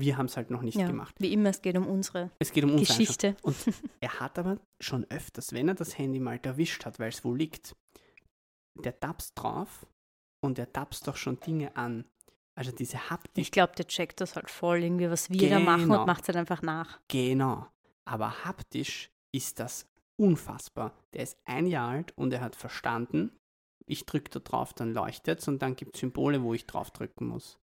wir 0.00 0.16
haben 0.16 0.26
es 0.26 0.36
halt 0.36 0.50
noch 0.50 0.62
nicht 0.62 0.78
ja. 0.78 0.86
gemacht. 0.86 1.14
Wie 1.18 1.32
immer, 1.32 1.50
es 1.50 1.62
geht 1.62 1.76
um 1.76 1.86
unsere 1.86 2.30
Es 2.38 2.52
geht 2.52 2.64
um. 2.64 2.76
Geschichte. 2.76 3.36
Und 3.42 3.56
er 4.00 4.20
hat 4.20 4.38
aber 4.38 4.58
schon 4.80 5.04
öfters, 5.10 5.52
wenn 5.52 5.68
er 5.68 5.74
das 5.74 5.98
Handy 5.98 6.18
mal 6.20 6.38
erwischt 6.42 6.84
hat, 6.84 6.98
weil 6.98 7.08
es 7.10 7.24
wo 7.24 7.34
liegt, 7.34 7.74
der 8.82 8.98
tapst 8.98 9.32
drauf 9.36 9.86
und 10.44 10.58
er 10.58 10.72
tapst 10.72 11.06
doch 11.06 11.16
schon 11.16 11.38
Dinge 11.40 11.76
an. 11.76 12.04
Also 12.58 12.72
diese 12.72 13.10
Haptik, 13.10 13.42
Ich 13.42 13.52
glaube, 13.52 13.74
der 13.76 13.86
checkt 13.86 14.20
das 14.20 14.36
halt 14.36 14.50
voll, 14.50 14.82
irgendwie, 14.82 15.08
was 15.10 15.30
wir 15.30 15.48
da 15.50 15.58
machen 15.60 15.84
Genau. 15.84 16.00
und 16.00 16.06
macht 16.06 16.22
es 16.22 16.28
halt 16.28 16.36
einfach 16.36 16.62
nach. 16.62 17.00
genau. 17.08 17.66
aber 18.04 18.44
haptisch 18.44 19.10
ist 19.32 19.60
das 19.60 19.86
unfassbar. 20.20 20.92
Der 21.14 21.22
ist 21.22 21.38
ein 21.44 21.66
Jahr 21.66 21.88
alt 21.90 22.12
und 22.18 22.32
er 22.32 22.40
hat 22.40 22.56
verstanden, 22.56 23.32
ich 23.86 24.04
drücke 24.04 24.30
da 24.30 24.40
drauf, 24.40 24.74
dann 24.74 24.92
leuchtet 24.92 25.40
es 25.40 25.48
und 25.48 25.62
dann 25.62 25.76
gibt 25.76 25.94
es 25.94 26.00
Symbole, 26.00 26.42
wo 26.42 26.52
ich 26.54 26.66
drauf 26.66 26.90
drücken 26.90 27.26
muss. 27.28 27.58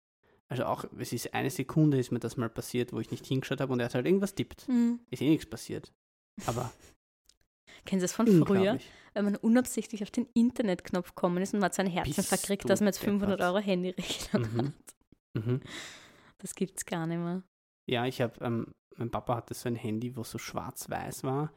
Also 0.53 0.65
auch, 0.67 0.85
es 0.99 1.13
ist 1.13 1.33
eine 1.35 1.51
Sekunde, 1.51 1.99
ist 1.99 2.13
mir 2.13 2.19
das 2.21 2.37
mal 2.37 2.49
passiert, 2.51 2.93
wo 2.93 3.01
ich 3.01 3.11
nicht 3.11 3.27
hingeschaut 3.27 3.61
habe 3.61 3.73
und 3.73 3.81
er 3.81 3.87
hat 3.87 3.95
halt 3.95 4.07
irgendwas 4.07 4.35
tippt. 4.35 4.69
Mhm. 4.69 5.01
Ist 5.11 5.23
eh 5.23 5.29
nichts 5.31 5.47
passiert. 5.47 5.93
Aber 6.47 6.73
Kennen 7.85 8.01
Sie 8.01 8.05
das 8.05 8.13
von 8.13 8.27
früher? 8.45 8.79
Wenn 9.15 9.25
man 9.25 9.37
unabsichtlich 9.37 10.03
auf 10.03 10.11
den 10.11 10.27
Internetknopf 10.35 11.15
gekommen 11.15 11.43
ist 11.43 11.53
und 11.53 11.61
man 11.61 11.67
hat 11.67 11.75
sein 11.75 11.87
Herzen 11.87 12.15
Bist 12.15 12.29
verkriegt, 12.29 12.65
du 12.65 12.69
dass 12.69 12.81
man 12.81 12.89
jetzt 12.89 12.99
500 13.01 13.39
deppert. 13.41 13.51
Euro 13.55 13.59
Handyrechnung 13.65 14.43
Mhm. 14.43 14.59
hat. 15.37 15.45
Mhm. 15.47 15.61
Das 16.39 16.55
gibt's 16.55 16.85
gar 16.87 17.07
nicht 17.07 17.19
mehr. 17.19 17.43
Ja, 17.91 18.07
ich 18.07 18.21
habe, 18.21 18.35
ähm, 18.45 18.73
mein 18.97 19.11
Papa 19.11 19.37
hatte 19.37 19.55
so 19.55 19.69
ein 19.69 19.75
Handy, 19.75 20.17
wo 20.17 20.23
so 20.23 20.39
schwarz-weiß 20.39 21.25
war. 21.25 21.53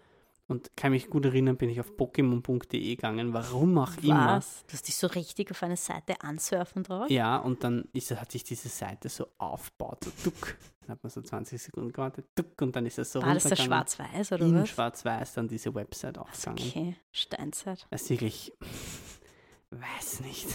Und 0.47 0.77
kann 0.77 0.91
mich 0.91 1.09
gut 1.09 1.25
erinnern, 1.25 1.57
bin 1.57 1.69
ich 1.71 1.79
auf 1.79 1.91
Pokémon.de 1.93 2.95
gegangen, 2.95 3.33
warum 3.33 3.77
auch 3.79 3.97
immer. 4.03 4.37
Was? 4.37 4.63
Du 4.67 4.73
hast 4.73 4.87
dich 4.87 4.95
so 4.95 5.07
richtig 5.07 5.49
auf 5.49 5.63
eine 5.63 5.75
Seite 5.75 6.21
ansurfen 6.21 6.83
drauf? 6.83 7.09
Ja, 7.09 7.37
und 7.37 7.63
dann 7.63 7.87
ist, 7.93 8.11
hat 8.11 8.31
sich 8.31 8.43
diese 8.43 8.69
Seite 8.69 9.09
so 9.09 9.27
aufgebaut, 9.39 10.03
so 10.03 10.11
duck. 10.23 10.55
Dann 10.81 10.89
hat 10.91 11.03
man 11.03 11.09
so 11.09 11.23
20 11.23 11.59
Sekunden 11.59 11.91
gewartet, 11.91 12.27
duck, 12.35 12.61
und 12.61 12.75
dann 12.75 12.85
ist 12.85 12.99
es 12.99 13.11
so 13.11 13.23
War 13.23 13.33
das 13.33 13.45
runtergegangen. 13.45 13.87
Schwarz-Weiß 13.87 14.31
oder 14.33 14.45
in 14.45 14.61
was? 14.61 14.69
schwarz-weiß 14.69 15.33
dann 15.33 15.47
diese 15.47 15.73
Website 15.73 16.19
Also, 16.19 16.51
aufgegangen. 16.51 16.69
okay, 16.69 16.95
Steinzeit. 17.11 17.87
Das 17.89 18.03
ist 18.03 18.09
wirklich, 18.11 18.53
weiß 19.71 20.19
nicht. 20.21 20.47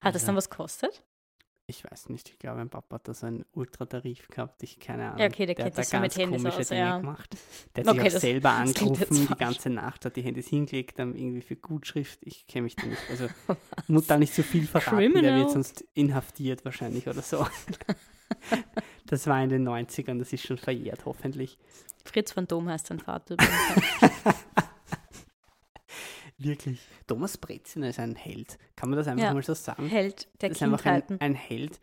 Hat 0.00 0.14
das 0.16 0.22
Also, 0.22 0.26
dann 0.26 0.36
was 0.36 0.50
gekostet? 0.50 1.04
Ich 1.66 1.84
weiß 1.84 2.08
nicht, 2.08 2.28
ich 2.28 2.38
glaube, 2.38 2.58
mein 2.58 2.68
Papa 2.70 2.96
hat 2.96 3.08
da 3.08 3.14
so 3.14 3.26
einen 3.26 3.44
Ultratarif 3.52 4.26
gehabt, 4.28 4.62
ich 4.62 4.80
keine 4.80 5.06
Ahnung. 5.06 5.20
Ja, 5.20 5.26
okay, 5.26 5.46
der 5.46 5.54
der 5.54 5.66
hat 5.66 5.78
da 5.78 5.82
ganz 5.82 6.16
komische 6.16 6.58
aus, 6.58 6.68
Dinge 6.68 6.80
ja. 6.80 6.98
gemacht. 6.98 7.36
Der 7.76 7.84
hat 7.84 7.94
Okay, 7.94 8.08
sich 8.10 8.16
auch 8.16 8.20
selber 8.20 8.50
angerufen, 8.52 9.28
die 9.28 9.34
ganze 9.36 9.70
Nacht, 9.70 10.04
hat 10.04 10.16
die 10.16 10.22
Handys 10.22 10.48
hingelegt, 10.48 10.98
dann 10.98 11.14
irgendwie 11.14 11.40
für 11.40 11.56
Gutschrift. 11.56 12.18
Ich 12.22 12.46
kenne 12.46 12.64
mich 12.64 12.76
da 12.76 12.86
nicht. 12.86 13.02
Also 13.10 13.28
muss 13.86 14.06
da 14.08 14.18
nicht 14.18 14.34
so 14.34 14.42
viel 14.42 14.66
verraten, 14.66 14.96
der 14.98 15.10
Criminal. 15.10 15.38
wird 15.40 15.50
sonst 15.52 15.84
inhaftiert 15.94 16.64
wahrscheinlich 16.64 17.06
oder 17.08 17.22
so. 17.22 17.46
Das 19.06 19.26
war 19.26 19.42
in 19.42 19.50
den 19.50 19.68
90ern, 19.68 20.18
das 20.18 20.32
ist 20.32 20.44
schon 20.46 20.58
verjährt, 20.58 21.04
hoffentlich. 21.04 21.58
Fritz 22.04 22.32
Phantom 22.32 22.68
heißt 22.68 22.88
sein 22.88 22.98
Vater. 22.98 23.36
Wirklich. 26.42 26.80
Thomas 27.06 27.36
Breziner 27.38 27.88
ist 27.90 27.98
ein 27.98 28.16
Held. 28.16 28.58
Kann 28.76 28.90
man 28.90 28.98
das 28.98 29.08
einfach 29.08 29.24
Ja. 29.24 29.34
mal 29.34 29.42
so 29.42 29.54
sagen? 29.54 29.86
Held 29.86 30.28
der 30.40 30.48
das 30.50 30.58
ist 30.58 30.62
einfach 30.62 30.84
ein, 30.86 31.02
ein 31.20 31.34
Held. 31.34 31.80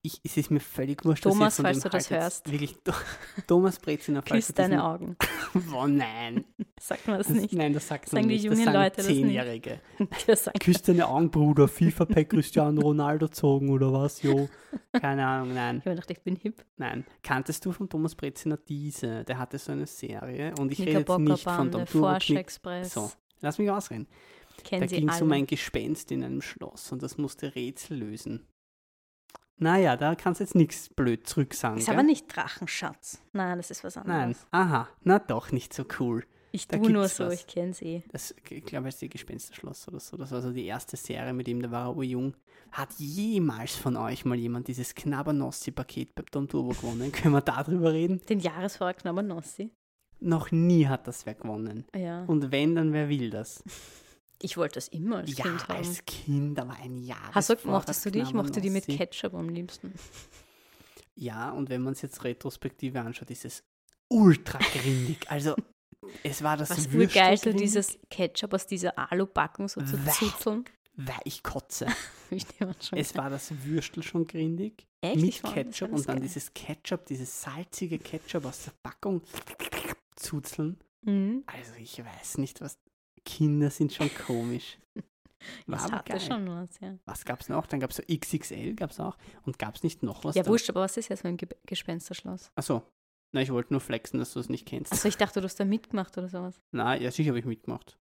Ich, 0.00 0.20
es 0.22 0.36
ist 0.36 0.52
mir 0.52 0.60
völlig 0.60 1.04
wurscht, 1.04 1.24
Thomas, 1.24 1.56
falls 1.60 1.80
dem 1.80 1.82
du 1.82 1.88
das 1.90 2.08
hörst. 2.08 2.50
Wirklich, 2.52 2.76
Thomas 3.48 3.80
Breziner, 3.80 4.22
falls 4.24 4.46
Küss 4.46 4.54
du 4.54 4.62
diesen- 4.62 4.70
deine 4.70 4.84
Augen. 4.84 5.16
Oh 5.74 5.86
nein. 5.86 6.44
Sagt 6.80 7.08
man 7.08 7.18
das 7.18 7.26
Das, 7.26 7.36
nicht? 7.36 7.52
nein, 7.54 7.72
das 7.72 7.88
sagt 7.88 8.04
man 8.12 8.18
Sagen 8.22 8.28
die 8.28 8.34
nicht. 8.34 8.44
jungen 8.44 8.58
das 8.58 8.64
sagen 8.66 8.76
Leute 8.78 8.96
das 8.98 9.08
nicht. 9.08 9.16
Zehnjährige. 9.22 9.80
Küss 10.60 10.82
deine 10.82 11.08
Augen, 11.08 11.30
Bruder. 11.30 11.66
FIFA-Pack 11.66 12.28
Cristiano 12.30 12.80
Ronaldo 12.82 13.26
zogen 13.28 13.70
oder 13.70 13.92
was? 13.92 14.22
Jo. 14.22 14.48
Keine 14.92 15.26
Ahnung, 15.26 15.54
nein. 15.54 15.78
ich 15.78 15.86
habe 15.86 15.96
gedacht, 15.96 16.10
ich 16.12 16.20
bin 16.22 16.36
hip. 16.36 16.64
Nein. 16.76 17.04
Kanntest 17.24 17.64
du 17.66 17.72
von 17.72 17.88
Thomas 17.88 18.14
Breziner 18.14 18.56
diese? 18.58 19.24
Der 19.24 19.38
hatte 19.38 19.58
so 19.58 19.72
eine 19.72 19.86
Serie 19.86 20.54
und 20.60 20.70
ich 20.70 20.80
rede 20.80 21.00
jetzt 21.00 21.18
nicht 21.18 21.42
von 21.42 21.72
Forsch 21.86 22.26
Turbo 22.28 22.38
Express. 22.40 22.92
So, 22.94 23.10
lass 23.40 23.58
mich 23.58 23.70
ausreden. 23.70 24.06
Kennen 24.64 24.80
Da 24.80 24.86
ging 24.86 25.08
es 25.08 25.22
um 25.22 25.30
ein 25.32 25.46
Gespenst 25.46 26.10
in 26.10 26.24
einem 26.24 26.42
Schloss 26.42 26.92
und 26.92 27.02
das 27.02 27.18
musste 27.18 27.54
Rätsel 27.54 27.98
lösen. 27.98 28.46
Naja, 29.56 29.96
da 29.96 30.14
kannst 30.14 30.40
du 30.40 30.44
jetzt 30.44 30.54
nichts 30.54 30.88
blöd 30.88 31.26
zurücksagen. 31.26 31.78
ist 31.78 31.86
gell? 31.86 31.94
aber 31.94 32.04
nicht 32.04 32.34
Drachenschatz. 32.34 33.22
Nein, 33.32 33.56
das 33.58 33.70
ist 33.70 33.82
was 33.82 33.96
anderes. 33.96 34.46
Nein. 34.52 34.62
Aha, 34.62 34.88
na 35.02 35.18
doch, 35.18 35.50
nicht 35.50 35.74
so 35.74 35.84
cool. 35.98 36.24
Ich 36.52 36.66
da 36.66 36.78
tue 36.78 36.90
nur 36.90 37.08
so, 37.08 37.26
was. 37.26 37.34
ich 37.34 37.46
kenne 37.46 37.74
sie. 37.74 38.02
Das, 38.10 38.34
ich 38.48 38.64
glaube, 38.64 38.88
es 38.88 38.94
ist 38.94 39.02
die 39.02 39.08
Gespensterschloss 39.08 39.88
oder 39.88 40.00
so. 40.00 40.16
Das 40.16 40.30
war 40.32 40.40
so 40.40 40.50
die 40.50 40.64
erste 40.64 40.96
Serie 40.96 41.32
mit 41.32 41.46
ihm, 41.48 41.60
da 41.60 41.70
war 41.70 41.86
er 41.88 41.96
urjung. 41.96 42.34
Hat 42.72 42.88
jemals 42.98 43.76
von 43.76 43.96
euch 43.96 44.24
mal 44.24 44.38
jemand 44.38 44.68
dieses 44.68 44.94
Knabbernossi-Paket 44.94 46.14
bei 46.14 46.22
Tom 46.30 46.48
Turbo 46.48 46.70
gewonnen? 46.70 47.12
Können 47.12 47.34
wir 47.34 47.42
darüber 47.42 47.92
reden? 47.92 48.20
Den 48.28 48.40
Jahresvorrat 48.40 48.98
Knabber 48.98 49.22
Nossi. 49.22 49.70
Noch 50.20 50.50
nie 50.50 50.86
hat 50.86 51.06
das 51.06 51.26
wer 51.26 51.34
gewonnen. 51.34 51.84
Ja. 51.94 52.24
Und 52.24 52.50
wenn, 52.50 52.74
dann 52.74 52.92
wer 52.92 53.08
will 53.08 53.30
das? 53.30 53.62
Ich 54.40 54.56
wollte 54.56 54.74
das 54.74 54.86
immer 54.86 55.16
als 55.16 55.36
ja, 55.36 55.42
Kind 55.42 55.68
haben. 55.68 55.76
als 55.78 56.04
Kind, 56.04 56.60
aber 56.60 56.74
ein 56.74 56.98
Jahr. 56.98 57.34
Hast 57.34 57.50
du, 57.50 57.56
mochtest 57.64 58.06
du 58.06 58.10
die? 58.12 58.20
Ich 58.20 58.32
mochte 58.32 58.60
die 58.60 58.70
mit 58.70 58.86
Ketchup 58.86 59.34
am 59.34 59.48
liebsten. 59.48 59.92
Ja, 61.20 61.50
und 61.50 61.68
wenn 61.68 61.82
man 61.82 61.94
es 61.94 62.02
jetzt 62.02 62.22
retrospektive 62.22 63.00
anschaut, 63.00 63.28
ist 63.32 63.44
es 63.44 63.64
ultra 64.06 64.60
grindig. 64.60 65.28
Also, 65.28 65.56
es 66.22 66.44
war 66.44 66.56
das 66.56 66.70
Was 66.70 66.92
Würstel 66.92 67.20
urgeil, 67.20 67.36
so 67.36 67.52
dieses 67.52 67.98
Ketchup 68.08 68.54
aus 68.54 68.68
dieser 68.68 68.96
Alupackung 68.96 69.66
so 69.66 69.80
zu 69.82 69.98
zuzeln. 70.12 70.64
weil 70.94 71.18
ich 71.24 71.42
kotze. 71.42 71.86
Ich. 72.30 72.44
Es 72.92 73.16
war 73.16 73.30
das 73.30 73.50
Würstel 73.64 74.02
schon 74.02 74.26
grindig. 74.26 74.86
Echt? 75.00 75.16
mit 75.16 75.42
Ketchup 75.42 75.90
und 75.90 76.06
dann 76.06 76.16
geil. 76.16 76.26
dieses 76.26 76.52
Ketchup, 76.52 77.06
dieses 77.06 77.42
salzige 77.42 77.98
Ketchup 77.98 78.44
aus 78.44 78.64
der 78.64 78.72
Packung 78.82 79.22
zuzeln. 80.18 80.78
Mhm. 81.02 81.44
Also 81.46 81.74
ich 81.78 81.98
weiß 82.04 82.38
nicht, 82.38 82.60
was. 82.60 82.78
Kinder 83.24 83.70
sind 83.70 83.92
schon 83.92 84.10
komisch. 84.26 84.78
Das 85.68 85.84
aber 85.84 85.98
hatte 85.98 86.12
geil. 86.12 86.20
schon 86.20 86.48
was, 86.48 86.80
ja. 86.80 86.98
Was 87.04 87.24
gab 87.24 87.40
es 87.40 87.48
noch? 87.48 87.66
Dann 87.66 87.78
gab 87.78 87.90
es 87.90 87.96
so 87.98 88.02
XXL, 88.02 88.74
gab 88.74 88.90
es 88.90 88.98
auch. 88.98 89.16
Und 89.44 89.56
gab 89.56 89.76
es 89.76 89.84
nicht 89.84 90.02
noch 90.02 90.24
was? 90.24 90.34
Ja, 90.34 90.42
da? 90.42 90.50
wurscht, 90.50 90.68
aber 90.68 90.80
was 90.80 90.96
ist 90.96 91.10
jetzt 91.10 91.22
so 91.22 91.28
ein 91.28 91.36
Ge 91.36 91.48
Gespensterschloss? 91.64 92.50
Achso. 92.56 92.82
Na, 93.30 93.40
ich 93.40 93.52
wollte 93.52 93.72
nur 93.72 93.80
flexen, 93.80 94.18
dass 94.18 94.32
du 94.32 94.40
es 94.40 94.48
nicht 94.48 94.66
kennst. 94.66 94.92
Achso, 94.92 95.06
ich 95.06 95.16
dachte, 95.16 95.40
du 95.40 95.44
hast 95.44 95.60
da 95.60 95.64
mitgemacht 95.64 96.18
oder 96.18 96.28
sowas. 96.28 96.60
Na, 96.72 96.96
ja, 96.96 97.10
sicher 97.12 97.28
habe 97.28 97.38
ich 97.38 97.44
mitgemacht. 97.44 97.96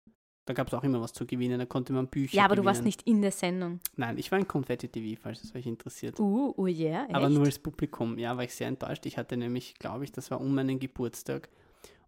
Da 0.45 0.53
gab 0.55 0.67
es 0.67 0.75
auch 0.75 0.83
immer 0.83 1.01
was 1.01 1.13
zu 1.13 1.25
gewinnen, 1.25 1.59
da 1.59 1.67
konnte 1.67 1.93
man 1.93 2.09
Bücher 2.09 2.37
Ja, 2.37 2.45
aber 2.45 2.57
gewinnen. 2.57 2.65
du 2.65 2.69
warst 2.69 2.85
nicht 2.85 3.03
in 3.03 3.23
der 3.23 3.31
Sendung. 3.31 3.81
Nein, 3.97 4.19
ich 4.19 4.31
war 4.33 4.39
in 4.39 4.47
Confetti 4.49 4.89
TV, 4.89 5.19
falls 5.19 5.43
es 5.45 5.55
euch 5.55 5.67
interessiert. 5.67 6.19
Uh, 6.19 6.53
oh 6.57 6.67
yeah, 6.67 7.05
echt? 7.07 7.15
Aber 7.15 7.31
nur 7.31 7.45
als 7.45 7.59
Publikum. 7.61 8.19
Ja, 8.19 8.37
war 8.37 8.43
ich 8.45 8.53
sehr 8.53 8.67
enttäuscht. 8.67 9.07
Ich 9.07 9.17
hatte 9.17 9.37
nämlich, 9.37 9.75
glaube 9.75 10.05
ich, 10.05 10.13
das 10.13 10.31
war 10.31 10.41
um 10.41 10.55
meinen 10.55 10.81
Geburtstag. 10.81 11.49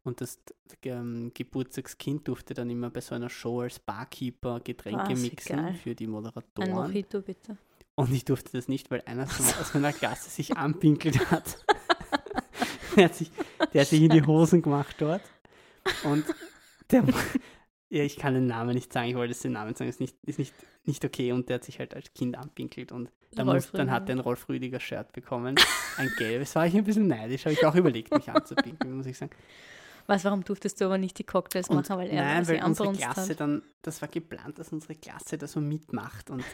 Und 0.05 0.21
das 0.21 0.38
ähm, 0.85 1.33
Geburtstagskind 1.33 2.29
durfte 2.29 2.53
dann 2.53 2.69
immer 2.69 2.90
bei 2.90 3.01
so 3.01 3.14
einer 3.14 3.31
Show 3.31 3.61
als 3.61 3.79
Barkeeper 3.79 4.61
Getränke 4.61 5.12
Was, 5.12 5.21
mixen 5.21 5.57
geil. 5.57 5.75
für 5.83 5.95
die 5.95 6.07
Ein 6.07 6.11
Moderatoren. 6.11 6.71
Mojito, 6.71 7.23
bitte. 7.23 7.57
Und 7.95 8.12
ich 8.12 8.25
durfte 8.25 8.53
das 8.53 8.69
nicht, 8.69 8.90
weil 8.90 9.03
einer 9.07 9.25
aus 9.25 9.73
meiner 9.73 9.93
Klasse 9.95 10.29
sich 10.29 10.57
anpinkelt 10.57 11.31
hat. 11.31 11.64
der, 12.97 13.07
hat 13.07 13.14
sich, 13.14 13.31
der 13.73 13.81
hat 13.81 13.88
sich 13.88 14.03
in 14.03 14.11
die 14.11 14.23
Hosen 14.27 14.61
gemacht 14.61 14.97
dort. 14.99 15.23
Und 16.05 16.25
der, 16.90 17.05
ja, 17.88 18.03
ich 18.03 18.17
kann 18.17 18.35
den 18.35 18.47
Namen 18.47 18.75
nicht 18.75 18.93
sagen, 18.93 19.09
ich 19.09 19.14
wollte 19.14 19.35
den 19.40 19.53
Namen 19.53 19.75
sagen, 19.75 19.88
ist 19.88 20.01
nicht, 20.01 20.17
ist 20.25 20.38
nicht, 20.38 20.55
nicht 20.85 21.03
okay. 21.05 21.33
Und 21.33 21.49
der 21.49 21.57
hat 21.57 21.64
sich 21.64 21.79
halt 21.79 21.95
als 21.95 22.12
Kind 22.12 22.37
anpinkelt 22.37 22.93
und 22.93 23.11
dann, 23.33 23.47
muss, 23.47 23.73
dann 23.73 23.90
hat 23.90 24.09
er 24.09 24.17
ein 24.17 24.21
Rolf 24.21 24.49
Rüdiger 24.49 24.81
Shirt 24.81 25.12
bekommen. 25.12 25.57
Ein 25.97 26.11
gelbes. 26.19 26.55
War 26.55 26.67
ich 26.67 26.77
ein 26.77 26.85
bisschen 26.85 27.09
neidisch, 27.09 27.47
habe 27.47 27.55
ich 27.55 27.64
auch 27.64 27.75
überlegt, 27.75 28.14
mich 28.14 28.31
anzupinkeln, 28.31 28.97
muss 28.97 29.07
ich 29.07 29.17
sagen. 29.17 29.33
Was, 30.07 30.25
warum 30.25 30.45
durftest 30.45 30.81
du 30.81 30.85
aber 30.85 30.99
nicht 30.99 31.19
die 31.19 31.25
Cocktails 31.25 31.69
Und 31.69 31.77
machen, 31.77 31.97
weil 31.97 32.09
er 32.09 32.23
nein, 32.23 32.49
weil 32.49 32.62
unsere 32.64 32.93
Klasse 32.93 33.31
hat? 33.31 33.40
dann, 33.40 33.62
das 33.83 34.01
war 34.03 34.09
geplant, 34.09 34.59
dass 34.59 34.73
unsere 34.73 34.95
Klasse 34.95 35.38
da 35.38 35.47
so 35.47 35.61
mitmacht 35.61 36.31
und, 36.31 36.45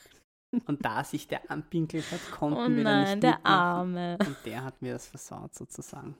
und 0.66 0.84
da 0.84 1.04
sich 1.04 1.28
der 1.28 1.50
anpinkelt 1.50 2.10
hat, 2.10 2.30
konnten 2.30 2.58
Oh 2.58 2.76
wir 2.76 2.84
da 2.84 3.00
nicht 3.00 3.08
nein, 3.08 3.20
der 3.20 3.34
mitmachen. 3.34 3.54
Arme. 3.54 4.18
Und 4.26 4.36
der 4.44 4.64
hat 4.64 4.82
mir 4.82 4.92
das 4.94 5.06
versaut 5.06 5.54
sozusagen. 5.54 6.16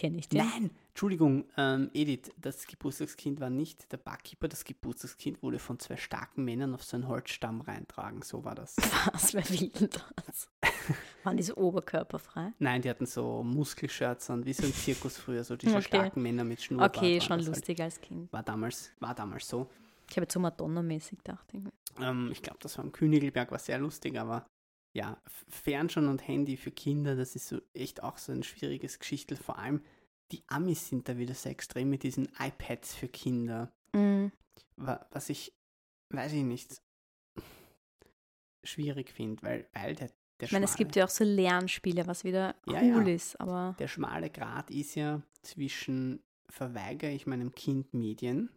Kenne 0.00 0.16
ich 0.16 0.30
den? 0.30 0.38
Nein, 0.38 0.70
Entschuldigung, 0.88 1.44
ähm, 1.58 1.90
Edith, 1.92 2.32
das 2.40 2.66
Geburtstagskind 2.66 3.38
war 3.38 3.50
nicht 3.50 3.92
der 3.92 3.98
Barkeeper, 3.98 4.48
das 4.48 4.64
Geburtstagskind 4.64 5.42
wurde 5.42 5.58
von 5.58 5.78
zwei 5.78 5.98
starken 5.98 6.42
Männern 6.42 6.72
auf 6.72 6.82
so 6.82 6.96
einen 6.96 7.06
Holzstamm 7.06 7.60
reintragen, 7.60 8.22
so 8.22 8.42
war 8.42 8.54
das. 8.54 8.76
Was, 9.12 9.34
wer 9.34 9.46
will 9.50 9.68
denn 9.68 9.90
das? 10.24 10.48
Waren 11.22 11.36
die 11.36 11.42
so 11.42 11.54
oberkörperfrei? 11.54 12.54
Nein, 12.58 12.80
die 12.80 12.88
hatten 12.88 13.04
so 13.04 13.42
Muskelshirts 13.42 14.30
an, 14.30 14.46
wie 14.46 14.54
so 14.54 14.64
ein 14.64 14.72
Zirkus 14.72 15.18
früher, 15.18 15.44
so 15.44 15.54
diese 15.54 15.72
Okay. 15.76 15.82
starken 15.82 16.22
Männer 16.22 16.44
mit 16.44 16.62
Schnurrbart. 16.62 16.96
Okay, 16.96 17.20
schon 17.20 17.36
halt. 17.36 17.46
lustig 17.46 17.82
als 17.82 18.00
Kind. 18.00 18.32
War 18.32 18.42
damals, 18.42 18.92
war 19.00 19.14
damals 19.14 19.46
so. 19.46 19.68
Ich 20.08 20.16
habe 20.16 20.24
jetzt 20.24 20.32
so 20.32 20.40
Madonna-mäßig 20.40 21.18
gedacht. 21.18 21.46
Ähm, 22.00 22.30
ich 22.32 22.40
glaube, 22.40 22.58
das 22.62 22.78
war 22.78 22.86
am 22.86 22.92
Königelberg, 22.92 23.50
war 23.50 23.58
sehr 23.58 23.78
lustig, 23.78 24.18
aber 24.18 24.46
ja, 24.92 25.20
Fernschauen 25.48 26.08
und 26.08 26.26
Handy 26.26 26.56
für 26.56 26.70
Kinder, 26.70 27.14
das 27.16 27.36
ist 27.36 27.48
so 27.48 27.60
echt 27.74 28.02
auch 28.02 28.18
so 28.18 28.32
ein 28.32 28.42
schwieriges 28.42 28.98
Geschichtel. 28.98 29.36
Vor 29.36 29.58
allem 29.58 29.82
die 30.32 30.42
Amis 30.48 30.88
sind 30.88 31.08
da 31.08 31.16
wieder 31.18 31.34
sehr 31.34 31.52
extrem 31.52 31.90
mit 31.90 32.02
diesen 32.04 32.28
iPads 32.38 32.94
für 32.94 33.08
Kinder. 33.08 33.72
Wa- 34.76 35.06
Was 35.10 35.28
ich, 35.28 35.52
weiß 36.10 36.32
ich 36.32 36.42
nicht, 36.44 36.80
schwierig 38.62 39.10
finde, 39.10 39.42
weil, 39.42 39.68
weil 39.72 39.94
der, 39.94 40.08
der 40.40 40.46
Ich 40.46 40.52
meine, 40.52 40.66
es 40.66 40.76
gibt 40.76 40.96
ja 40.96 41.04
auch 41.04 41.08
so 41.10 41.24
Lernspiele, 41.24 42.06
was 42.06 42.24
wieder 42.24 42.54
Ja, 42.66 42.80
cool 42.82 43.08
ja. 43.08 43.14
ist, 43.14 43.40
aber 43.40 43.74
Der 43.78 43.88
schmale 43.88 44.30
Grat 44.30 44.70
ist 44.70 44.94
ja 44.94 45.22
zwischen 45.42 46.22
verweigere 46.48 47.10
ich 47.12 47.26
meinem 47.26 47.52
Kind 47.54 47.94
Medien, 47.94 48.50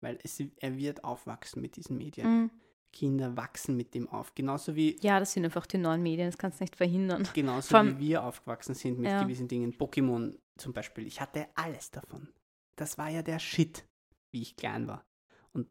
weil 0.00 0.18
es, 0.22 0.42
er 0.56 0.76
wird 0.76 1.04
aufwachsen 1.04 1.60
mit 1.60 1.76
diesen 1.76 1.96
Medien. 1.96 2.44
mm. 2.44 2.50
Kinder 2.92 3.36
wachsen 3.36 3.76
mit 3.76 3.94
dem 3.94 4.08
auf. 4.08 4.34
Genauso 4.34 4.74
wie 4.74 4.96
ja, 5.00 5.18
das 5.20 5.32
sind 5.32 5.44
einfach 5.44 5.66
die 5.66 5.78
neuen 5.78 6.02
Medien, 6.02 6.28
das 6.28 6.38
kannst 6.38 6.60
du 6.60 6.64
nicht 6.64 6.76
verhindern. 6.76 7.28
Genauso 7.34 7.76
allem- 7.76 7.98
wie 7.98 8.08
wir 8.08 8.24
aufgewachsen 8.24 8.74
sind 8.74 8.98
mit 8.98 9.10
Ja. 9.10 9.22
gewissen 9.22 9.48
Dingen. 9.48 9.72
Pokémon, 9.74 10.36
zum 10.56 10.72
Beispiel, 10.72 11.06
ich 11.06 11.20
hatte 11.20 11.46
alles 11.54 11.90
davon. 11.90 12.28
Das 12.76 12.98
war 12.98 13.08
ja 13.10 13.22
der 13.22 13.38
Shit, 13.38 13.84
wie 14.32 14.42
ich 14.42 14.56
klein 14.56 14.88
war. 14.88 15.04
Und 15.52 15.68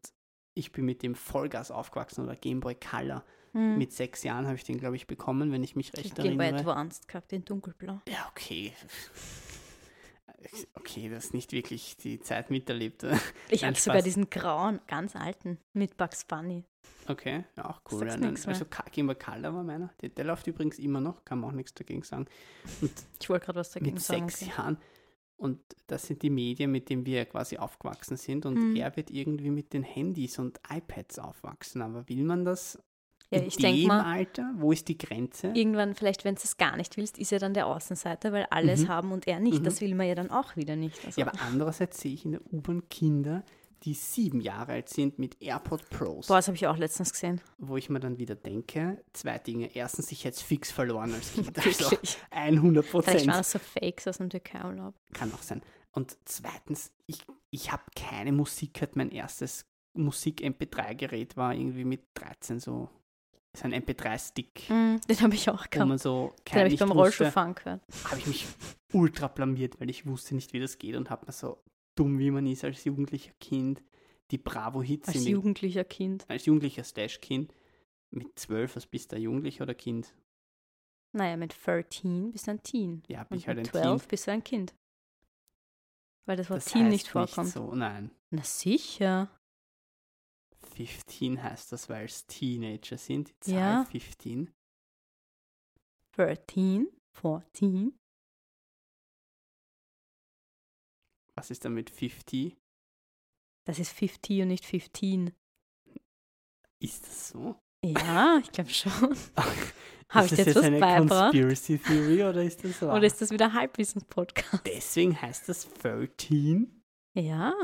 ich 0.54 0.72
bin 0.72 0.84
mit 0.84 1.02
dem 1.02 1.14
Vollgas 1.14 1.70
aufgewachsen 1.70 2.24
oder 2.24 2.36
Game 2.36 2.60
Boy 2.60 2.74
Color. 2.74 3.24
Hm. 3.52 3.78
Mit 3.78 3.92
sechs 3.92 4.22
Jahren 4.22 4.46
habe 4.46 4.56
ich 4.56 4.64
den, 4.64 4.78
glaube 4.78 4.94
ich, 4.96 5.06
bekommen, 5.08 5.50
wenn 5.52 5.64
ich 5.64 5.74
mich 5.74 5.92
recht 5.96 6.14
Game 6.14 6.36
Boy 6.36 6.46
erinnere. 6.46 6.70
Advanced 6.70 7.08
gehabt 7.08 7.32
in 7.32 7.44
dunkelblau. 7.44 8.00
Ja, 8.08 8.28
okay. 8.30 8.72
Okay, 10.74 11.10
das 11.10 11.26
ist 11.26 11.34
nicht 11.34 11.52
wirklich 11.52 11.98
die 11.98 12.18
Zeit 12.20 12.50
miterlebt. 12.50 13.04
Ich 13.50 13.62
habe 13.62 13.76
sogar 13.76 14.00
diesen 14.00 14.30
grauen, 14.30 14.80
ganz 14.86 15.14
alten 15.14 15.58
mit 15.74 15.98
Bugs 15.98 16.24
Bunny. 16.24 16.64
Okay, 17.08 17.44
ja, 17.56 17.68
auch 17.68 17.80
cool. 17.90 18.06
Ja, 18.06 18.16
mehr. 18.16 18.34
also 18.46 18.64
Boy 18.64 19.14
Color 19.16 19.54
war 19.54 19.62
meiner. 19.64 19.90
Der, 20.00 20.10
der 20.10 20.24
läuft 20.24 20.46
übrigens 20.46 20.78
immer 20.78 21.00
noch, 21.00 21.24
kann 21.24 21.40
man 21.40 21.50
auch 21.50 21.54
nichts 21.54 21.74
dagegen 21.74 22.02
sagen. 22.02 22.26
Ich 23.20 23.28
wollte 23.28 23.46
gerade 23.46 23.58
was 23.60 23.70
dagegen 23.72 23.94
mit 23.94 24.02
sagen. 24.02 24.28
sechs 24.28 24.42
okay. 24.42 24.50
Jahren. 24.56 24.78
Und 25.36 25.60
das 25.86 26.02
sind 26.06 26.22
die 26.22 26.28
Medien, 26.30 26.70
mit 26.70 26.90
denen 26.90 27.06
wir 27.06 27.24
quasi 27.24 27.56
aufgewachsen 27.56 28.16
sind. 28.16 28.44
Und 28.46 28.56
Mhm. 28.58 28.76
er 28.76 28.94
wird 28.96 29.10
irgendwie 29.10 29.50
mit 29.50 29.72
den 29.72 29.82
Handys 29.82 30.38
und 30.38 30.60
iPads 30.70 31.18
aufwachsen. 31.18 31.80
Aber 31.82 32.06
will 32.08 32.22
man 32.24 32.44
das 32.44 32.78
Ja, 33.30 33.38
in 33.40 33.46
ich 33.46 33.56
dem 33.56 33.62
denke 33.62 33.86
mal, 33.88 34.02
Alter? 34.02 34.52
Wo 34.56 34.70
ist 34.72 34.86
die 34.88 34.98
Grenze? 34.98 35.52
irgendwann, 35.54 35.94
vielleicht, 35.94 36.24
wenn 36.24 36.34
du 36.34 36.40
es 36.44 36.56
gar 36.58 36.76
nicht 36.76 36.96
willst, 36.98 37.16
ist 37.18 37.32
er 37.32 37.38
dann 37.38 37.54
der 37.54 37.66
Außenseiter, 37.68 38.32
weil 38.32 38.46
alles 38.50 38.82
Mhm. 38.82 38.88
haben 38.88 39.12
und 39.12 39.26
er 39.26 39.40
nicht. 39.40 39.60
Mhm. 39.60 39.64
Das 39.64 39.80
will 39.80 39.94
man 39.94 40.06
ja 40.08 40.14
dann 40.14 40.30
auch 40.30 40.56
wieder 40.56 40.76
nicht. 40.76 41.04
Also, 41.06 41.20
Ja, 41.20 41.28
aber 41.28 41.40
andererseits 41.40 42.00
sehe 42.00 42.12
ich 42.12 42.24
in 42.26 42.32
der 42.32 42.52
U-Bahn 42.52 42.88
Kinder, 42.90 43.42
die 43.84 43.94
sieben 43.94 44.40
Jahre 44.40 44.72
alt 44.72 44.88
sind 44.90 45.18
mit 45.18 45.40
AirPod 45.40 45.88
Pros, 45.90 46.26
boah, 46.26 46.36
das 46.36 46.48
habe 46.48 46.56
ich 46.56 46.66
auch 46.66 46.76
letztens 46.76 47.12
gesehen. 47.12 47.40
wo 47.58 47.76
ich 47.76 47.88
mir 47.88 47.98
dann 48.00 48.18
wieder 48.18 48.34
denke, 48.34 49.02
zwei 49.14 49.38
Dinge. 49.38 49.74
Erstens, 49.74 50.12
ich 50.12 50.24
hätte 50.24 50.36
es 50.36 50.42
fix 50.42 50.70
verloren 50.70 51.14
als 51.14 51.32
Kind. 51.32 51.56
Also 51.64 51.90
Wirklich. 51.90 52.18
100 52.30 52.84
Vielleicht 52.84 52.92
Prozent. 53.06 53.26
waren 53.28 53.38
das 53.38 53.52
so 53.52 53.58
Fakes 53.58 54.06
aus 54.08 54.18
dem 54.18 54.28
Türkei-Urlaub. 54.30 54.94
Kann 55.14 55.32
auch 55.32 55.42
sein. 55.42 55.62
Und 55.92 56.16
zweitens, 56.24 56.92
ich, 57.06 57.24
ich 57.50 57.72
habe 57.72 57.82
keine 57.96 58.32
Musik 58.32 58.74
gehört. 58.74 58.96
Mein 58.96 59.10
erstes 59.10 59.64
Musik-MP3-Gerät 59.94 61.36
war 61.36 61.54
irgendwie 61.54 61.84
mit 61.84 62.02
13 62.14 62.60
so, 62.60 62.88
so 63.56 63.64
ein 63.64 63.74
MP3-Stick, 63.74 64.68
Mhm, 64.70 65.00
den 65.08 65.20
habe 65.20 65.34
ich 65.34 65.50
auch 65.50 65.68
gehabt. 65.70 65.88
man 65.88 65.98
so 65.98 66.32
Den 66.48 66.58
habe 66.60 66.68
ich 66.68 66.78
beim 66.78 66.90
wusste, 66.90 66.98
Rollschuhfahren 67.24 67.54
gehört. 67.54 67.80
habe 68.04 68.18
ich 68.18 68.26
mich 68.26 68.46
ultra 68.92 69.28
blamiert, 69.28 69.80
weil 69.80 69.90
ich 69.90 70.06
wusste 70.06 70.34
nicht, 70.34 70.52
wie 70.52 70.60
das 70.60 70.78
geht 70.78 70.94
und 70.96 71.10
habe 71.10 71.26
mir 71.26 71.32
so 71.32 71.62
dumm, 71.96 72.18
wie 72.18 72.30
man 72.30 72.46
ist 72.46 72.64
als 72.64 72.84
jugendlicher 72.84 73.32
Kind, 73.40 73.82
die 74.30 74.38
Bravo-Hits 74.38 75.08
Als 75.08 75.26
jugendlicher 75.26 75.84
Kind. 75.84 76.28
als 76.30 76.46
jugendlicher 76.46 76.84
Slash-Kind 76.84 77.52
mit 78.10 78.38
zwölf, 78.38 78.76
was 78.76 78.86
bist 78.86 79.12
du, 79.12 79.16
Jugendlicher 79.18 79.62
oder 79.64 79.74
Kind? 79.74 80.14
Naja, 81.12 81.36
mit 81.36 81.54
13 81.66 82.30
bist 82.32 82.46
du 82.46 82.52
ein 82.52 82.62
Teen. 82.62 83.02
Ja, 83.08 83.24
bin 83.24 83.32
Und 83.34 83.38
ich 83.38 83.48
halt 83.48 83.58
mit 83.58 83.66
ein 83.68 83.70
12 83.72 84.00
Teen. 84.02 84.08
bist 84.08 84.26
du 84.26 84.30
ein 84.32 84.44
Kind. 84.44 84.74
Weil 86.26 86.36
das 86.36 86.50
Wort 86.50 86.58
Das 86.58 86.66
Teen 86.72 86.88
nicht 86.88 87.08
vorkommt. 87.08 87.48
so, 87.48 87.74
nein. 87.74 88.10
Na 88.30 88.42
sicher. 88.44 89.28
15 90.76 91.42
heißt 91.42 91.72
das, 91.72 91.88
weil 91.88 92.04
es 92.04 92.26
Teenager 92.26 92.96
sind. 92.98 93.28
Die 93.30 93.40
Zahl 93.40 93.54
Ja. 93.54 93.84
15. 93.86 94.50
13, 96.16 96.88
14. 97.14 97.98
Was 101.40 101.50
ist 101.50 101.64
damit 101.64 101.88
50? 101.88 102.54
Das 103.66 103.78
ist 103.78 103.92
50 103.92 104.42
und 104.42 104.48
nicht 104.48 104.66
15. 104.66 105.32
Ist 106.82 107.06
das 107.06 107.28
so? 107.30 107.56
Ja, 107.82 108.38
ich 108.42 108.52
glaube 108.52 108.68
schon. 108.68 108.92
Habe 110.10 110.26
ich 110.26 110.30
das 110.30 110.30
jetzt 110.32 110.46
jetzt 110.48 110.56
was 110.56 110.64
eine 110.64 110.78
beigebracht? 110.80 111.32
Conspiracy 111.32 111.78
Theory 111.78 112.24
oder 112.24 112.42
ist 112.42 112.62
das 112.62 112.82
wahr? 112.82 112.94
Oder 112.96 113.06
ist 113.06 113.22
das 113.22 113.30
wieder 113.30 113.54
Halbwissens-Podcast? 113.54 114.66
Deswegen 114.66 115.18
heißt 115.18 115.48
das 115.48 115.66
13? 115.72 116.82
Ja. 117.14 117.54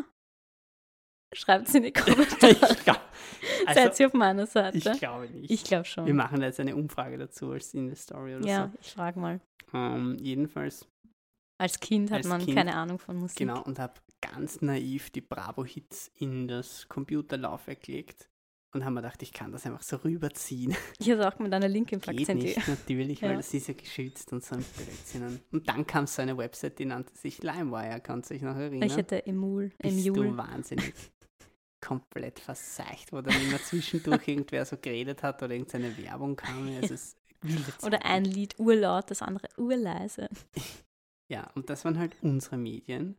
Schreibt 1.34 1.68
es 1.68 1.74
in 1.74 1.82
die 1.82 1.92
Kommentare. 1.92 2.52
ich 2.52 2.82
glaube 2.84 3.00
Seid 3.66 3.76
also, 3.78 4.02
ihr 4.04 4.06
auf 4.06 4.14
meiner 4.14 4.46
Seite? 4.46 4.78
ich 4.78 4.84
glaube 4.98 5.28
nicht. 5.28 5.50
Ich 5.50 5.64
glaube 5.64 5.82
Wir 5.84 5.90
schon. 5.90 6.16
machen 6.16 6.40
da 6.40 6.46
jetzt 6.46 6.60
eine 6.60 6.76
Umfrage 6.76 7.18
dazu 7.18 7.50
als 7.50 7.74
in 7.74 7.88
der 7.88 7.96
Story 7.96 8.36
oder 8.36 8.46
Ja, 8.46 8.72
ich 8.80 8.92
frage 8.92 9.20
mal. 9.20 9.40
so. 9.70 9.76
Ähm, 9.76 10.16
jedenfalls, 10.18 10.88
Als 11.58 11.80
Kind 11.80 12.10
hat 12.10 12.18
Als 12.18 12.26
man 12.28 12.42
Kind, 12.44 12.56
keine 12.56 12.74
Ahnung 12.74 12.98
von 12.98 13.16
Musik. 13.16 13.38
genau, 13.38 13.62
und 13.62 13.78
habe 13.78 13.94
ganz 14.20 14.60
naiv 14.60 15.10
die 15.10 15.20
Bravo-Hits 15.22 16.10
in 16.16 16.48
das 16.48 16.86
Computerlaufwerk 16.88 17.82
gelegt 17.82 18.28
und 18.72 18.84
haben 18.84 18.92
mir 18.94 19.00
gedacht, 19.00 19.22
ich 19.22 19.32
kann 19.32 19.52
das 19.52 19.64
einfach 19.64 19.82
so 19.82 19.96
rüberziehen. 19.96 20.76
Ich 20.98 21.10
habe 21.10 21.26
auch 21.26 21.38
mit 21.38 21.52
einer 21.54 21.68
Link 21.68 21.92
im 21.92 22.00
Geht 22.00 22.28
nicht, 22.34 22.68
natürlich, 22.68 23.22
weil 23.22 23.30
Ja. 23.30 23.36
das 23.36 23.54
ist 23.54 23.68
ja 23.68 23.74
geschützt 23.74 24.32
und 24.32 24.44
so 24.44 24.54
ein 24.56 24.62
Blödsinn. 24.76 25.40
Und 25.50 25.66
dann 25.68 25.86
kam 25.86 26.06
so 26.06 26.20
eine 26.20 26.36
Website, 26.36 26.78
die 26.78 26.84
nannte 26.84 27.16
sich 27.16 27.42
LimeWire, 27.42 28.00
kannst 28.00 28.28
du 28.30 28.34
dich 28.34 28.42
noch 28.42 28.56
erinnern? 28.56 28.82
Ich 28.88 28.96
hätte 28.96 29.24
Emul. 29.26 29.72
Bist 29.78 30.06
Emul. 30.06 30.26
du 30.28 30.36
wahnsinnig 30.36 30.92
komplett 31.80 32.38
verseicht, 32.40 33.12
wo 33.12 33.20
dann 33.22 33.40
immer 33.40 33.58
zwischendurch 33.62 34.26
irgendwer 34.28 34.64
so 34.66 34.76
geredet 34.76 35.22
hat 35.22 35.42
oder 35.42 35.54
irgendeine 35.54 35.96
Werbung 35.96 36.36
kam. 36.36 36.66
Also 36.68 36.80
es 36.82 36.90
ist 36.90 37.16
wilde 37.42 37.72
Oder 37.82 38.04
ein 38.04 38.24
Lied 38.24 38.58
urlaut, 38.58 39.10
das 39.10 39.22
andere 39.22 39.48
urleise. 39.56 40.28
Ja, 41.28 41.50
und 41.54 41.70
das 41.70 41.84
waren 41.84 41.98
halt 41.98 42.16
unsere 42.22 42.56
Medien 42.56 43.16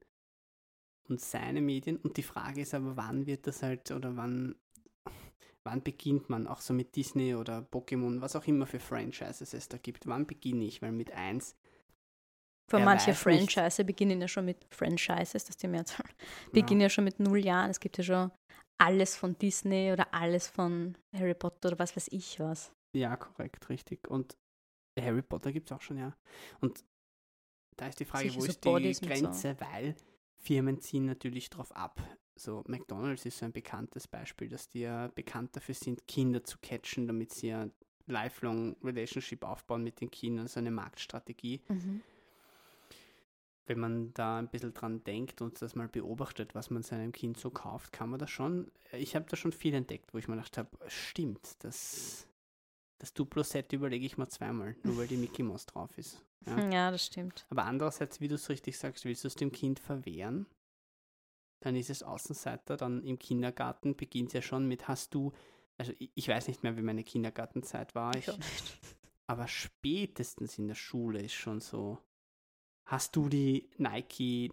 und 1.09 1.19
seine 1.21 1.61
Medien. 1.61 1.97
Und 1.97 2.17
die 2.17 2.23
Frage 2.23 2.61
ist 2.61 2.73
aber, 2.73 2.95
wann 2.97 3.25
wird 3.25 3.47
das 3.47 3.63
halt 3.63 3.91
oder 3.91 4.15
wann, 4.15 4.55
wann 5.65 5.83
beginnt 5.83 6.29
man 6.29 6.47
auch 6.47 6.61
so 6.61 6.73
mit 6.73 6.95
Disney 6.95 7.35
oder 7.35 7.59
Pokémon, 7.59 8.21
was 8.21 8.35
auch 8.35 8.45
immer 8.47 8.65
für 8.65 8.79
Franchises 8.79 9.53
es 9.53 9.67
da 9.67 9.77
gibt. 9.77 10.07
Wann 10.07 10.25
beginne 10.25 10.65
ich? 10.65 10.81
Weil 10.81 10.91
mit 10.93 11.11
eins, 11.11 11.55
Für 12.69 12.79
manche 12.79 13.11
weiß 13.11 13.25
nicht. 13.25 13.53
Franchise 13.53 13.83
beginnen 13.85 14.21
ja 14.21 14.27
schon 14.27 14.45
mit 14.45 14.65
Franchises, 14.73 15.31
das 15.45 15.49
ist 15.49 15.63
die 15.63 15.67
Mehrzahl. 15.67 16.05
Beginnen 16.53 16.81
ja 16.81 16.89
schon 16.89 17.05
mit 17.05 17.19
null 17.19 17.39
Jahren. 17.39 17.69
Es 17.69 17.79
gibt 17.79 17.97
ja 17.97 18.03
schon 18.03 18.31
alles 18.79 19.15
von 19.15 19.37
Disney 19.37 19.91
oder 19.91 20.13
alles 20.13 20.47
von 20.47 20.97
Harry 21.15 21.33
Potter 21.33 21.69
oder 21.69 21.79
was 21.79 21.95
weiß 21.95 22.09
ich 22.11 22.39
was. 22.39 22.71
ja, 22.95 23.15
korrekt, 23.15 23.69
richtig. 23.69 24.07
Und 24.09 24.37
Harry 24.99 25.21
Potter 25.21 25.51
gibt 25.51 25.69
es 25.71 25.75
auch 25.77 25.81
schon, 25.81 25.97
ja. 25.97 26.15
Und 26.61 26.83
da 27.77 27.87
ist 27.87 27.99
die 27.99 28.05
Frage, 28.05 28.25
Sicher 28.29 28.37
wo 28.37 28.41
so 28.41 28.47
ist 28.47 28.63
die 28.63 28.69
Bodies 28.69 28.97
so- 28.97 29.05
Grenze? 29.05 29.55
Weil 29.59 29.95
Firmen 30.37 30.81
ziehen 30.81 31.05
natürlich 31.05 31.49
drauf 31.49 31.75
ab. 31.75 32.01
So, 32.35 32.63
McDonalds 32.67 33.25
ist 33.25 33.39
so 33.39 33.45
ein 33.45 33.51
bekanntes 33.53 34.07
Beispiel, 34.07 34.49
dass 34.49 34.69
die 34.69 34.81
ja 34.81 35.07
bekannt 35.07 35.55
dafür 35.55 35.73
sind, 35.75 36.07
Kinder 36.07 36.43
zu 36.43 36.57
catchen, 36.61 37.07
damit 37.07 37.33
sie 37.33 37.47
ja 37.47 37.67
lifelong 38.05 38.75
Relationship 38.83 39.43
aufbauen 39.43 39.83
mit 39.83 39.99
den 40.01 40.11
Kindern, 40.11 40.47
so 40.47 40.59
eine 40.59 40.71
Marktstrategie. 40.71 41.61
Wenn 43.65 43.79
man 43.79 44.13
da 44.13 44.37
ein 44.37 44.47
bisschen 44.49 44.73
dran 44.73 45.03
denkt 45.03 45.41
und 45.41 45.61
das 45.61 45.75
mal 45.75 45.89
beobachtet, 45.89 46.55
was 46.55 46.69
man 46.69 46.83
seinem 46.83 47.11
Kind 47.11 47.37
so 47.37 47.49
kauft, 47.49 47.91
kann 47.91 48.09
man 48.09 48.19
das 48.19 48.29
schon, 48.29 48.71
ich 48.93 49.15
habe 49.15 49.25
da 49.27 49.35
schon 49.35 49.51
viel 49.51 49.73
entdeckt, 49.73 50.13
wo 50.13 50.19
ich 50.19 50.27
mir 50.29 50.35
gedacht 50.35 50.57
habe, 50.57 50.69
stimmt, 50.87 51.61
das, 51.65 52.27
das 52.99 53.13
Duplo-Set 53.13 53.73
überlege 53.73 54.05
ich 54.05 54.17
mir 54.17 54.27
zweimal, 54.27 54.75
nur 54.83 54.97
weil 54.97 55.07
die 55.07 55.17
Mickey 55.17 55.43
Mouse 55.43 55.65
drauf 55.65 55.95
ist. 55.97 56.23
Ja. 56.45 56.59
Ja, 56.59 56.69
ja 56.69 56.91
das 56.91 57.05
stimmt. 57.05 57.45
Aber 57.49 57.65
andererseits, 57.65 58.19
wie 58.21 58.27
du 58.27 58.35
es 58.35 58.49
richtig 58.49 58.77
sagst, 58.77 59.05
willst 59.05 59.23
du 59.23 59.27
es 59.27 59.35
dem 59.35 59.51
Kind 59.51 59.79
verwehren, 59.79 60.47
dann 61.59 61.75
ist 61.75 61.89
es 61.89 62.03
Außenseiter, 62.03 62.77
dann 62.77 63.03
im 63.03 63.19
Kindergarten 63.19 63.95
beginnt 63.95 64.29
es 64.29 64.33
ja 64.33 64.41
schon 64.41 64.67
mit, 64.67 64.87
hast 64.87 65.13
du, 65.13 65.31
also 65.77 65.93
ich, 65.97 66.11
ich 66.15 66.27
weiß 66.27 66.47
nicht 66.47 66.63
mehr, 66.63 66.77
wie 66.77 66.81
meine 66.81 67.03
Kindergartenzeit 67.03 67.95
war, 67.95 68.15
ich, 68.15 68.27
nicht. 68.27 68.79
aber 69.27 69.47
spätestens 69.47 70.57
in 70.57 70.67
der 70.67 70.75
Schule 70.75 71.21
ist 71.21 71.33
schon 71.33 71.59
so, 71.59 71.99
hast 72.85 73.15
du 73.15 73.29
die 73.29 73.69
Nike 73.77 74.51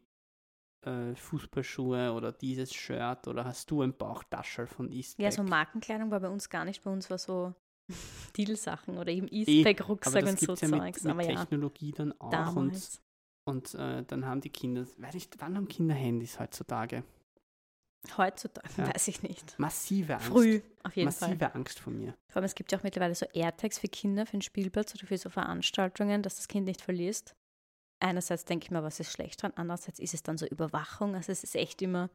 äh, 0.83 1.15
Fußballschuhe 1.15 2.13
oder 2.13 2.33
dieses 2.33 2.75
Shirt 2.75 3.27
oder 3.29 3.45
hast 3.45 3.71
du 3.71 3.83
ein 3.83 3.97
Bauchtaschel 3.97 4.67
von 4.67 4.91
Eastpak? 4.91 5.25
Ja, 5.25 5.31
so 5.31 5.43
Markenkleidung 5.43 6.11
war 6.11 6.21
bei 6.21 6.29
uns 6.29 6.49
gar 6.49 6.65
nicht. 6.65 6.83
Bei 6.83 6.91
uns 6.91 7.11
war 7.11 7.19
so 7.19 7.55
Deal-Sachen 8.37 8.99
oder 8.99 9.11
eben 9.13 9.29
Eh, 9.29 9.43
Eastpack, 9.45 9.81
aber 9.81 9.89
Rucksack 9.91 10.25
das 10.25 10.31
und 10.31 10.59
so 10.59 10.67
ja 10.67 10.69
mit, 10.73 10.81
Zeugs. 10.81 11.05
mit 11.05 11.27
ja, 11.27 11.37
Technologie 11.41 11.93
dann 11.93 12.13
auch 12.21 12.25
und 12.27 12.33
damals. 12.33 13.01
Und 13.47 13.75
äh, 13.75 14.03
dann 14.05 14.25
haben 14.25 14.41
die 14.41 14.51
Kinder, 14.51 14.87
weiß 14.99 15.15
ich, 15.17 15.29
wann 15.39 15.57
haben 15.57 15.69
Kinder 15.69 15.95
Handys 15.95 16.41
heutzutage? 16.41 17.05
Heutzutage 18.17 18.69
Ja. 18.79 18.95
weiß 18.95 19.09
ich 19.09 19.23
nicht. 19.23 19.59
Massive 19.59 20.15
Angst. 20.15 20.27
Früh, 20.29 20.61
auf 20.83 20.95
jeden 20.97 21.11
Fall. 21.11 21.31
massive 21.31 21.55
Angst 21.55 21.79
von 21.79 21.97
mir. 21.99 22.15
Vor 22.31 22.37
allem, 22.37 22.45
es 22.45 22.55
gibt 22.55 22.71
ja 22.73 22.79
auch 22.79 22.83
mittlerweile 22.83 23.15
so 23.15 23.27
AirTags 23.33 23.79
für 23.79 23.89
Kinder, 23.89 24.27
für 24.27 24.33
den 24.33 24.43
Spielplatz 24.43 24.95
oder 24.95 25.07
für 25.07 25.17
so 25.19 25.31
Veranstaltungen, 25.31 26.23
dass 26.23 26.37
das 26.37 26.49
Kind 26.49 26.67
nicht 26.67 26.83
verliest. 26.83 27.35
Einerseits 28.03 28.45
denke 28.45 28.65
ich 28.67 28.71
mir, 28.71 28.83
was 28.83 29.01
ist 29.01 29.13
schlecht 29.13 29.43
dran, 29.43 29.53
andererseits 29.57 29.99
ist 29.99 30.13
es 30.15 30.23
dann 30.23 30.37
so 30.37 30.47
Überwachung. 30.47 31.15
Also 31.15 31.33
es 31.33 31.45
ist 31.45 31.55
echt 31.57 31.81
immer, 31.81 32.11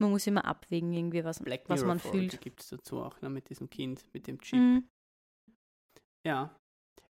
man 0.00 0.10
muss 0.10 0.26
immer 0.28 0.44
abwägen, 0.44 0.92
irgendwie, 0.92 1.24
was, 1.24 1.40
Black 1.40 1.62
was 1.68 1.84
man 1.84 1.98
Folge 1.98 2.18
fühlt. 2.18 2.40
gibt 2.40 2.60
es 2.60 2.68
dazu 2.68 3.02
auch, 3.02 3.20
ne, 3.20 3.28
mit 3.30 3.48
diesem 3.50 3.68
Kind, 3.68 4.04
mit 4.12 4.26
dem 4.28 4.40
Chip. 4.40 4.58
Mhm. 4.60 4.88
Ja. 6.24 6.54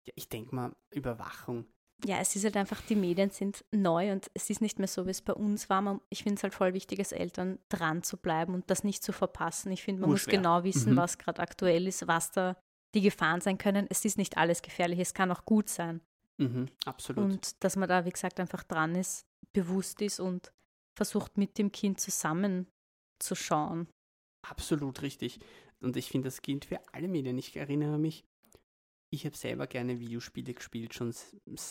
ja. 0.07 0.13
Ich 0.15 0.29
denke 0.29 0.55
mal, 0.55 0.73
Überwachung. 0.91 1.67
Ja, 2.07 2.19
es 2.19 2.35
ist 2.35 2.45
halt 2.45 2.57
einfach, 2.57 2.81
die 2.83 2.97
Medien 2.97 3.29
sind 3.31 3.63
neu 3.73 4.11
und 4.13 4.31
es 4.33 4.49
ist 4.49 4.63
nicht 4.63 4.79
mehr 4.79 4.89
so, 4.89 5.05
wie 5.07 5.11
es 5.11 5.21
bei 5.21 5.35
uns 5.35 5.69
war. 5.69 6.01
Ich 6.09 6.23
finde 6.23 6.37
es 6.37 6.43
halt 6.43 6.55
voll 6.55 6.73
wichtig, 6.73 6.99
als 6.99 7.13
Eltern 7.13 7.59
dran 7.69 8.03
zu 8.03 8.17
bleiben 8.17 8.55
und 8.55 8.71
das 8.71 8.85
nicht 8.85 9.03
zu 9.03 9.13
verpassen. 9.13 9.71
Ich 9.71 9.83
finde, 9.83 10.01
man 10.01 10.11
muss 10.11 10.21
Urschwer. 10.23 10.39
genau 10.39 10.65
wissen, 10.65 10.95
Mhm. 10.95 10.97
was 10.97 11.19
gerade 11.19 11.43
aktuell 11.43 11.87
ist, 11.87 12.07
was 12.09 12.31
da 12.33 12.57
die 12.95 13.03
Gefahren 13.03 13.43
sein 13.43 13.59
können. 13.59 13.87
Es 13.91 14.05
ist 14.07 14.17
nicht 14.17 14.39
alles 14.39 14.63
gefährlich, 14.63 14.99
es 14.99 15.13
kann 15.13 15.31
auch 15.31 15.45
gut 15.45 15.69
sein. 15.69 16.01
Mhm, 16.39 16.69
absolut. 16.87 17.23
Und 17.23 17.63
dass 17.63 17.77
man 17.77 17.87
da, 17.89 18.07
wie 18.07 18.11
gesagt, 18.11 18.41
einfach 18.41 18.65
dran 18.65 18.95
ist, 18.95 19.27
bewusst 19.53 20.01
ist 20.01 20.21
und 20.21 20.53
versucht 20.97 21.37
mit 21.37 21.59
dem 21.59 21.71
Kind 21.71 22.01
zusammen 22.01 22.67
zu 23.19 23.35
schauen. 23.35 23.89
Absolut 24.49 25.03
richtig. 25.03 25.39
Und 25.81 25.97
ich 25.99 26.09
finde, 26.09 26.29
das 26.29 26.41
gilt 26.41 26.65
für 26.65 26.81
alle 26.95 27.09
Medien. 27.09 27.37
Ich 27.37 27.55
erinnere 27.57 27.99
mich, 27.99 28.25
ich 29.11 29.27
habe 29.27 29.37
selber 29.37 29.67
gerne 29.67 29.99
Videospiele 29.99 30.55
gespielt, 30.55 30.95
schon 30.95 31.13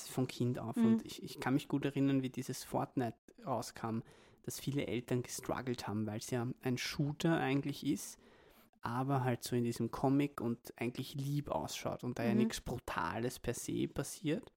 von 0.09 0.27
Kind 0.27 0.59
auf. 0.59 0.75
Mhm. 0.75 0.85
Und 0.85 1.05
ich, 1.05 1.23
ich 1.23 1.39
kann 1.39 1.53
mich 1.53 1.67
gut 1.67 1.85
erinnern, 1.85 2.21
wie 2.21 2.29
dieses 2.29 2.63
Fortnite 2.63 3.17
rauskam, 3.45 3.99
dass 4.43 4.59
viele 4.59 4.87
Eltern 4.87 5.23
gestruggelt 5.23 5.87
haben, 5.87 6.05
weil 6.05 6.19
es 6.19 6.29
ja 6.29 6.47
ein 6.61 6.77
Shooter 6.77 7.39
eigentlich 7.39 7.85
ist, 7.85 8.19
aber 8.81 9.23
halt 9.23 9.43
so 9.43 9.55
in 9.55 9.63
diesem 9.63 9.91
Comic 9.91 10.41
und 10.41 10.73
eigentlich 10.77 11.15
lieb 11.15 11.49
ausschaut 11.49 12.03
und 12.03 12.19
da 12.19 12.23
mhm. 12.23 12.29
ja 12.29 12.35
nichts 12.35 12.61
Brutales 12.61 13.39
per 13.39 13.53
se 13.53 13.87
passiert. 13.87 14.51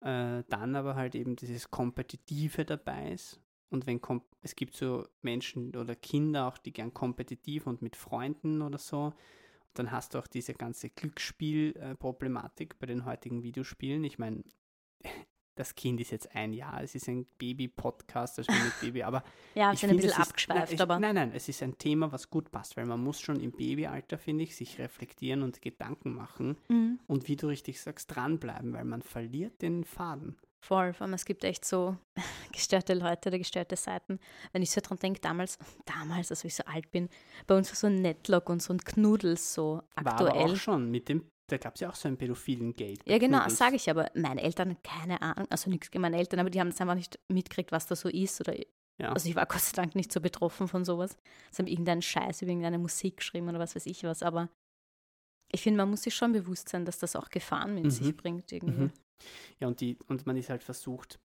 Äh, 0.00 0.44
dann 0.48 0.76
aber 0.76 0.94
halt 0.94 1.14
eben 1.14 1.36
dieses 1.36 1.70
Kompetitive 1.70 2.64
dabei 2.64 3.12
ist. 3.12 3.40
Und 3.68 3.86
wenn 3.86 4.00
es 4.42 4.56
gibt 4.56 4.74
so 4.74 5.06
Menschen 5.22 5.76
oder 5.76 5.94
Kinder 5.94 6.48
auch, 6.48 6.58
die 6.58 6.72
gern 6.72 6.94
kompetitiv 6.94 7.66
und 7.66 7.82
mit 7.82 7.96
Freunden 7.96 8.62
oder 8.62 8.78
so, 8.78 9.12
dann 9.74 9.90
hast 9.90 10.14
du 10.14 10.18
auch 10.18 10.26
diese 10.26 10.54
ganze 10.54 10.90
Glücksspiel-Problematik 10.90 12.78
bei 12.78 12.86
den 12.86 13.04
heutigen 13.04 13.42
Videospielen. 13.42 14.04
Ich 14.04 14.18
meine, 14.18 14.42
das 15.54 15.74
Kind 15.74 16.00
ist 16.00 16.10
jetzt 16.10 16.34
ein 16.34 16.52
Jahr, 16.52 16.82
es 16.82 16.94
ist 16.94 17.08
ein 17.08 17.26
Baby-Podcast, 17.38 18.38
also 18.38 18.50
mit 18.52 18.72
Baby, 18.80 19.02
aber. 19.02 19.22
ja, 19.54 19.72
ich 19.72 19.80
bin 19.80 19.90
ein 19.90 19.96
bisschen 19.96 20.12
abgeschweift, 20.12 20.72
nein, 20.72 20.80
aber. 20.80 20.98
Nein, 20.98 21.14
nein, 21.14 21.32
es 21.34 21.48
ist 21.48 21.62
ein 21.62 21.76
Thema, 21.78 22.10
was 22.12 22.30
gut 22.30 22.50
passt, 22.50 22.76
weil 22.76 22.86
man 22.86 23.02
muss 23.02 23.20
schon 23.20 23.40
im 23.40 23.52
Babyalter, 23.52 24.18
finde 24.18 24.44
ich, 24.44 24.56
sich 24.56 24.78
reflektieren 24.78 25.42
und 25.42 25.60
Gedanken 25.60 26.14
machen 26.14 26.56
mhm. 26.68 26.98
und 27.06 27.28
wie 27.28 27.36
du 27.36 27.48
richtig 27.48 27.80
sagst, 27.80 28.14
dranbleiben, 28.14 28.72
weil 28.72 28.84
man 28.84 29.02
verliert 29.02 29.60
den 29.62 29.84
Faden. 29.84 30.36
Voll, 30.62 30.92
vor 30.92 31.06
allem 31.06 31.14
es 31.14 31.24
gibt 31.24 31.42
echt 31.44 31.64
so 31.64 31.96
gestörte 32.52 32.94
Leute 32.94 33.30
oder 33.30 33.38
gestörte 33.38 33.76
Seiten. 33.76 34.20
Wenn 34.52 34.62
ich 34.62 34.70
so 34.70 34.80
dran 34.80 34.98
denke, 34.98 35.20
damals, 35.20 35.58
damals, 35.86 36.30
als 36.30 36.44
ich 36.44 36.54
so 36.54 36.64
alt 36.64 36.90
bin, 36.90 37.08
bei 37.46 37.56
uns 37.56 37.70
war 37.70 37.76
so 37.76 37.86
ein 37.86 38.02
Netlock 38.02 38.48
und 38.50 38.62
so 38.62 38.74
ein 38.74 38.78
Knuddels 38.78 39.54
so 39.54 39.82
aktuell. 39.94 40.30
War 40.30 40.36
aber 40.36 40.52
auch 40.52 40.56
schon 40.56 40.90
mit 40.90 41.08
dem, 41.08 41.24
da 41.48 41.56
gab 41.56 41.76
es 41.76 41.80
ja 41.80 41.88
auch 41.88 41.94
so 41.94 42.08
einen 42.08 42.18
pädophilen 42.18 42.76
Gate. 42.76 43.00
Ja, 43.06 43.18
genau, 43.18 43.48
sage 43.48 43.76
ich 43.76 43.88
aber. 43.88 44.10
Meine 44.14 44.42
Eltern, 44.42 44.76
keine 44.82 45.22
Ahnung, 45.22 45.46
also 45.50 45.70
nichts 45.70 45.90
gegen 45.90 46.02
meine 46.02 46.18
Eltern, 46.18 46.40
aber 46.40 46.50
die 46.50 46.60
haben 46.60 46.70
das 46.70 46.80
einfach 46.80 46.94
nicht 46.94 47.18
mitgekriegt, 47.28 47.72
was 47.72 47.86
da 47.86 47.96
so 47.96 48.10
ist. 48.10 48.40
Oder, 48.40 48.54
ja. 49.00 49.12
Also 49.12 49.30
ich 49.30 49.36
war 49.36 49.46
Gott 49.46 49.62
sei 49.62 49.72
Dank 49.76 49.94
nicht 49.94 50.12
so 50.12 50.20
betroffen 50.20 50.68
von 50.68 50.84
sowas. 50.84 51.16
Sie 51.50 51.62
haben 51.62 51.68
irgendeinen 51.68 52.02
Scheiß 52.02 52.42
über 52.42 52.50
irgendeine 52.50 52.78
Musik 52.78 53.16
geschrieben 53.16 53.48
oder 53.48 53.58
was 53.58 53.74
weiß 53.74 53.86
ich 53.86 54.04
was, 54.04 54.22
aber 54.22 54.50
ich 55.52 55.62
finde, 55.62 55.78
man 55.78 55.90
muss 55.90 56.02
sich 56.02 56.14
schon 56.14 56.32
bewusst 56.32 56.68
sein, 56.68 56.84
dass 56.84 56.98
das 56.98 57.16
auch 57.16 57.28
Gefahren 57.30 57.74
mit 57.74 57.84
mhm. 57.84 57.90
sich 57.90 58.16
bringt 58.16 58.52
irgendwie. 58.52 58.82
Mhm. 58.82 58.92
Ja, 59.58 59.68
und, 59.68 59.80
die, 59.80 59.98
und 60.06 60.26
man 60.26 60.36
ist 60.36 60.50
halt 60.50 60.62
versucht, 60.62 61.20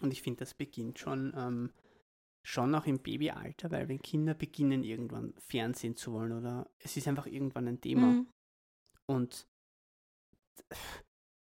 und 0.00 0.12
ich 0.12 0.22
finde, 0.22 0.40
das 0.40 0.54
beginnt 0.54 0.98
schon, 0.98 1.32
ähm, 1.36 1.72
schon 2.42 2.74
auch 2.74 2.86
im 2.86 2.98
Babyalter, 2.98 3.70
weil 3.70 3.88
wenn 3.88 4.02
Kinder 4.02 4.34
beginnen, 4.34 4.84
irgendwann 4.84 5.34
Fernsehen 5.38 5.96
zu 5.96 6.12
wollen 6.12 6.32
oder 6.32 6.68
es 6.78 6.96
ist 6.96 7.08
einfach 7.08 7.26
irgendwann 7.26 7.68
ein 7.68 7.80
Thema. 7.80 8.08
Mhm. 8.08 8.28
Und 9.06 9.46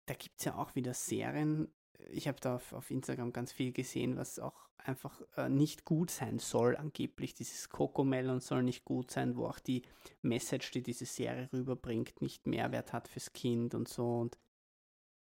da 0.06 0.14
gibt 0.16 0.40
es 0.40 0.46
ja 0.46 0.56
auch 0.56 0.76
wieder 0.76 0.94
Serien. 0.94 1.72
Ich 2.12 2.28
habe 2.28 2.40
da 2.40 2.56
auf, 2.56 2.74
auf, 2.74 2.90
Instagram 2.90 3.34
ganz 3.34 3.52
viel 3.52 3.72
gesehen, 3.72 4.18
was 4.18 4.40
auch 4.40 4.70
einfach 4.78 5.22
äh, 5.36 5.50
nicht 5.50 5.86
gut 5.86 6.10
sein 6.10 6.40
soll, 6.40 6.76
angeblich. 6.76 7.34
Dieses 7.34 7.70
Cocomelon 7.70 8.40
soll 8.40 8.64
nicht 8.64 8.86
gut 8.86 9.12
sein, 9.12 9.36
wo 9.36 9.46
auch 9.46 9.60
die 9.60 9.84
Message, 10.22 10.72
die 10.72 10.82
diese 10.82 11.06
Serie 11.06 11.50
rüberbringt, 11.54 12.22
nicht 12.22 12.48
Mehrwert 12.48 12.94
hat 12.94 13.08
fürs 13.08 13.34
Kind 13.34 13.76
und 13.76 13.88
so. 13.88 14.20
Und 14.20 14.38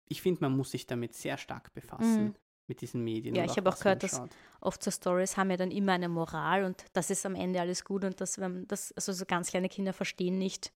ich 0.07 0.21
finde, 0.21 0.41
man 0.41 0.55
muss 0.55 0.71
sich 0.71 0.87
damit 0.87 1.13
sehr 1.13 1.37
stark 1.37 1.73
befassen. 1.73 2.23
Mhm. 2.23 2.35
Mit 2.65 2.79
diesen 2.79 3.03
Medien. 3.03 3.35
Ja, 3.35 3.43
ich 3.43 3.57
habe 3.57 3.69
auch 3.69 3.77
gehört, 3.77 4.03
dass 4.03 4.21
oft 4.61 4.81
so 4.81 4.89
Stories 4.89 5.35
haben 5.35 5.51
ja 5.51 5.57
dann 5.57 5.69
immer 5.69 5.91
eine 5.91 6.07
Moral 6.07 6.63
und 6.63 6.85
das 6.93 7.09
ist 7.09 7.25
am 7.25 7.35
Ende 7.35 7.59
alles 7.59 7.83
gut 7.83 8.05
und 8.05 8.21
dass 8.21 8.39
wenn 8.39 8.65
das, 8.69 8.93
also 8.93 9.11
so 9.11 9.25
ganz 9.25 9.49
kleine 9.49 9.67
Kinder 9.67 9.91
verstehen 9.91 10.37
nicht, 10.37 10.71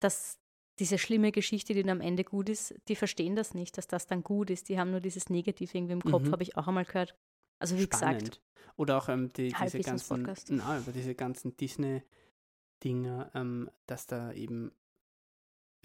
dass 0.00 0.40
diese 0.80 0.98
schlimme 0.98 1.32
Geschichte, 1.32 1.74
die 1.74 1.82
dann 1.82 2.00
am 2.00 2.00
Ende 2.00 2.24
gut 2.24 2.48
ist, 2.48 2.74
die 2.88 2.96
verstehen 2.96 3.36
das 3.36 3.54
nicht, 3.54 3.78
dass 3.78 3.86
das 3.86 4.06
dann 4.06 4.22
gut 4.22 4.50
ist. 4.50 4.68
Die 4.68 4.78
haben 4.78 4.90
nur 4.90 5.00
dieses 5.00 5.30
Negative 5.30 5.78
irgendwie 5.78 5.94
im 5.94 6.02
Kopf, 6.02 6.24
mhm. 6.24 6.32
habe 6.32 6.42
ich 6.42 6.56
auch 6.56 6.66
einmal 6.66 6.84
gehört. 6.84 7.16
Also 7.58 7.76
wie 7.76 7.82
Spannend. 7.82 8.20
gesagt. 8.20 8.42
Oder 8.76 8.98
auch 8.98 9.08
ähm, 9.08 9.32
die, 9.32 9.54
diese, 9.62 9.80
ganzen, 9.80 10.28
na, 10.48 10.80
diese 10.94 11.14
ganzen 11.14 11.56
Disney-Dinger, 11.56 13.30
ähm, 13.34 13.70
dass 13.86 14.06
da 14.06 14.32
eben 14.32 14.72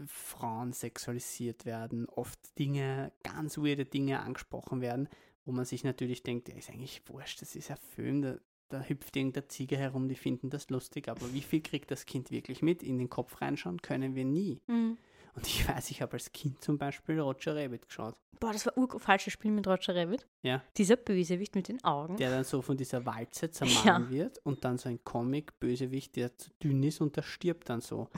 Frauen 0.08 0.74
sexualisiert 0.74 1.66
werden, 1.66 2.08
oft 2.08 2.40
Dinge, 2.58 3.12
ganz 3.24 3.58
weirde 3.58 3.86
Dinge 3.86 4.20
angesprochen 4.20 4.82
werden, 4.82 5.10
wo 5.46 5.52
man 5.52 5.66
sich 5.66 5.84
natürlich 5.84 6.24
denkt, 6.24 6.50
ja, 6.50 6.56
ist 6.56 6.70
eigentlich 6.70 7.02
wurscht, 7.08 7.42
das 7.42 7.56
ist 7.56 7.72
ein 7.72 7.78
Film, 7.78 8.22
da, 8.22 8.36
da 8.70 8.82
hüpft 8.82 9.16
irgendein 9.16 9.50
Ziege 9.50 9.78
herum, 9.78 10.08
die 10.08 10.16
finden 10.16 10.50
das 10.50 10.70
lustig, 10.70 11.08
aber 11.10 11.34
wie 11.34 11.42
viel 11.42 11.62
kriegt 11.62 11.92
das 11.92 12.06
Kind 12.06 12.32
wirklich 12.32 12.62
mit? 12.62 12.84
In 12.84 12.98
den 12.98 13.10
Kopf 13.10 13.42
reinschauen 13.42 13.82
können 13.82 14.16
wir 14.16 14.26
nie. 14.26 14.62
Mhm. 14.68 14.98
Und 15.34 15.48
ich 15.48 15.68
weiß, 15.68 15.92
ich 15.92 16.02
habe 16.02 16.14
als 16.14 16.32
Kind 16.32 16.62
zum 16.62 16.78
Beispiel 16.78 17.20
Roger 17.20 17.56
Rabbit 17.56 17.88
geschaut. 17.88 18.16
Boah, 18.40 18.52
das 18.52 18.66
war 18.66 18.78
ein 18.78 19.00
falsches 19.00 19.34
Spiel 19.34 19.52
mit 19.52 19.68
Roger 19.68 19.96
Rabbit. 19.96 20.28
Ja. 20.42 20.64
Dieser 20.78 20.96
Bösewicht 20.96 21.56
mit 21.56 21.68
den 21.68 21.84
Augen. 21.84 22.18
Der 22.18 22.32
dann 22.32 22.44
so 22.44 22.62
von 22.62 22.76
dieser 22.76 23.06
Walze 23.06 23.50
zermahlen 23.52 24.06
ja. 24.06 24.10
wird 24.10 24.40
und 24.40 24.66
dann 24.66 24.78
so 24.78 24.90
ein 24.90 25.04
Comic-Bösewicht, 25.04 26.16
der 26.16 26.38
zu 26.38 26.50
dünn 26.62 26.84
ist 26.84 27.02
und 27.02 27.16
der 27.16 27.22
stirbt 27.22 27.70
dann 27.70 27.82
so. 27.82 28.10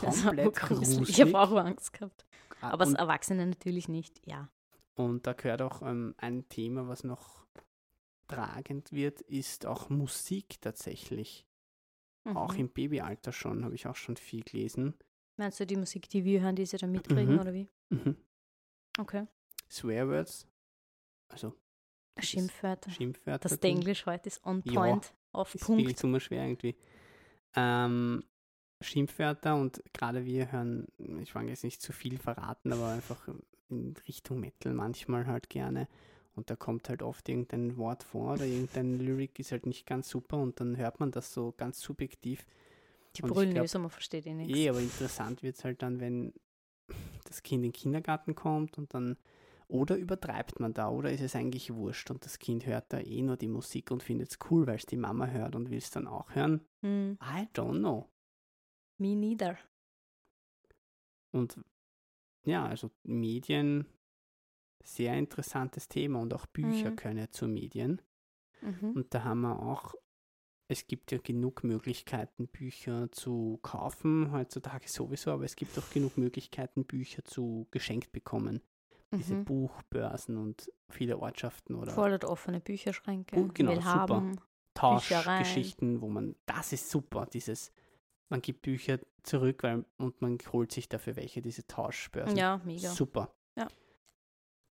Komplett 0.00 0.54
gruselig. 0.54 1.08
Ich 1.10 1.20
habe 1.20 1.38
auch 1.38 1.52
Angst 1.52 1.92
gehabt. 1.92 2.24
Ah, 2.60 2.70
Aber 2.70 2.84
als 2.84 2.94
Erwachsene 2.94 3.46
natürlich 3.46 3.88
nicht, 3.88 4.20
ja. 4.26 4.48
Und 4.94 5.26
da 5.26 5.32
gehört 5.32 5.62
auch 5.62 5.82
ähm, 5.82 6.14
ein 6.18 6.48
Thema, 6.48 6.88
was 6.88 7.04
noch 7.04 7.44
tragend 8.28 8.92
wird, 8.92 9.20
ist 9.22 9.66
auch 9.66 9.90
Musik 9.90 10.60
tatsächlich. 10.60 11.46
Mhm. 12.24 12.36
Auch 12.36 12.54
im 12.54 12.68
Babyalter 12.70 13.32
schon, 13.32 13.64
habe 13.64 13.74
ich 13.74 13.86
auch 13.86 13.96
schon 13.96 14.16
viel 14.16 14.42
gelesen. 14.42 14.94
Meinst 15.36 15.60
du 15.60 15.66
die 15.66 15.76
Musik, 15.76 16.08
die 16.08 16.24
wir 16.24 16.40
hören, 16.40 16.56
die 16.56 16.64
sie 16.64 16.76
dann 16.76 16.92
mitkriegen, 16.92 17.34
mhm. 17.34 17.40
oder 17.40 17.52
wie? 17.52 17.68
Mhm. 17.90 18.16
Okay. 18.98 19.26
Swearwords, 19.68 20.46
also 21.28 21.54
Schimpfwörter. 22.20 22.90
Schimpfwörter. 22.90 23.48
Das 23.48 23.58
Englisch 23.58 24.06
heute 24.06 24.28
ist 24.28 24.44
on 24.46 24.62
point, 24.62 25.04
ja, 25.06 25.12
auf 25.32 25.56
Punkt. 25.60 25.90
Ist 25.90 26.04
immer 26.04 26.20
schwer 26.20 26.44
irgendwie. 26.44 26.76
Ähm, 27.56 28.24
Schimpfwörter 28.84 29.56
und 29.56 29.82
gerade 29.92 30.24
wir 30.24 30.52
hören, 30.52 30.86
ich 31.20 31.34
will 31.34 31.48
jetzt 31.48 31.64
nicht 31.64 31.82
zu 31.82 31.92
viel 31.92 32.18
verraten, 32.18 32.72
aber 32.72 32.88
einfach 32.88 33.28
in 33.70 33.94
Richtung 34.06 34.40
Metal 34.40 34.72
manchmal 34.72 35.26
halt 35.26 35.50
gerne. 35.50 35.88
Und 36.36 36.50
da 36.50 36.56
kommt 36.56 36.88
halt 36.88 37.02
oft 37.02 37.28
irgendein 37.28 37.76
Wort 37.76 38.02
vor 38.02 38.34
oder 38.34 38.44
irgendein 38.44 38.98
Lyrik 38.98 39.38
ist 39.38 39.52
halt 39.52 39.66
nicht 39.66 39.86
ganz 39.86 40.08
super 40.08 40.36
und 40.36 40.58
dann 40.58 40.76
hört 40.76 40.98
man 40.98 41.12
das 41.12 41.32
so 41.32 41.54
ganz 41.56 41.80
subjektiv. 41.80 42.44
Die 43.16 43.22
brüllen 43.22 43.54
man 43.54 43.90
versteht 43.90 44.26
eh 44.26 44.34
nichts. 44.34 44.56
Eh, 44.56 44.68
aber 44.68 44.80
interessant 44.80 45.42
wird 45.44 45.56
es 45.56 45.64
halt 45.64 45.82
dann, 45.82 46.00
wenn 46.00 46.32
das 47.24 47.42
Kind 47.42 47.64
in 47.64 47.70
den 47.70 47.72
Kindergarten 47.72 48.34
kommt 48.34 48.78
und 48.78 48.92
dann 48.94 49.16
oder 49.68 49.96
übertreibt 49.96 50.60
man 50.60 50.74
da 50.74 50.90
oder 50.90 51.10
ist 51.10 51.22
es 51.22 51.34
eigentlich 51.34 51.72
wurscht 51.72 52.10
und 52.10 52.24
das 52.24 52.38
Kind 52.38 52.66
hört 52.66 52.92
da 52.92 53.00
eh 53.00 53.22
nur 53.22 53.36
die 53.36 53.48
Musik 53.48 53.90
und 53.90 54.02
findet 54.02 54.30
es 54.30 54.38
cool, 54.50 54.66
weil 54.66 54.76
es 54.76 54.86
die 54.86 54.96
Mama 54.96 55.26
hört 55.26 55.54
und 55.54 55.70
will 55.70 55.78
es 55.78 55.90
dann 55.90 56.06
auch 56.06 56.34
hören? 56.34 56.60
Hm. 56.82 57.18
I 57.22 57.48
don't 57.54 57.78
know. 57.78 58.08
Me 58.98 59.16
neither. 59.16 59.58
Und 61.32 61.58
ja, 62.44 62.66
also 62.66 62.90
Medien, 63.02 63.86
sehr 64.82 65.14
interessantes 65.14 65.88
Thema 65.88 66.20
und 66.20 66.32
auch 66.34 66.46
Bücher 66.46 66.90
mhm. 66.90 66.96
können 66.96 67.32
zu 67.32 67.48
Medien. 67.48 68.02
Mhm. 68.60 68.92
Und 68.92 69.14
da 69.14 69.24
haben 69.24 69.40
wir 69.40 69.60
auch, 69.60 69.94
es 70.68 70.86
gibt 70.86 71.10
ja 71.12 71.18
genug 71.18 71.64
Möglichkeiten, 71.64 72.48
Bücher 72.48 73.10
zu 73.10 73.58
kaufen, 73.62 74.30
heutzutage 74.32 74.88
sowieso, 74.88 75.32
aber 75.32 75.44
es 75.44 75.56
gibt 75.56 75.78
auch 75.78 75.90
genug 75.90 76.16
Möglichkeiten, 76.16 76.84
Bücher 76.84 77.24
zu 77.24 77.66
geschenkt 77.70 78.12
bekommen. 78.12 78.60
Mhm. 79.10 79.16
Diese 79.16 79.34
Buchbörsen 79.36 80.36
und 80.36 80.70
viele 80.88 81.18
Ortschaften 81.18 81.74
oder. 81.74 81.92
Voll 81.92 82.14
offene 82.24 82.60
Bücherschränke. 82.60 83.36
Oh, 83.36 83.50
genau, 83.52 83.74
super. 83.74 83.84
Haben, 83.84 84.40
Tauschgeschichten, 84.74 86.00
wo 86.00 86.08
man, 86.08 86.34
das 86.46 86.72
ist 86.72 86.90
super, 86.90 87.26
dieses 87.26 87.72
man 88.34 88.42
gibt 88.42 88.62
Bücher 88.62 88.98
zurück 89.22 89.62
weil, 89.62 89.84
und 89.96 90.20
man 90.20 90.38
holt 90.52 90.72
sich 90.72 90.88
dafür 90.88 91.14
welche, 91.14 91.40
diese 91.40 91.64
Tauschbörsen. 91.68 92.36
Ja, 92.36 92.60
mega. 92.64 92.90
Super. 92.90 93.32
Ja. 93.56 93.68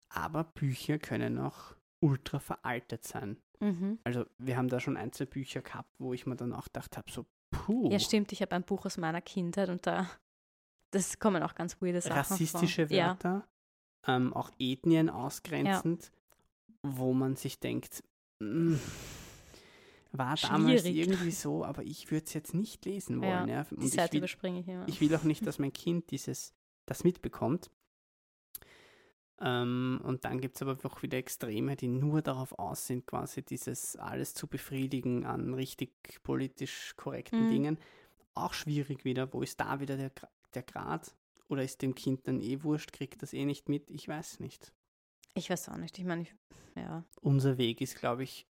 Aber 0.08 0.44
Bücher 0.44 0.98
können 0.98 1.38
auch 1.38 1.76
ultra 2.00 2.38
veraltet 2.38 3.04
sein. 3.04 3.36
Mhm. 3.60 3.98
Also 4.02 4.24
wir 4.38 4.56
haben 4.56 4.68
da 4.68 4.80
schon 4.80 4.96
ein, 4.96 5.12
zwei 5.12 5.26
Bücher 5.26 5.60
gehabt, 5.60 5.90
wo 5.98 6.14
ich 6.14 6.24
mir 6.24 6.36
dann 6.36 6.54
auch 6.54 6.64
gedacht 6.64 6.96
habe, 6.96 7.12
so 7.12 7.26
puh. 7.50 7.90
Ja, 7.90 7.98
stimmt, 7.98 8.32
ich 8.32 8.40
habe 8.40 8.56
ein 8.56 8.62
Buch 8.62 8.86
aus 8.86 8.96
meiner 8.96 9.20
Kindheit 9.20 9.68
und 9.68 9.86
da 9.86 10.08
das 10.90 11.18
kommen 11.18 11.42
auch 11.42 11.54
ganz 11.54 11.80
weirde 11.82 12.00
Sachen 12.00 12.16
Rassistische 12.16 12.88
vor. 12.88 12.96
Wörter, 12.96 13.46
ja. 14.06 14.16
ähm, 14.16 14.32
auch 14.32 14.50
Ethnien 14.58 15.10
ausgrenzend, 15.10 16.10
ja. 16.82 16.90
wo 16.96 17.12
man 17.12 17.36
sich 17.36 17.60
denkt, 17.60 18.02
mh, 18.38 18.76
mm, 18.76 18.80
war 20.12 20.34
damals 20.36 20.84
irgendwie 20.84 21.30
so, 21.30 21.64
aber 21.64 21.82
ich 21.82 22.10
würde 22.10 22.26
es 22.26 22.34
jetzt 22.34 22.54
nicht 22.54 22.84
lesen 22.84 23.20
wollen. 23.20 23.48
Ja, 23.48 23.62
ja. 23.62 23.66
Und 23.70 23.82
die 23.82 23.88
Seite 23.88 24.04
ich 24.08 24.12
will, 24.12 24.18
überspringe 24.18 24.60
ich 24.60 24.68
immer. 24.68 24.88
Ich 24.88 25.00
will 25.00 25.14
auch 25.14 25.22
nicht, 25.22 25.44
dass 25.46 25.58
mein 25.58 25.72
Kind 25.72 26.10
dieses, 26.10 26.52
das 26.86 27.04
mitbekommt. 27.04 27.70
Ähm, 29.42 30.00
und 30.04 30.24
dann 30.24 30.40
gibt 30.40 30.56
es 30.56 30.62
aber 30.62 30.76
auch 30.84 31.02
wieder 31.02 31.16
Extreme, 31.16 31.76
die 31.76 31.88
nur 31.88 32.20
darauf 32.22 32.58
aus 32.58 32.86
sind, 32.86 33.06
quasi 33.06 33.42
dieses 33.42 33.96
alles 33.96 34.34
zu 34.34 34.46
befriedigen 34.46 35.24
an 35.24 35.54
richtig 35.54 36.22
politisch 36.22 36.94
korrekten 36.96 37.46
Mhm. 37.46 37.50
Dingen. 37.50 37.78
Auch 38.34 38.52
schwierig 38.52 39.04
wieder. 39.04 39.32
Wo 39.32 39.42
ist 39.42 39.58
da 39.60 39.80
wieder 39.80 39.96
der, 39.96 40.12
der 40.54 40.62
Grad? 40.62 41.14
Oder 41.48 41.64
ist 41.64 41.82
dem 41.82 41.94
Kind 41.94 42.28
dann 42.28 42.40
eh 42.40 42.62
wurscht, 42.62 42.92
kriegt 42.92 43.22
das 43.22 43.32
eh 43.32 43.44
nicht 43.44 43.68
mit? 43.68 43.90
Ich 43.90 44.06
weiß 44.06 44.40
nicht. 44.40 44.72
Ich 45.34 45.48
weiß 45.50 45.68
auch 45.70 45.76
nicht. 45.78 45.98
Ich 45.98 46.04
meine, 46.04 46.22
ich, 46.22 46.34
ja. 46.76 47.04
Unser 47.20 47.56
Weg 47.58 47.80
ist, 47.80 47.96
glaube 47.96 48.22
ich, 48.24 48.46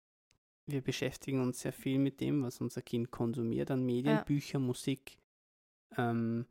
wir 0.68 0.82
beschäftigen 0.82 1.42
uns 1.42 1.62
sehr 1.62 1.74
viel 1.74 1.98
mit 2.00 2.20
dem, 2.22 2.44
was 2.44 2.62
unser 2.62 2.82
Kind 2.82 3.10
konsumiert 3.12 3.72
an 3.72 3.84
Medien, 3.86 4.18
Ja. 4.18 4.24
Bücher, 4.24 4.60
Musik, 4.60 5.18
ähm, 5.98 6.46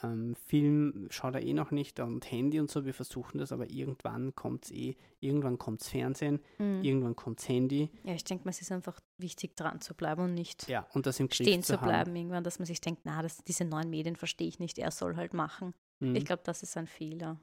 ähm, 0.00 0.36
Film 0.36 1.08
schaut 1.10 1.34
er 1.34 1.42
eh 1.42 1.52
noch 1.52 1.72
nicht 1.72 1.98
und 1.98 2.30
Handy 2.30 2.60
und 2.60 2.70
so. 2.70 2.84
Wir 2.84 2.94
versuchen 2.94 3.38
das, 3.38 3.50
aber 3.50 3.68
irgendwann 3.68 4.32
kommt 4.36 4.66
es 4.66 4.70
eh, 4.70 4.94
irgendwann 5.18 5.58
kommt 5.58 5.82
Fernsehen, 5.82 6.38
Mhm. 6.58 6.82
irgendwann 6.84 7.16
kommt's 7.16 7.48
Handy. 7.48 7.90
Ja, 8.04 8.14
ich 8.14 8.22
denke 8.22 8.48
es 8.48 8.60
ist 8.60 8.70
einfach 8.70 9.00
wichtig, 9.18 9.56
dran 9.56 9.80
zu 9.80 9.94
bleiben 9.94 10.22
und 10.22 10.34
nicht 10.34 10.68
Ja, 10.68 10.86
und 10.94 11.06
das 11.06 11.18
im 11.18 11.26
Griff 11.26 11.34
stehen 11.34 11.64
zu 11.64 11.72
zu 11.74 11.80
haben. 11.80 11.88
bleiben 11.88 12.14
irgendwann, 12.16 12.44
dass 12.44 12.60
man 12.60 12.66
sich 12.66 12.80
denkt, 12.80 13.00
na, 13.04 13.22
das, 13.22 13.38
diese 13.42 13.64
neuen 13.64 13.90
Medien 13.90 14.14
verstehe 14.14 14.46
ich 14.46 14.60
nicht, 14.60 14.78
er 14.78 14.92
soll 14.92 15.16
halt 15.16 15.34
machen. 15.34 15.74
Mhm. 15.98 16.14
Ich 16.14 16.24
glaube, 16.24 16.42
das 16.44 16.62
ist 16.62 16.76
ein 16.76 16.86
Fehler. 16.86 17.40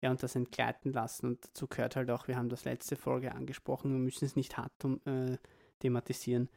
Ja, 0.00 0.10
und 0.10 0.22
das 0.22 0.36
entgleiten 0.36 0.92
lassen. 0.92 1.26
Und 1.26 1.44
dazu 1.44 1.66
gehört 1.66 1.96
halt 1.96 2.10
auch, 2.10 2.28
wir 2.28 2.36
haben 2.36 2.48
das 2.48 2.64
letzte 2.64 2.96
Folge 2.96 3.34
angesprochen, 3.34 3.92
wir 3.92 3.98
müssen 3.98 4.24
es 4.24 4.36
nicht 4.36 4.56
hart 4.56 4.84
um, 4.84 5.00
äh, 5.04 5.36
thematisieren, 5.80 6.48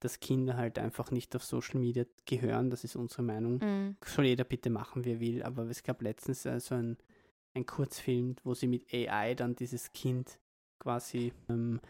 dass 0.00 0.20
Kinder 0.20 0.56
halt 0.56 0.78
einfach 0.78 1.10
nicht 1.10 1.36
auf 1.36 1.44
Social 1.44 1.80
Media 1.80 2.04
gehören. 2.24 2.70
Das 2.70 2.84
ist 2.84 2.96
unsere 2.96 3.22
Meinung. 3.22 3.58
Mhm. 3.58 3.96
Soll 4.04 4.26
jeder 4.26 4.44
bitte 4.44 4.70
machen, 4.70 5.04
wie 5.04 5.12
er 5.12 5.20
will. 5.20 5.42
Aber 5.42 5.64
es 5.64 5.82
gab 5.82 6.02
letztens 6.02 6.46
äh, 6.46 6.58
so 6.58 6.74
ein, 6.74 6.96
ein 7.54 7.66
Kurzfilm, 7.66 8.36
wo 8.44 8.54
sie 8.54 8.66
mit 8.66 8.92
AI 8.92 9.34
dann 9.34 9.56
dieses 9.56 9.92
Kind 9.92 10.38
quasi 10.78 11.32
ähm, 11.48 11.80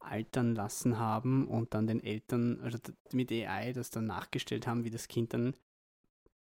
altern 0.00 0.54
lassen 0.54 0.98
haben 0.98 1.46
und 1.46 1.74
dann 1.74 1.86
den 1.86 2.02
Eltern, 2.02 2.60
also 2.62 2.78
mit 3.12 3.30
AI 3.30 3.72
das 3.72 3.90
dann 3.90 4.06
nachgestellt 4.06 4.66
haben, 4.66 4.84
wie 4.84 4.90
das 4.90 5.08
Kind 5.08 5.32
dann 5.34 5.54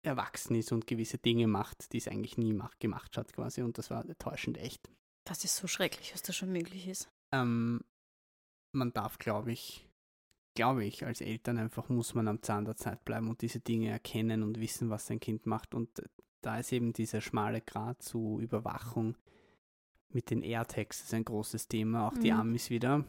erwachsen 0.02 0.54
ist 0.56 0.72
und 0.72 0.86
gewisse 0.86 1.18
Dinge 1.18 1.46
macht, 1.46 1.92
die 1.92 1.98
es 1.98 2.08
eigentlich 2.08 2.36
nie 2.36 2.52
macht, 2.52 2.80
gemacht 2.80 3.16
hat 3.16 3.32
quasi. 3.32 3.62
Und 3.62 3.78
das 3.78 3.90
war 3.90 4.04
enttäuschend 4.04 4.58
echt. 4.58 4.90
Das 5.24 5.44
ist 5.44 5.56
so 5.56 5.66
schrecklich, 5.66 6.12
was 6.12 6.22
da 6.22 6.32
schon 6.32 6.52
möglich 6.52 6.88
ist. 6.88 7.08
Ähm, 7.30 7.80
man 8.72 8.92
darf, 8.92 9.18
glaube 9.18 9.52
ich, 9.52 9.88
glaube 10.54 10.84
ich, 10.84 11.06
als 11.06 11.20
Eltern 11.20 11.58
einfach 11.58 11.88
muss 11.88 12.14
man 12.14 12.28
am 12.28 12.42
Zahn 12.42 12.64
der 12.64 12.76
Zeit 12.76 13.04
bleiben 13.04 13.28
und 13.28 13.40
diese 13.42 13.60
Dinge 13.60 13.90
erkennen 13.90 14.42
und 14.42 14.60
wissen, 14.60 14.90
was 14.90 15.06
sein 15.06 15.20
Kind 15.20 15.46
macht. 15.46 15.74
Und 15.74 16.02
da 16.40 16.58
ist 16.58 16.72
eben 16.72 16.92
dieser 16.92 17.20
schmale 17.20 17.60
Grad 17.60 18.02
zu 18.02 18.38
Überwachung 18.40 19.16
mit 20.14 20.30
den 20.30 20.42
AirTags 20.42 21.04
ist 21.04 21.14
ein 21.14 21.24
großes 21.24 21.68
Thema, 21.68 22.06
auch 22.08 22.18
die 22.18 22.32
Mhm. 22.32 22.40
Amis 22.40 22.68
wieder. 22.68 23.04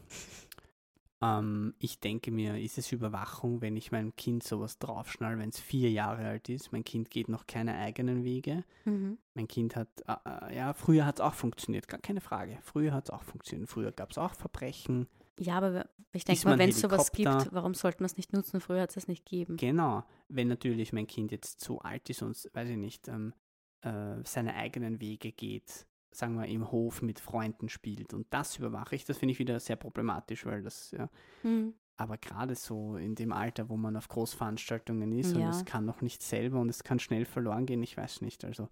Ähm, 1.24 1.74
ich 1.78 2.00
denke 2.00 2.30
mir, 2.30 2.60
ist 2.60 2.76
es 2.76 2.92
Überwachung, 2.92 3.62
wenn 3.62 3.76
ich 3.76 3.92
meinem 3.92 4.14
Kind 4.14 4.42
sowas 4.42 4.78
draufschnall, 4.78 5.38
wenn 5.38 5.48
es 5.48 5.58
vier 5.58 5.90
Jahre 5.90 6.26
alt 6.26 6.48
ist? 6.48 6.72
Mein 6.72 6.84
Kind 6.84 7.10
geht 7.10 7.28
noch 7.28 7.46
keine 7.46 7.76
eigenen 7.76 8.24
Wege. 8.24 8.64
Mhm. 8.84 9.18
Mein 9.34 9.48
Kind 9.48 9.74
hat, 9.74 9.88
äh, 10.06 10.50
äh, 10.50 10.56
ja, 10.56 10.74
früher 10.74 11.06
hat 11.06 11.16
es 11.16 11.20
auch 11.20 11.34
funktioniert, 11.34 11.88
gar 11.88 12.00
keine 12.00 12.20
Frage. 12.20 12.58
Früher 12.62 12.92
hat 12.92 13.04
es 13.04 13.10
auch 13.10 13.22
funktioniert. 13.22 13.70
Früher 13.70 13.92
gab 13.92 14.10
es 14.10 14.18
auch 14.18 14.34
Verbrechen. 14.34 15.08
Ja, 15.38 15.56
aber 15.56 15.88
ich 16.12 16.24
denke 16.24 16.46
mal, 16.46 16.58
wenn 16.58 16.70
es 16.70 16.80
sowas 16.80 17.10
gibt, 17.10 17.52
warum 17.52 17.74
sollte 17.74 18.02
man 18.02 18.06
es 18.06 18.16
nicht 18.16 18.32
nutzen? 18.32 18.60
Früher 18.60 18.82
hat 18.82 18.90
es 18.90 18.96
es 18.96 19.08
nicht 19.08 19.24
gegeben. 19.24 19.56
Genau, 19.56 20.04
wenn 20.28 20.48
natürlich 20.48 20.92
mein 20.92 21.06
Kind 21.06 21.32
jetzt 21.32 21.60
so 21.60 21.80
alt 21.80 22.08
ist 22.10 22.22
und, 22.22 22.36
weiß 22.52 22.68
ich 22.68 22.76
nicht, 22.76 23.08
ähm, 23.08 23.32
äh, 23.80 24.16
seine 24.24 24.54
eigenen 24.54 25.00
Wege 25.00 25.32
geht, 25.32 25.86
sagen 26.16 26.36
wir 26.38 26.46
im 26.46 26.70
Hof 26.70 27.02
mit 27.02 27.20
Freunden 27.20 27.68
spielt 27.68 28.14
und 28.14 28.26
das 28.30 28.58
überwache 28.58 28.94
ich, 28.96 29.04
das 29.04 29.18
finde 29.18 29.32
ich 29.32 29.38
wieder 29.38 29.58
sehr 29.60 29.76
problematisch, 29.76 30.46
weil 30.46 30.62
das, 30.62 30.90
ja, 30.92 31.08
Mhm. 31.42 31.74
aber 31.96 32.18
gerade 32.18 32.54
so 32.54 32.96
in 32.96 33.14
dem 33.14 33.32
Alter, 33.32 33.68
wo 33.68 33.76
man 33.76 33.96
auf 33.96 34.08
Großveranstaltungen 34.08 35.12
ist 35.12 35.34
und 35.34 35.42
Ja. 35.42 35.50
es 35.50 35.64
kann 35.64 35.84
noch 35.84 36.00
nicht 36.00 36.22
selber 36.22 36.60
und 36.60 36.68
es 36.68 36.82
kann 36.84 36.98
schnell 36.98 37.24
verloren 37.24 37.66
gehen, 37.66 37.82
ich 37.82 37.96
weiß 37.96 38.20
nicht, 38.20 38.44
also 38.44 38.68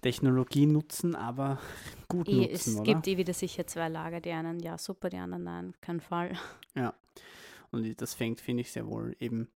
Technologie 0.00 0.66
nutzen, 0.66 1.14
aber 1.14 1.60
gut 2.08 2.28
Eh, 2.28 2.32
nutzen, 2.36 2.52
es 2.74 2.80
oder? 2.80 2.94
gibt 2.94 3.06
eh 3.08 3.16
wieder 3.16 3.34
sicher 3.34 3.66
zwei 3.66 3.88
Lager, 3.88 4.20
die 4.20 4.30
einen 4.32 4.58
ja 4.60 4.78
super, 4.78 5.08
die 5.10 5.18
anderen 5.18 5.44
nein, 5.44 5.74
kein 5.80 6.00
Fall. 6.00 6.36
Und 7.70 8.02
das 8.02 8.12
fängt, 8.14 8.40
finde 8.40 8.60
ich, 8.62 8.70
sehr 8.72 8.86
wohl 8.86 9.16
eben, 9.18 9.48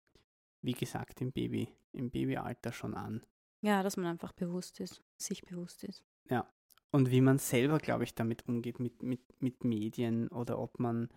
wie 0.62 0.72
gesagt, 0.72 1.20
im 1.20 1.32
Baby, 1.32 1.68
im 1.92 2.10
Babyalter 2.10 2.72
schon 2.72 2.94
an. 2.94 3.20
Ja, 3.60 3.82
dass 3.82 3.96
man 3.98 4.06
einfach 4.06 4.32
bewusst 4.32 4.80
ist, 4.80 5.02
sich 5.18 5.42
bewusst 5.42 5.84
ist. 5.84 6.02
Und 6.96 7.10
wie 7.10 7.20
man 7.20 7.38
selber, 7.38 7.78
glaube 7.78 8.04
ich, 8.04 8.14
damit 8.14 8.48
umgeht, 8.48 8.80
mit, 8.80 9.02
mit, 9.02 9.20
mit 9.40 9.64
Medien 9.64 10.28
oder 10.28 10.58
ob 10.58 10.78
man 10.78 11.10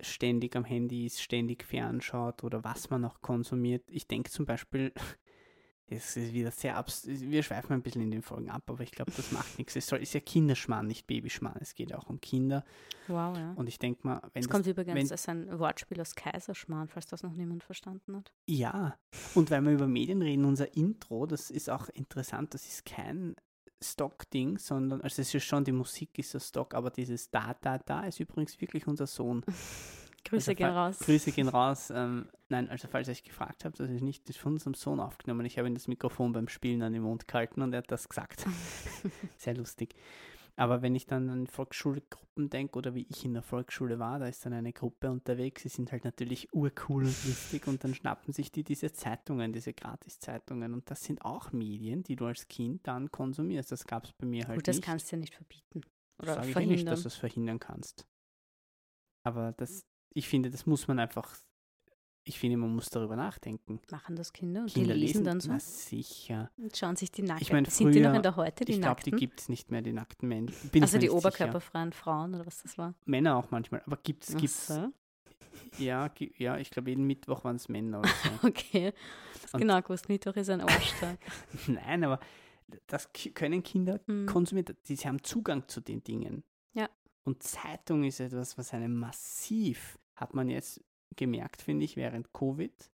ständig 0.00 0.56
am 0.56 0.64
Handy 0.64 1.06
ist, 1.06 1.22
ständig 1.22 1.62
fernschaut 1.62 2.42
oder 2.42 2.64
was 2.64 2.90
man 2.90 3.04
auch 3.04 3.20
konsumiert. 3.20 3.84
Ich 3.90 4.08
denke 4.08 4.30
zum 4.30 4.46
Beispiel, 4.46 4.92
es 5.86 6.16
ist 6.16 6.32
wieder 6.32 6.50
sehr 6.50 6.76
abs 6.76 7.06
wir 7.06 7.42
schweifen 7.42 7.74
ein 7.74 7.82
bisschen 7.82 8.02
in 8.02 8.10
den 8.10 8.22
Folgen 8.22 8.48
ab, 8.50 8.62
aber 8.66 8.82
ich 8.82 8.90
glaube, 8.90 9.12
das 9.14 9.30
macht 9.32 9.58
nichts. 9.58 9.76
Es 9.76 9.86
soll, 9.86 10.00
ist 10.00 10.14
ja 10.14 10.20
Kinderschmarrn, 10.20 10.86
nicht 10.86 11.06
Babyschmarrn. 11.06 11.58
Es 11.60 11.74
geht 11.74 11.94
auch 11.94 12.08
um 12.08 12.20
Kinder. 12.20 12.64
Wow, 13.06 13.36
ja. 13.36 13.52
Und 13.52 13.68
ich 13.68 13.78
denke 13.78 14.06
mal, 14.06 14.20
wenn 14.32 14.40
Es 14.40 14.46
das 14.46 14.48
kommt 14.48 14.66
übrigens 14.66 15.12
als 15.12 15.28
ein 15.28 15.58
Wortspiel 15.58 16.00
aus 16.00 16.14
Kaiserschmarrn, 16.14 16.88
falls 16.88 17.06
das 17.06 17.22
noch 17.22 17.32
niemand 17.32 17.62
verstanden 17.62 18.16
hat. 18.16 18.32
Ja, 18.46 18.98
und 19.34 19.50
weil 19.50 19.62
wir 19.62 19.72
über 19.72 19.86
Medien 19.86 20.22
reden, 20.22 20.46
unser 20.46 20.74
Intro, 20.74 21.26
das 21.26 21.50
ist 21.50 21.68
auch 21.68 21.88
interessant, 21.90 22.54
das 22.54 22.66
ist 22.66 22.86
kein 22.86 23.36
Stock-Ding, 23.82 24.58
sondern, 24.58 25.00
also 25.00 25.22
es 25.22 25.34
ist 25.34 25.44
schon, 25.44 25.64
die 25.64 25.72
Musik 25.72 26.18
ist 26.18 26.30
so 26.30 26.38
Stock, 26.38 26.74
aber 26.74 26.90
dieses 26.90 27.30
Da, 27.30 27.54
Da, 27.60 27.78
Da 27.78 28.04
ist 28.04 28.20
übrigens 28.20 28.60
wirklich 28.60 28.86
unser 28.86 29.06
Sohn. 29.06 29.44
Grüße 30.24 30.50
Also, 30.50 30.54
gehen 30.54 30.70
raus. 30.70 30.98
Grüße 30.98 31.32
gehen 31.32 31.48
raus. 31.48 31.90
Ähm, 31.94 32.28
nein, 32.50 32.68
also 32.68 32.88
falls 32.88 33.08
ihr 33.08 33.12
euch 33.12 33.24
gefragt 33.24 33.64
habt, 33.64 33.80
das 33.80 33.90
ist 33.90 34.02
nicht 34.02 34.28
das 34.28 34.36
ist 34.36 34.42
von 34.42 34.52
unserem 34.52 34.74
Sohn 34.74 35.00
aufgenommen. 35.00 35.46
Ich 35.46 35.56
habe 35.58 35.66
ihm 35.66 35.74
das 35.74 35.88
Mikrofon 35.88 36.32
beim 36.32 36.48
Spielen 36.48 36.82
an 36.82 36.92
den 36.92 37.02
Mund 37.02 37.26
gehalten 37.26 37.62
und 37.62 37.72
er 37.72 37.78
hat 37.78 37.90
das 37.90 38.08
gesagt. 38.08 38.44
Sehr 39.38 39.54
lustig. 39.54 39.94
Aber 40.60 40.82
wenn 40.82 40.94
ich 40.94 41.06
dann 41.06 41.30
an 41.30 41.46
Volksschulgruppen 41.46 42.50
denke 42.50 42.76
oder 42.76 42.94
wie 42.94 43.06
ich 43.08 43.24
in 43.24 43.32
der 43.32 43.42
Volksschule 43.42 43.98
war, 43.98 44.18
da 44.18 44.26
ist 44.26 44.44
dann 44.44 44.52
eine 44.52 44.74
Gruppe 44.74 45.10
unterwegs, 45.10 45.62
die 45.62 45.70
sind 45.70 45.90
halt 45.90 46.04
natürlich 46.04 46.52
urcool 46.52 47.04
und 47.04 47.24
lustig 47.26 47.66
und 47.66 47.82
dann 47.82 47.94
schnappen 47.94 48.34
sich 48.34 48.52
die 48.52 48.62
diese 48.62 48.92
Zeitungen, 48.92 49.54
diese 49.54 49.72
Gratiszeitungen 49.72 50.74
und 50.74 50.90
das 50.90 51.02
sind 51.02 51.24
auch 51.24 51.52
Medien, 51.52 52.02
die 52.02 52.14
du 52.14 52.26
als 52.26 52.46
Kind 52.46 52.86
dann 52.86 53.10
konsumierst. 53.10 53.72
Das 53.72 53.86
gab 53.86 54.04
es 54.04 54.12
bei 54.12 54.26
mir 54.26 54.46
halt 54.48 54.58
Gut, 54.58 54.68
das 54.68 54.76
nicht. 54.76 54.84
kannst 54.84 55.10
du 55.10 55.16
ja 55.16 55.20
nicht 55.20 55.34
verbieten. 55.34 55.80
Oder 56.20 56.34
Sag 56.34 56.44
ich 56.44 56.52
verhindern. 56.52 56.76
nicht, 56.76 56.88
dass 56.88 57.02
du 57.02 57.08
es 57.08 57.16
verhindern 57.16 57.58
kannst. 57.58 58.06
Aber 59.24 59.52
das, 59.52 59.86
ich 60.12 60.28
finde, 60.28 60.50
das 60.50 60.66
muss 60.66 60.86
man 60.88 60.98
einfach, 60.98 61.38
ich 62.24 62.38
finde, 62.38 62.56
man 62.58 62.74
muss 62.74 62.90
darüber 62.90 63.16
nachdenken. 63.16 63.80
Machen 63.90 64.14
das 64.16 64.32
Kinder 64.32 64.60
und 64.62 64.72
Kinder 64.72 64.94
die 64.94 65.00
lesen, 65.00 65.24
dann 65.24 65.40
so 65.40 65.50
Na 65.50 65.58
sicher. 65.58 66.50
und 66.58 66.76
schauen 66.76 66.94
sich 66.96 67.10
die 67.10 67.22
nackten. 67.22 67.42
Ich 67.42 67.52
mein, 67.52 67.64
Sind 67.64 67.92
die 67.94 68.00
noch 68.00 68.14
in 68.14 68.22
der 68.22 68.36
Heute, 68.36 68.64
die 68.64 68.72
ich 68.72 68.80
glaube, 68.80 69.02
die 69.02 69.10
gibt 69.12 69.40
es 69.40 69.48
nicht 69.48 69.70
mehr, 69.70 69.82
die 69.82 69.92
nackten 69.92 70.28
ich 70.72 70.82
also 70.82 70.98
die 70.98 71.10
oberkörperfreien 71.10 71.92
Frauen 71.92 72.34
oder 72.34 72.46
was 72.46 72.62
das 72.62 72.76
war. 72.78 72.94
Männer 73.06 73.36
auch 73.36 73.50
manchmal. 73.50 73.82
Aber 73.86 73.96
gibt 74.02 74.24
es, 74.24 74.34
Ach 74.34 74.40
gibt's, 74.40 74.66
so. 74.68 74.92
ja, 75.78 76.10
ja, 76.36 76.58
ich 76.58 76.70
glaube, 76.70 76.90
jeden 76.90 77.06
Mittwoch 77.06 77.42
waren 77.44 77.56
es 77.56 77.68
Männer 77.68 78.00
oder 78.00 78.08
so. 78.08 78.30
Okay. 78.48 78.92
Das 79.42 79.54
Und- 79.54 79.60
genau 79.60 79.80
gewusst, 79.80 80.08
Mittwoch 80.08 80.34
ist 80.36 80.50
ein 80.50 80.60
Arschtag. 80.60 81.18
Nein, 81.66 82.04
aber 82.04 82.20
das 82.86 83.10
können 83.34 83.62
Kinder 83.62 84.00
Hm. 84.06 84.26
konsumieren. 84.26 84.76
Die 84.86 84.94
sie 84.96 85.08
haben 85.08 85.22
Zugang 85.24 85.66
zu 85.68 85.80
den 85.80 86.04
Dingen. 86.04 86.44
Ja. 86.74 86.88
Und 87.24 87.42
Zeitung 87.42 88.04
ist 88.04 88.20
etwas, 88.20 88.56
was 88.58 88.72
einem 88.74 88.94
massiv, 88.96 89.98
hat 90.14 90.34
man 90.34 90.48
jetzt 90.48 90.80
gemerkt, 91.16 91.62
finde 91.62 91.84
ich, 91.84 91.96
während 91.96 92.32
Covid, 92.32 92.90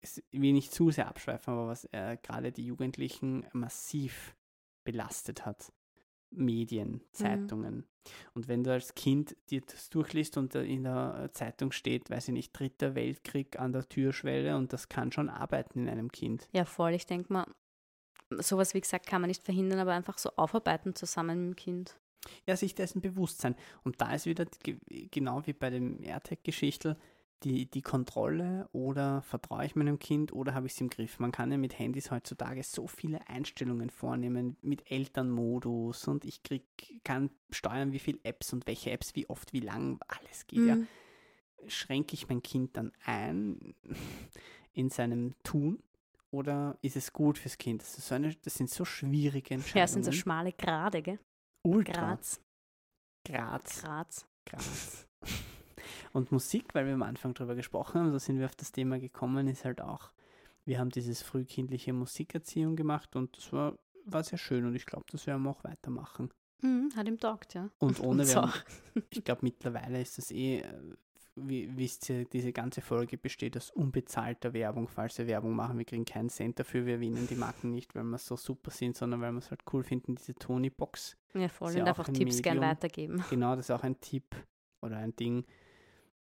es 0.00 0.22
will 0.30 0.52
nicht 0.52 0.72
zu 0.72 0.90
sehr 0.90 1.08
abschweifen, 1.08 1.54
aber 1.54 1.68
was 1.68 1.84
äh, 1.92 2.16
gerade 2.22 2.52
die 2.52 2.66
Jugendlichen 2.66 3.46
massiv 3.52 4.36
belastet 4.84 5.44
hat. 5.44 5.72
Medien, 6.30 7.02
Zeitungen. 7.12 7.86
Und 8.34 8.48
wenn 8.48 8.62
du 8.62 8.72
als 8.72 8.94
Kind 8.94 9.36
dir 9.50 9.62
das 9.62 9.90
durchliest 9.90 10.36
und 10.36 10.54
in 10.54 10.84
der 10.84 11.30
Zeitung 11.32 11.72
steht, 11.72 12.10
weiß 12.10 12.28
ich 12.28 12.34
nicht, 12.34 12.52
dritter 12.52 12.94
Weltkrieg 12.94 13.58
an 13.58 13.72
der 13.72 13.88
Türschwelle 13.88 14.56
und 14.56 14.72
das 14.72 14.88
kann 14.88 15.10
schon 15.10 15.30
arbeiten 15.30 15.80
in 15.80 15.88
einem 15.88 16.12
Kind. 16.12 16.48
Ja, 16.52 16.64
voll. 16.64 16.92
Ich 16.92 17.06
denke 17.06 17.32
mal, 17.32 17.46
sowas, 18.30 18.74
wie 18.74 18.80
gesagt, 18.80 19.06
kann 19.06 19.20
man 19.20 19.28
nicht 19.28 19.44
verhindern, 19.44 19.78
aber 19.78 19.92
einfach 19.92 20.18
so 20.18 20.30
aufarbeiten 20.36 20.94
zusammen 20.94 21.48
mit 21.48 21.48
dem 21.48 21.56
Kind. 21.56 21.98
Ja, 22.46 22.56
sich 22.56 22.74
dessen 22.74 23.00
bewusst 23.00 23.40
sein. 23.40 23.54
Und 23.84 24.00
da 24.00 24.14
ist 24.14 24.26
wieder 24.26 24.46
ge- 24.62 24.78
genau 25.10 25.46
wie 25.46 25.52
bei 25.52 25.70
dem 25.70 26.02
AirTag-Geschichtel 26.02 26.96
die, 27.44 27.66
die 27.66 27.82
Kontrolle 27.82 28.68
oder 28.72 29.22
vertraue 29.22 29.64
ich 29.64 29.76
meinem 29.76 30.00
Kind 30.00 30.32
oder 30.32 30.54
habe 30.54 30.66
ich 30.66 30.72
es 30.72 30.80
im 30.80 30.90
Griff. 30.90 31.20
Man 31.20 31.30
kann 31.30 31.52
ja 31.52 31.56
mit 31.56 31.78
Handys 31.78 32.10
heutzutage 32.10 32.64
so 32.64 32.88
viele 32.88 33.28
Einstellungen 33.28 33.90
vornehmen 33.90 34.56
mit 34.60 34.90
Elternmodus 34.90 36.08
und 36.08 36.24
ich 36.24 36.42
krieg, 36.42 36.64
kann 37.04 37.30
steuern, 37.50 37.92
wie 37.92 38.00
viele 38.00 38.18
Apps 38.24 38.52
und 38.52 38.66
welche 38.66 38.90
Apps, 38.90 39.14
wie 39.14 39.28
oft, 39.30 39.52
wie 39.52 39.60
lang, 39.60 40.00
alles 40.08 40.48
geht 40.48 40.66
ja. 40.66 40.74
Mhm. 40.74 40.88
Schränke 41.68 42.14
ich 42.14 42.28
mein 42.28 42.42
Kind 42.42 42.76
dann 42.76 42.92
ein 43.04 43.74
in 44.72 44.90
seinem 44.90 45.34
Tun 45.44 45.82
oder 46.30 46.76
ist 46.82 46.96
es 46.96 47.12
gut 47.12 47.38
fürs 47.38 47.58
Kind? 47.58 47.82
Das, 47.82 47.98
ist 47.98 48.08
so 48.08 48.14
eine, 48.14 48.34
das 48.34 48.54
sind 48.54 48.70
so 48.70 48.84
schwierige 48.84 49.54
Entscheidungen. 49.54 49.78
Ja, 49.78 49.84
es 49.84 49.92
sind 49.92 50.04
so 50.04 50.12
schmale 50.12 50.52
Grade, 50.52 51.02
gell? 51.02 51.18
Ultra. 51.68 51.92
Graz. 51.92 52.40
Graz. 53.26 53.82
Graz. 53.82 54.26
Graz. 54.46 55.06
Und 56.12 56.32
Musik, 56.32 56.74
weil 56.74 56.86
wir 56.86 56.94
am 56.94 57.02
Anfang 57.02 57.34
drüber 57.34 57.54
gesprochen 57.54 58.00
haben, 58.00 58.12
so 58.12 58.18
sind 58.18 58.38
wir 58.38 58.46
auf 58.46 58.56
das 58.56 58.72
Thema 58.72 58.98
gekommen, 58.98 59.46
ist 59.48 59.64
halt 59.64 59.80
auch, 59.80 60.10
wir 60.64 60.78
haben 60.78 60.90
dieses 60.90 61.22
frühkindliche 61.22 61.92
Musikerziehung 61.92 62.76
gemacht 62.76 63.16
und 63.16 63.36
das 63.36 63.52
war, 63.52 63.78
war 64.04 64.24
sehr 64.24 64.38
schön 64.38 64.64
und 64.64 64.74
ich 64.74 64.86
glaube, 64.86 65.04
das 65.10 65.26
werden 65.26 65.42
wir 65.42 65.50
auch 65.50 65.64
weitermachen. 65.64 66.30
Mhm, 66.62 66.90
hat 66.96 67.06
ihm 67.06 67.20
taugt, 67.20 67.54
ja. 67.54 67.70
Und 67.78 68.00
ohne 68.00 68.22
Uns 68.22 68.34
Werbung, 68.34 68.50
auch. 68.50 68.56
ich 69.10 69.24
glaube 69.24 69.40
mittlerweile 69.42 70.00
ist 70.00 70.18
das 70.18 70.30
eh, 70.30 70.64
wie 71.46 71.76
wisst 71.76 72.08
ihr, 72.10 72.24
diese 72.24 72.52
ganze 72.52 72.80
Folge 72.80 73.18
besteht 73.18 73.56
aus 73.56 73.70
unbezahlter 73.70 74.52
Werbung, 74.52 74.88
falls 74.88 75.18
wir 75.18 75.26
Werbung 75.26 75.54
machen. 75.54 75.78
Wir 75.78 75.84
kriegen 75.84 76.04
keinen 76.04 76.28
Cent 76.28 76.58
dafür, 76.58 76.86
wir 76.86 76.94
erwähnen 76.94 77.26
die 77.28 77.34
Marken 77.36 77.70
nicht, 77.70 77.94
weil 77.94 78.04
wir 78.04 78.18
so 78.18 78.36
super 78.36 78.70
sind, 78.70 78.96
sondern 78.96 79.20
weil 79.20 79.32
wir 79.32 79.38
es 79.38 79.50
halt 79.50 79.62
cool 79.72 79.82
finden, 79.82 80.14
diese 80.14 80.34
Tony-Box. 80.34 81.16
Ja, 81.34 81.48
voll. 81.48 81.72
Ja 81.72 81.82
Und 81.82 81.88
einfach 81.88 82.08
ein 82.08 82.14
Tipps 82.14 82.42
gern 82.42 82.56
Medium. 82.56 82.70
weitergeben. 82.72 83.24
Genau, 83.30 83.54
das 83.56 83.66
ist 83.66 83.70
auch 83.70 83.82
ein 83.82 84.00
Tipp 84.00 84.34
oder 84.80 84.96
ein 84.96 85.14
Ding. 85.16 85.44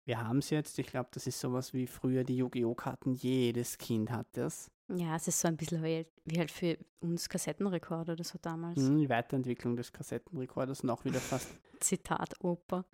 Wir 0.05 0.23
haben 0.23 0.39
es 0.39 0.51
jetzt, 0.51 0.79
ich 0.79 0.87
glaube, 0.87 1.09
das 1.13 1.27
ist 1.27 1.41
sowas 1.41 1.75
wie 1.75 1.87
früher 1.87 2.23
die 2.23 2.37
Yu-Gi-Oh! 2.37 2.75
Karten. 2.75 3.13
Jedes 3.15 3.77
Kind 3.77 4.11
hat 4.11 4.29
das. 4.35 4.71
Ja, 4.89 5.17
es 5.17 5.27
ist 5.27 5.41
so 5.41 5.49
ein 5.49 5.57
bisschen 5.57 5.83
wie, 5.83 6.07
wie 6.27 6.39
halt 6.39 6.53
für 6.53 6.79
uns 7.01 7.29
Kassettenrekorder 7.29 8.13
oder 8.13 8.23
so 8.23 8.39
damals. 8.41 8.79
Mhm, 8.79 8.99
Die 8.99 9.09
Weiterentwicklung 9.09 9.75
des 9.75 9.93
Kassettenrekorders 9.93 10.83
und 10.83 10.91
auch 10.91 11.05
wieder 11.05 11.19
fast, 11.19 11.49
Zitat 11.81 12.35
Oper. 12.45 12.85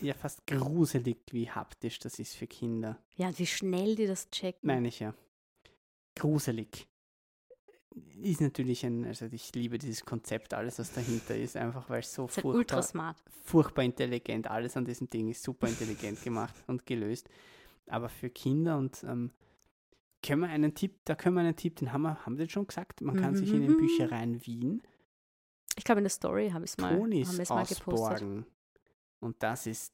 Ja, 0.00 0.14
fast 0.14 0.46
gruselig, 0.46 1.18
wie 1.32 1.50
haptisch 1.50 1.98
das 1.98 2.18
ist 2.18 2.34
für 2.34 2.46
Kinder. 2.46 2.98
Ja, 3.16 3.36
wie 3.38 3.46
schnell 3.46 3.94
die 3.96 4.06
das 4.06 4.30
checken. 4.30 4.66
Meine 4.66 4.88
ich 4.88 5.00
ja. 5.00 5.14
Gruselig. 6.16 6.86
Ist 8.20 8.40
natürlich 8.40 8.84
ein, 8.86 9.04
also 9.06 9.26
ich 9.26 9.52
liebe 9.54 9.78
dieses 9.78 10.04
Konzept, 10.04 10.54
alles 10.54 10.78
was 10.78 10.92
dahinter 10.92 11.36
ist, 11.36 11.56
einfach 11.56 11.88
weil 11.90 12.00
es 12.00 12.14
so 12.14 12.26
ist 12.26 12.36
halt 12.36 12.42
furchtbar, 12.42 12.58
ultra 12.58 12.82
smart. 12.82 13.22
furchtbar 13.42 13.82
intelligent, 13.84 14.48
alles 14.48 14.76
an 14.76 14.84
diesem 14.84 15.08
Ding 15.10 15.28
ist 15.28 15.42
super 15.42 15.66
intelligent 15.68 16.22
gemacht 16.22 16.54
und 16.68 16.86
gelöst. 16.86 17.28
Aber 17.86 18.08
für 18.08 18.30
Kinder 18.30 18.76
und 18.78 19.02
ähm, 19.04 19.32
können 20.22 20.42
wir 20.42 20.48
einen 20.48 20.74
Tipp, 20.74 21.00
da 21.04 21.14
können 21.14 21.36
wir 21.36 21.40
einen 21.40 21.56
Tipp, 21.56 21.76
den 21.76 21.92
haben 21.92 22.02
wir, 22.02 22.24
haben 22.24 22.36
wir 22.38 22.44
den 22.46 22.50
schon 22.50 22.66
gesagt, 22.66 23.00
man 23.00 23.16
kann 23.16 23.34
sich 23.34 23.52
in 23.52 23.62
den 23.62 23.72
Mhm. 23.72 23.78
Büchereien 23.78 24.46
Wien 24.46 24.82
Ich 25.76 25.84
glaube, 25.84 26.00
in 26.00 26.04
der 26.04 26.10
Story 26.10 26.50
habe 26.50 26.64
ich 26.64 26.72
es 26.72 26.78
mal, 26.78 26.96
Tonis 26.96 27.48
mal 27.48 27.64
gepostet. 27.64 28.44
Und 29.20 29.42
das 29.42 29.66
ist 29.66 29.92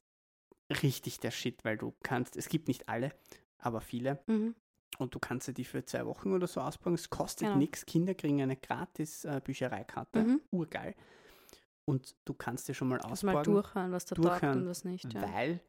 richtig 0.83 1.21
der 1.21 1.31
Shit, 1.31 1.65
weil 1.65 1.77
du 1.77 1.95
kannst, 2.03 2.37
es 2.37 2.49
gibt 2.49 2.69
nicht 2.69 2.89
alle, 2.89 3.13
aber 3.59 3.81
viele. 3.81 4.23
Mhm. 4.27 4.55
Und 4.99 5.15
du 5.15 5.19
kannst 5.19 5.49
dir 5.49 5.53
die 5.55 5.65
für 5.65 5.85
zwei 5.85 6.07
Wochen 6.07 6.33
oder 6.33 6.47
so 6.47 6.61
ausborgen. 6.61 6.95
Es 6.95 7.11
kostet 7.11 7.49
Genau. 7.49 7.59
nichts. 7.59 7.85
Kinder 7.85 8.15
kriegen 8.15 8.41
eine 8.41 8.57
gratis 8.57 9.25
äh, 9.25 9.41
Büchereikarte. 9.43 10.23
Mhm. 10.23 10.41
Urgeil. 10.51 10.95
Und 11.85 12.15
du 12.25 12.33
kannst 12.33 12.69
dir 12.69 12.75
schon 12.75 12.89
mal 12.89 12.99
Kannst 12.99 13.25
mal 13.25 13.43
durchhören, 13.43 13.93
was 13.93 14.05
da 14.07 14.15
taugt 14.15 14.29
Durchhören, 14.29 14.63
und 14.63 14.69
was 14.69 14.85
nicht. 14.85 15.13
Ja. 15.13 15.23
weil 15.35 15.61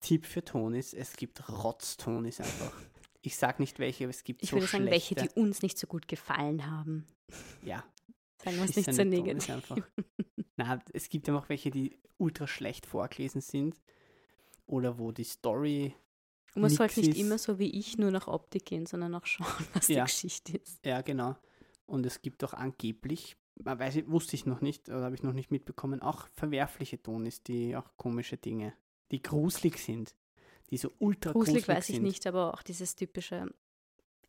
Tipp 0.00 0.26
für 0.26 0.44
Tonis, 0.44 0.92
es 0.94 1.14
gibt 1.16 1.48
Rotztonis 1.48 2.40
einfach. 2.40 2.72
Ich 3.22 3.36
sag 3.36 3.60
nicht 3.60 3.78
welche, 3.78 4.04
aber 4.04 4.10
es 4.12 4.24
gibt 4.24 4.42
Ich 4.42 4.48
so 4.48 4.56
würde 4.56 4.66
sagen, 4.66 4.86
welche, 4.86 5.14
die 5.14 5.28
uns 5.38 5.60
nicht 5.60 5.76
so 5.78 5.86
gut 5.86 6.08
gefallen 6.08 6.66
haben. 6.66 7.06
ja, 7.62 7.84
Sagen 8.44 8.56
wir 8.56 8.64
es 8.64 8.76
nicht 8.76 8.92
so 8.92 9.04
negativ. 9.04 9.50
einfach. 9.50 9.76
Na, 10.56 10.78
es 10.92 11.08
gibt 11.08 11.28
ja 11.28 11.36
auch 11.36 11.48
welche, 11.48 11.70
die 11.70 11.98
ultra 12.18 12.46
schlecht 12.46 12.86
vorgelesen 12.86 13.40
sind. 13.40 13.80
Oder 14.66 14.98
wo 14.98 15.10
die 15.10 15.24
Story 15.24 15.94
Und 16.54 16.62
man 16.62 16.70
sollte 16.70 17.00
nicht 17.00 17.10
ist. 17.10 17.18
immer 17.20 17.38
so 17.38 17.58
wie 17.58 17.70
ich 17.70 17.98
nur 17.98 18.10
nach 18.12 18.28
Optik 18.28 18.66
gehen, 18.66 18.86
sondern 18.86 19.14
auch 19.14 19.26
schauen, 19.26 19.46
was 19.74 19.88
Ja. 19.88 20.04
die 20.04 20.10
Geschichte 20.12 20.58
ist. 20.58 20.84
Ja, 20.86 21.00
genau. 21.02 21.36
Und 21.86 22.06
es 22.06 22.22
gibt 22.22 22.44
auch 22.44 22.52
angeblich, 22.54 23.36
weiß 23.56 23.96
ich, 23.96 24.08
wusste 24.08 24.36
ich 24.36 24.46
noch 24.46 24.60
nicht, 24.60 24.88
oder 24.88 25.02
habe 25.02 25.14
ich 25.16 25.24
noch 25.24 25.32
nicht 25.32 25.50
mitbekommen, 25.50 26.00
auch 26.02 26.28
verwerfliche 26.28 27.02
Tonis, 27.02 27.42
die 27.42 27.74
auch 27.76 27.96
komische 27.96 28.36
Dinge, 28.36 28.72
die 29.10 29.20
gruselig 29.20 29.78
sind, 29.78 30.14
die 30.70 30.76
so 30.76 30.92
ultra 31.00 31.32
Gruselig 31.32 31.66
weiß 31.66 31.88
ich 31.88 31.96
sind. 31.96 32.04
nicht, 32.04 32.26
aber 32.28 32.54
auch 32.54 32.62
dieses 32.62 32.94
typische, 32.94 33.52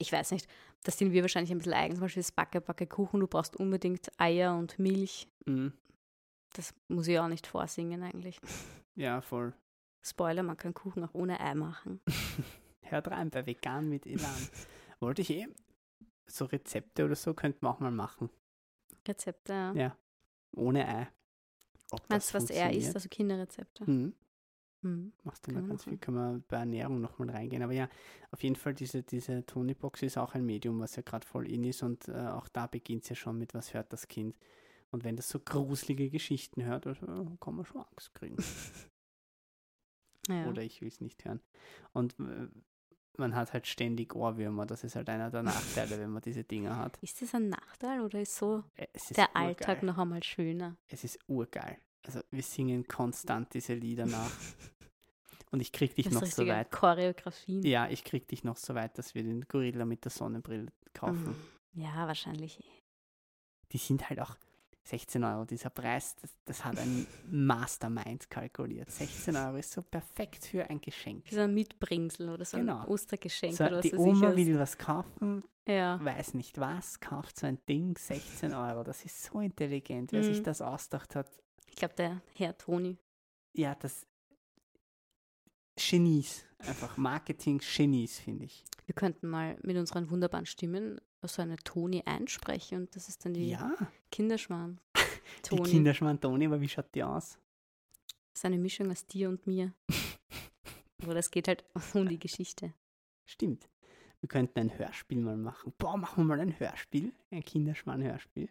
ich 0.01 0.11
weiß 0.11 0.31
nicht, 0.31 0.47
das 0.83 0.97
sind 0.97 1.11
wir 1.11 1.21
wahrscheinlich 1.21 1.51
ein 1.51 1.59
bisschen 1.59 1.73
eigen, 1.73 1.95
zum 1.95 2.01
Beispiel 2.01 2.23
das 2.23 2.31
Backe, 2.31 2.59
Backe 2.59 2.87
Kuchen, 2.87 3.19
du 3.19 3.27
brauchst 3.27 3.55
unbedingt 3.55 4.11
Eier 4.19 4.57
und 4.57 4.79
Milch. 4.79 5.27
Mhm. 5.45 5.73
Das 6.53 6.73
muss 6.87 7.07
ich 7.07 7.19
auch 7.19 7.27
nicht 7.27 7.47
vorsingen 7.47 8.03
eigentlich. 8.03 8.39
Ja, 8.95 9.21
voll. 9.21 9.53
Spoiler, 10.01 10.43
man 10.43 10.57
kann 10.57 10.73
Kuchen 10.73 11.05
auch 11.05 11.13
ohne 11.13 11.39
Ei 11.39 11.55
machen. 11.55 12.01
Hört 12.81 13.07
rein 13.07 13.29
bei 13.29 13.45
Vegan 13.45 13.87
mit 13.87 14.05
Elan. 14.05 14.49
Wollte 14.99 15.21
ich 15.21 15.29
eh, 15.29 15.47
so 16.25 16.43
Rezepte 16.43 17.05
oder 17.05 17.15
so 17.15 17.33
könnten 17.33 17.65
wir 17.65 17.69
auch 17.69 17.79
mal 17.79 17.89
machen. 17.89 18.29
Rezepte, 19.07 19.53
ja. 19.53 19.73
Ja. 19.73 19.97
Ohne 20.51 20.85
Ei. 20.85 21.07
Ob 21.91 22.09
Meinst 22.09 22.31
du, 22.31 22.33
was 22.37 22.49
er 22.49 22.73
isst, 22.73 22.93
also 22.93 23.07
Kinderrezepte? 23.07 23.89
Mhm. 23.89 24.13
Mhm. 24.81 25.13
Machst 25.23 25.45
du 25.47 25.51
wir 25.53 25.61
ganz 25.61 25.83
viel, 25.83 25.93
machen. 25.93 26.01
können 26.01 26.17
wir 26.17 26.43
bei 26.47 26.57
Ernährung 26.57 27.01
nochmal 27.01 27.29
reingehen. 27.29 27.61
Aber 27.63 27.73
ja, 27.73 27.87
auf 28.31 28.41
jeden 28.43 28.55
Fall, 28.55 28.73
diese, 28.73 29.03
diese 29.03 29.45
Tony-Box 29.45 30.01
ist 30.03 30.17
auch 30.17 30.33
ein 30.33 30.45
Medium, 30.45 30.79
was 30.79 30.95
ja 30.95 31.03
gerade 31.03 31.25
voll 31.27 31.47
in 31.47 31.63
ist 31.63 31.83
und 31.83 32.07
äh, 32.07 32.27
auch 32.27 32.47
da 32.49 32.67
beginnt 32.67 33.03
es 33.03 33.09
ja 33.09 33.15
schon 33.15 33.37
mit, 33.37 33.53
was 33.53 33.73
hört 33.73 33.93
das 33.93 34.07
Kind. 34.07 34.35
Und 34.89 35.03
wenn 35.03 35.15
das 35.15 35.29
so 35.29 35.39
gruselige 35.39 36.09
Geschichten 36.09 36.63
hört, 36.65 36.85
also, 36.87 37.05
äh, 37.05 37.25
kann 37.39 37.55
man 37.55 37.65
schon 37.65 37.81
Angst 37.81 38.13
kriegen. 38.15 38.37
Ja. 40.27 40.47
Oder 40.47 40.61
ich 40.61 40.81
will 40.81 40.87
es 40.87 41.01
nicht 41.01 41.25
hören. 41.25 41.41
Und 41.93 42.13
äh, 42.19 42.47
man 43.17 43.35
hat 43.35 43.53
halt 43.53 43.65
ständig 43.65 44.15
Ohrwürmer. 44.15 44.67
Das 44.67 44.83
ist 44.83 44.95
halt 44.95 45.09
einer 45.09 45.31
der 45.31 45.41
Nachteile, 45.41 45.99
wenn 45.99 46.11
man 46.11 46.21
diese 46.21 46.43
Dinger 46.43 46.77
hat. 46.77 46.97
Ist 47.01 47.21
das 47.23 47.33
ein 47.33 47.49
Nachteil 47.49 48.01
oder 48.01 48.21
ist 48.21 48.35
so 48.35 48.63
Äh, 48.75 48.85
ist 48.93 49.17
der 49.17 49.29
urgeil. 49.29 49.47
Alltag 49.47 49.81
noch 49.83 49.97
einmal 49.97 50.21
schöner? 50.23 50.77
Es 50.87 51.03
ist 51.03 51.17
urgeil. 51.27 51.79
Also 52.03 52.21
wir 52.31 52.43
singen 52.43 52.87
konstant 52.87 53.53
diese 53.53 53.73
Lieder 53.73 54.05
nach. 54.05 54.31
Und 55.51 55.59
ich 55.59 55.71
krieg 55.73 55.93
dich 55.95 56.05
Das 56.05 56.13
noch 56.13 56.25
so 56.25 56.47
weit. 56.47 56.71
Choreografien. 56.71 57.61
Ja, 57.63 57.89
ich 57.89 58.05
krieg 58.05 58.27
dich 58.27 58.45
noch 58.45 58.55
so 58.55 58.73
weit, 58.73 58.97
dass 58.97 59.15
wir 59.15 59.23
den 59.23 59.41
Gorilla 59.47 59.83
mit 59.83 60.05
der 60.05 60.11
Sonnenbrille 60.11 60.67
kaufen. 60.93 61.35
Mhm. 61.73 61.81
Ja, 61.81 62.07
wahrscheinlich. 62.07 62.63
Die 63.73 63.77
sind 63.77 64.09
halt 64.09 64.21
auch 64.21 64.35
16 64.83 65.23
Euro. 65.23 65.45
Dieser 65.45 65.69
Preis, 65.69 66.15
das, 66.21 66.31
das 66.45 66.65
hat 66.65 66.77
ein 66.79 67.05
Mastermind 67.31 68.29
kalkuliert. 68.29 68.89
16 68.91 69.35
Euro 69.35 69.57
ist 69.57 69.71
so 69.71 69.81
perfekt 69.81 70.45
für 70.45 70.69
ein 70.69 70.81
Geschenk. 70.81 71.25
So 71.29 71.41
ein 71.41 71.53
Mitbringsel 71.53 72.29
oder 72.29 72.45
so 72.45 72.57
Genau. 72.57 72.79
ein 72.81 72.87
Ostergeschenk 72.87 73.53
So, 73.55 73.65
oder 73.65 73.77
was 73.77 73.83
die 73.83 73.95
Oma 73.95 74.35
will 74.35 74.57
was 74.59 74.77
kaufen, 74.77 75.43
Ja. 75.67 76.03
weiß 76.03 76.33
nicht 76.33 76.59
was, 76.59 76.99
kauft 76.99 77.39
so 77.39 77.45
ein 77.47 77.59
Ding, 77.69 77.97
16 77.97 78.53
Euro. 78.53 78.83
Das 78.83 79.05
ist 79.05 79.23
so 79.23 79.39
intelligent, 79.39 80.11
wer 80.11 80.23
sich 80.23 80.39
Mhm. 80.39 80.43
das 80.43 80.61
ausgedacht 80.61 81.15
hat. 81.15 81.29
Ich 81.67 81.75
glaube, 81.75 81.93
der 81.95 82.21
Herr 82.35 82.57
Toni. 82.57 82.97
Ja, 83.53 83.75
das 83.75 84.05
Genies, 85.75 86.45
einfach 86.59 86.97
Marketing-Genies, 86.97 88.19
finde 88.19 88.45
ich. 88.45 88.63
Wir 88.85 88.95
könnten 88.95 89.27
mal 89.27 89.57
mit 89.63 89.77
unseren 89.77 90.09
wunderbaren 90.09 90.45
Stimmen 90.45 90.99
so 91.23 91.41
eine 91.41 91.57
Toni 91.57 92.03
einsprechen 92.05 92.79
und 92.79 92.95
das 92.95 93.07
ist 93.09 93.23
dann 93.25 93.33
die 93.33 93.49
Ja, 93.49 93.73
Kinderschwan. 94.11 94.79
die 94.95 95.49
Toni. 95.49 95.69
Kinderschmarrn 95.69 96.19
Toni, 96.19 96.45
aber 96.45 96.61
wie 96.61 96.69
schaut 96.69 96.93
die 96.95 97.03
aus? 97.03 97.37
Das 98.33 98.41
ist 98.41 98.45
eine 98.45 98.57
Mischung 98.57 98.91
aus 98.91 99.05
dir 99.05 99.29
und 99.29 99.45
mir. 99.45 99.73
Aber 101.01 101.15
das 101.15 101.31
geht 101.31 101.47
halt 101.47 101.65
um 101.93 102.07
die 102.07 102.19
Geschichte. 102.19 102.73
Stimmt. 103.25 103.67
Wir 104.19 104.29
könnten 104.29 104.59
ein 104.59 104.77
Hörspiel 104.77 105.19
mal 105.19 105.35
machen. 105.35 105.73
Boah, 105.77 105.97
machen 105.97 106.23
wir 106.23 106.25
mal 106.25 106.39
ein 106.39 106.59
Hörspiel, 106.59 107.11
ein 107.31 107.43
Kinderschmarrn-Hörspiel. 107.43 108.49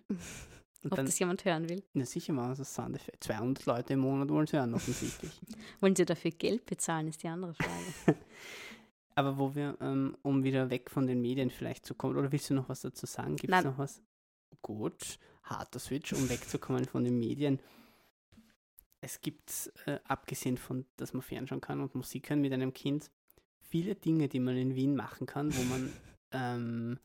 Und 0.82 0.92
Ob 0.92 0.96
dann, 0.96 1.06
das 1.06 1.18
jemand 1.18 1.44
hören 1.44 1.68
will. 1.68 1.82
na 1.92 2.06
sicher 2.06 2.32
wir 2.32 2.54
so 2.54 2.64
Soundeffekt. 2.64 3.24
200 3.24 3.66
Leute 3.66 3.92
im 3.92 4.00
Monat 4.00 4.30
wollen 4.30 4.44
es 4.44 4.52
hören, 4.52 4.72
offensichtlich. 4.72 5.38
Wollen 5.80 5.94
sie 5.94 6.06
dafür 6.06 6.30
Geld 6.30 6.64
bezahlen, 6.64 7.08
ist 7.08 7.22
die 7.22 7.28
andere 7.28 7.52
Frage. 7.52 8.18
Aber 9.14 9.36
wo 9.36 9.54
wir, 9.54 9.76
ähm, 9.82 10.16
um 10.22 10.42
wieder 10.42 10.70
weg 10.70 10.90
von 10.90 11.06
den 11.06 11.20
Medien 11.20 11.50
vielleicht 11.50 11.84
zu 11.84 11.94
kommen, 11.94 12.16
oder 12.16 12.32
willst 12.32 12.48
du 12.48 12.54
noch 12.54 12.70
was 12.70 12.80
dazu 12.80 13.04
sagen? 13.04 13.36
Gibt 13.36 13.52
es 13.52 13.64
noch 13.64 13.76
was? 13.76 14.00
Gut, 14.62 15.18
harter 15.42 15.78
Switch, 15.78 16.14
um 16.14 16.30
wegzukommen 16.30 16.86
von 16.86 17.04
den 17.04 17.18
Medien. 17.18 17.60
Es 19.02 19.20
gibt, 19.20 19.70
äh, 19.84 19.98
abgesehen 20.04 20.56
von, 20.56 20.86
dass 20.96 21.12
man 21.12 21.22
fernschauen 21.22 21.60
kann 21.60 21.80
und 21.80 21.94
Musik 21.94 22.30
hören 22.30 22.40
mit 22.40 22.52
einem 22.54 22.72
Kind, 22.72 23.10
viele 23.60 23.94
Dinge, 23.94 24.28
die 24.28 24.40
man 24.40 24.56
in 24.56 24.74
Wien 24.74 24.96
machen 24.96 25.26
kann, 25.26 25.54
wo 25.54 25.62
man, 25.64 25.92
ähm, 26.32 26.98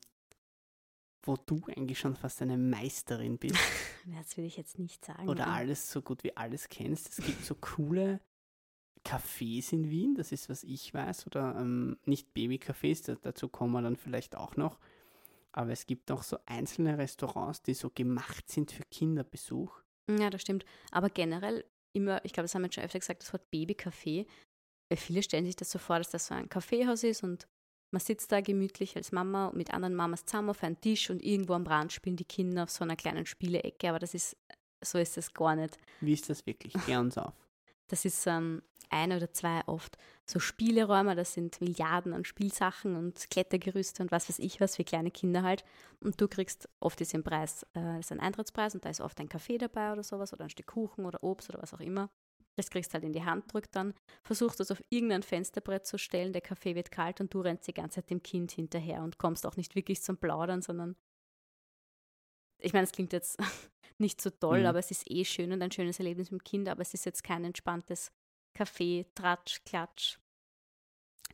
wo 1.26 1.36
du 1.36 1.60
eigentlich 1.68 1.98
schon 1.98 2.14
fast 2.16 2.40
eine 2.42 2.56
Meisterin 2.56 3.38
bist 3.38 3.56
Das 4.18 4.36
will 4.36 4.44
ich 4.44 4.56
jetzt 4.56 4.78
nicht 4.78 5.04
sagen. 5.04 5.28
oder 5.28 5.46
aber- 5.46 5.54
alles 5.56 5.90
so 5.90 6.00
gut 6.02 6.22
wie 6.24 6.36
alles 6.36 6.68
kennst. 6.68 7.08
Es 7.08 7.24
gibt 7.24 7.44
so 7.44 7.54
coole 7.56 8.20
Cafés 9.04 9.72
in 9.72 9.90
Wien, 9.90 10.14
das 10.14 10.32
ist, 10.32 10.48
was 10.48 10.64
ich 10.64 10.92
weiß, 10.92 11.26
oder 11.26 11.56
ähm, 11.58 11.96
nicht 12.06 12.28
Babycafés, 12.36 13.04
da, 13.06 13.14
dazu 13.20 13.48
kommen 13.48 13.72
wir 13.72 13.82
dann 13.82 13.96
vielleicht 13.96 14.36
auch 14.36 14.56
noch. 14.56 14.78
Aber 15.52 15.70
es 15.70 15.86
gibt 15.86 16.10
auch 16.10 16.22
so 16.22 16.38
einzelne 16.46 16.98
Restaurants, 16.98 17.62
die 17.62 17.74
so 17.74 17.88
gemacht 17.90 18.50
sind 18.50 18.72
für 18.72 18.82
Kinderbesuch. 18.90 19.80
Ja, 20.10 20.28
das 20.28 20.42
stimmt. 20.42 20.64
Aber 20.90 21.08
generell 21.08 21.64
immer, 21.94 22.22
ich 22.24 22.32
glaube, 22.32 22.44
das 22.44 22.54
haben 22.54 22.62
wir 22.62 22.72
schon 22.72 22.84
öfter 22.84 22.98
gesagt, 22.98 23.22
das 23.22 23.32
Wort 23.32 23.46
Babycafé. 23.52 24.26
Weil 24.88 24.98
viele 24.98 25.22
stellen 25.22 25.46
sich 25.46 25.56
das 25.56 25.70
so 25.70 25.78
vor, 25.78 25.98
dass 25.98 26.10
das 26.10 26.26
so 26.26 26.34
ein 26.34 26.48
Kaffeehaus 26.48 27.04
ist 27.04 27.22
und 27.22 27.48
Man 27.90 28.00
sitzt 28.00 28.32
da 28.32 28.40
gemütlich 28.40 28.96
als 28.96 29.12
Mama 29.12 29.52
mit 29.54 29.72
anderen 29.72 29.94
Mamas 29.94 30.24
zusammen 30.24 30.50
auf 30.50 30.62
einem 30.62 30.80
Tisch 30.80 31.10
und 31.10 31.22
irgendwo 31.22 31.54
am 31.54 31.66
Rand 31.66 31.92
spielen 31.92 32.16
die 32.16 32.24
Kinder 32.24 32.64
auf 32.64 32.70
so 32.70 32.84
einer 32.84 32.96
kleinen 32.96 33.26
Spielecke, 33.26 33.88
aber 33.88 33.98
das 33.98 34.14
ist, 34.14 34.36
so 34.82 34.98
ist 34.98 35.16
es 35.16 35.32
gar 35.32 35.54
nicht. 35.54 35.78
Wie 36.00 36.12
ist 36.12 36.28
das 36.28 36.44
wirklich? 36.46 36.72
Klär 36.72 37.00
uns 37.00 37.16
auf. 37.16 37.32
Das 37.88 38.04
ist 38.04 38.26
ähm, 38.26 38.62
ein 38.90 39.12
oder 39.12 39.32
zwei 39.32 39.62
oft 39.66 39.96
so 40.24 40.40
Spieleräume, 40.40 41.14
das 41.14 41.34
sind 41.34 41.60
Milliarden 41.60 42.12
an 42.12 42.24
Spielsachen 42.24 42.96
und 42.96 43.30
Klettergerüste 43.30 44.02
und 44.02 44.10
was 44.10 44.28
weiß 44.28 44.40
ich 44.40 44.60
was 44.60 44.76
für 44.76 44.84
kleine 44.84 45.10
Kinder 45.10 45.42
halt. 45.42 45.64
Und 46.00 46.20
du 46.20 46.26
kriegst 46.26 46.68
oft 46.80 46.98
diesen 46.98 47.22
Preis, 47.22 47.62
äh, 47.74 47.80
das 47.80 48.06
ist 48.06 48.12
ein 48.12 48.20
Eintrittspreis 48.20 48.74
und 48.74 48.84
da 48.84 48.90
ist 48.90 49.00
oft 49.00 49.20
ein 49.20 49.28
Kaffee 49.28 49.58
dabei 49.58 49.92
oder 49.92 50.02
sowas 50.02 50.32
oder 50.32 50.44
ein 50.44 50.50
Stück 50.50 50.66
Kuchen 50.66 51.04
oder 51.04 51.22
Obst 51.22 51.48
oder 51.48 51.62
was 51.62 51.74
auch 51.74 51.80
immer. 51.80 52.10
Das 52.56 52.70
kriegst 52.70 52.94
halt 52.94 53.04
in 53.04 53.12
die 53.12 53.24
Hand, 53.24 53.52
drückt 53.52 53.76
dann, 53.76 53.94
versuchst 54.24 54.60
das 54.60 54.70
auf 54.70 54.82
irgendein 54.88 55.22
Fensterbrett 55.22 55.86
zu 55.86 55.98
stellen, 55.98 56.32
der 56.32 56.42
Kaffee 56.42 56.74
wird 56.74 56.90
kalt 56.90 57.20
und 57.20 57.32
du 57.32 57.40
rennst 57.40 57.68
die 57.68 57.74
ganze 57.74 57.96
Zeit 57.96 58.10
dem 58.10 58.22
Kind 58.22 58.50
hinterher 58.50 59.02
und 59.02 59.18
kommst 59.18 59.46
auch 59.46 59.56
nicht 59.56 59.74
wirklich 59.74 60.02
zum 60.02 60.16
Plaudern, 60.16 60.62
sondern 60.62 60.96
ich 62.58 62.72
meine, 62.72 62.84
es 62.84 62.92
klingt 62.92 63.12
jetzt 63.12 63.38
nicht 63.98 64.20
so 64.20 64.30
toll, 64.30 64.60
mhm. 64.60 64.66
aber 64.66 64.78
es 64.78 64.90
ist 64.90 65.10
eh 65.10 65.24
schön 65.24 65.52
und 65.52 65.62
ein 65.62 65.72
schönes 65.72 65.98
Erlebnis 65.98 66.30
mit 66.30 66.40
dem 66.40 66.44
Kind, 66.44 66.68
aber 66.68 66.82
es 66.82 66.94
ist 66.94 67.04
jetzt 67.04 67.22
kein 67.22 67.44
entspanntes 67.44 68.10
Kaffee, 68.54 69.06
Tratsch, 69.14 69.62
Klatsch. 69.64 70.18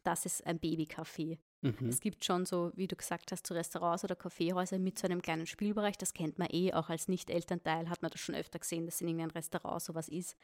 Das 0.02 0.26
ist 0.26 0.44
ein 0.44 0.58
Babykaffee. 0.58 1.38
Mhm. 1.62 1.88
Es 1.88 2.00
gibt 2.00 2.24
schon 2.24 2.44
so, 2.44 2.72
wie 2.74 2.88
du 2.88 2.96
gesagt 2.96 3.30
hast, 3.30 3.46
so 3.46 3.54
Restaurants 3.54 4.02
oder 4.02 4.16
Kaffeehäuser 4.16 4.78
mit 4.78 4.98
so 4.98 5.06
einem 5.06 5.22
kleinen 5.22 5.46
Spielbereich. 5.46 5.96
Das 5.96 6.12
kennt 6.12 6.38
man 6.38 6.48
eh, 6.50 6.72
auch 6.72 6.88
als 6.88 7.06
Nicht-Elternteil 7.06 7.88
hat 7.88 8.02
man 8.02 8.10
das 8.10 8.20
schon 8.20 8.34
öfter 8.34 8.58
gesehen, 8.58 8.86
dass 8.86 9.00
in 9.00 9.08
irgendeinem 9.08 9.30
Restaurant 9.30 9.80
sowas 9.80 10.08
ist. 10.08 10.36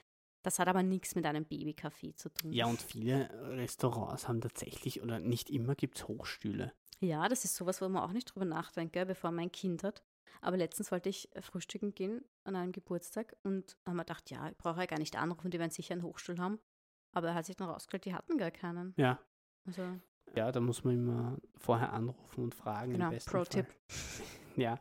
Das 0.42 0.58
hat 0.58 0.68
aber 0.68 0.82
nichts 0.82 1.14
mit 1.14 1.26
einem 1.26 1.44
Babykaffee 1.44 2.14
zu 2.14 2.28
tun. 2.28 2.52
Ja, 2.52 2.66
und 2.66 2.80
viele 2.80 3.28
Restaurants 3.56 4.28
haben 4.28 4.40
tatsächlich, 4.40 5.02
oder 5.02 5.18
nicht 5.18 5.50
immer 5.50 5.74
gibt 5.74 5.98
es 5.98 6.08
Hochstühle. 6.08 6.72
Ja, 7.00 7.28
das 7.28 7.44
ist 7.44 7.56
sowas, 7.56 7.80
wo 7.80 7.88
man 7.88 8.02
auch 8.02 8.12
nicht 8.12 8.32
drüber 8.32 8.44
nachdenkt, 8.44 8.92
gell, 8.92 9.06
bevor 9.06 9.30
man 9.30 9.44
ein 9.44 9.52
Kind 9.52 9.82
hat. 9.82 10.02
Aber 10.40 10.56
letztens 10.56 10.92
wollte 10.92 11.08
ich 11.08 11.28
frühstücken 11.40 11.94
gehen 11.94 12.24
an 12.44 12.54
einem 12.54 12.72
Geburtstag 12.72 13.36
und 13.42 13.76
haben 13.86 13.96
wir 13.96 14.04
gedacht, 14.04 14.30
ja, 14.30 14.48
ich 14.48 14.56
brauche 14.56 14.80
ja 14.80 14.86
gar 14.86 14.98
nicht 14.98 15.16
anrufen, 15.16 15.50
die 15.50 15.58
werden 15.58 15.70
sicher 15.70 15.92
einen 15.92 16.02
Hochstuhl 16.02 16.38
haben. 16.38 16.58
Aber 17.12 17.28
er 17.28 17.34
hat 17.34 17.46
sich 17.46 17.56
dann 17.56 17.68
rausgestellt, 17.68 18.04
die 18.04 18.14
hatten 18.14 18.38
gar 18.38 18.50
keinen. 18.50 18.94
Ja. 18.96 19.18
Also, 19.66 19.82
ja, 20.34 20.52
da 20.52 20.60
muss 20.60 20.84
man 20.84 20.94
immer 20.94 21.36
vorher 21.56 21.92
anrufen 21.92 22.44
und 22.44 22.54
fragen. 22.54 22.92
Genau, 22.92 23.10
Pro-Tipp. 23.26 23.66
ja. 24.56 24.78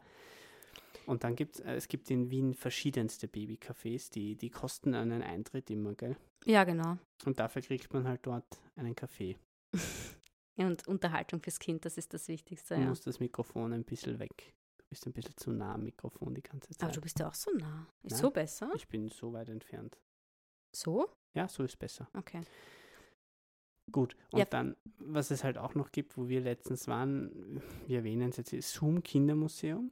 Und 1.07 1.23
dann 1.23 1.35
gibt 1.35 1.61
äh, 1.61 1.75
es 1.75 1.87
gibt 1.87 2.11
in 2.11 2.29
Wien 2.29 2.53
verschiedenste 2.53 3.27
Babycafés, 3.27 4.11
die, 4.11 4.35
die 4.35 4.49
kosten 4.49 4.93
einen 4.93 5.23
Eintritt 5.23 5.69
immer, 5.69 5.95
gell? 5.95 6.17
Ja, 6.45 6.65
genau. 6.65 6.97
Und 7.25 7.39
dafür 7.39 7.61
kriegt 7.61 7.93
man 7.93 8.05
halt 8.07 8.25
dort 8.25 8.45
einen 8.75 8.93
Kaffee. 8.93 9.37
und 10.57 10.85
Unterhaltung 10.85 11.41
fürs 11.41 11.59
Kind, 11.59 11.85
das 11.85 11.97
ist 11.97 12.13
das 12.13 12.27
Wichtigste. 12.27 12.75
Du 12.75 12.81
ja. 12.81 12.87
musst 12.87 13.07
das 13.07 13.21
Mikrofon 13.21 13.71
ein 13.71 13.85
bisschen 13.85 14.19
weg. 14.19 14.53
Du 14.77 14.85
bist 14.89 15.07
ein 15.07 15.13
bisschen 15.13 15.37
zu 15.37 15.51
nah 15.51 15.75
am 15.75 15.83
Mikrofon 15.83 16.35
die 16.35 16.43
ganze 16.43 16.71
Zeit. 16.71 16.83
Aber 16.83 16.91
du 16.91 17.01
bist 17.01 17.19
ja 17.19 17.29
auch 17.29 17.33
so 17.33 17.51
nah. 17.51 17.87
Ist 18.03 18.11
Nein, 18.11 18.21
so 18.21 18.29
besser? 18.31 18.71
Ich 18.75 18.87
bin 18.89 19.07
so 19.07 19.31
weit 19.31 19.47
entfernt. 19.47 19.97
So? 20.75 21.09
Ja, 21.33 21.47
so 21.47 21.63
ist 21.63 21.79
besser. 21.79 22.09
Okay. 22.17 22.41
Gut, 23.93 24.17
und 24.31 24.39
ja. 24.39 24.45
dann, 24.45 24.75
was 24.97 25.31
es 25.31 25.45
halt 25.45 25.57
auch 25.57 25.73
noch 25.73 25.93
gibt, 25.93 26.17
wo 26.17 26.27
wir 26.27 26.41
letztens 26.41 26.89
waren, 26.89 27.61
wir 27.85 27.99
erwähnen 27.99 28.29
es 28.29 28.51
jetzt, 28.51 28.73
Zoom 28.73 29.01
Kindermuseum. 29.01 29.91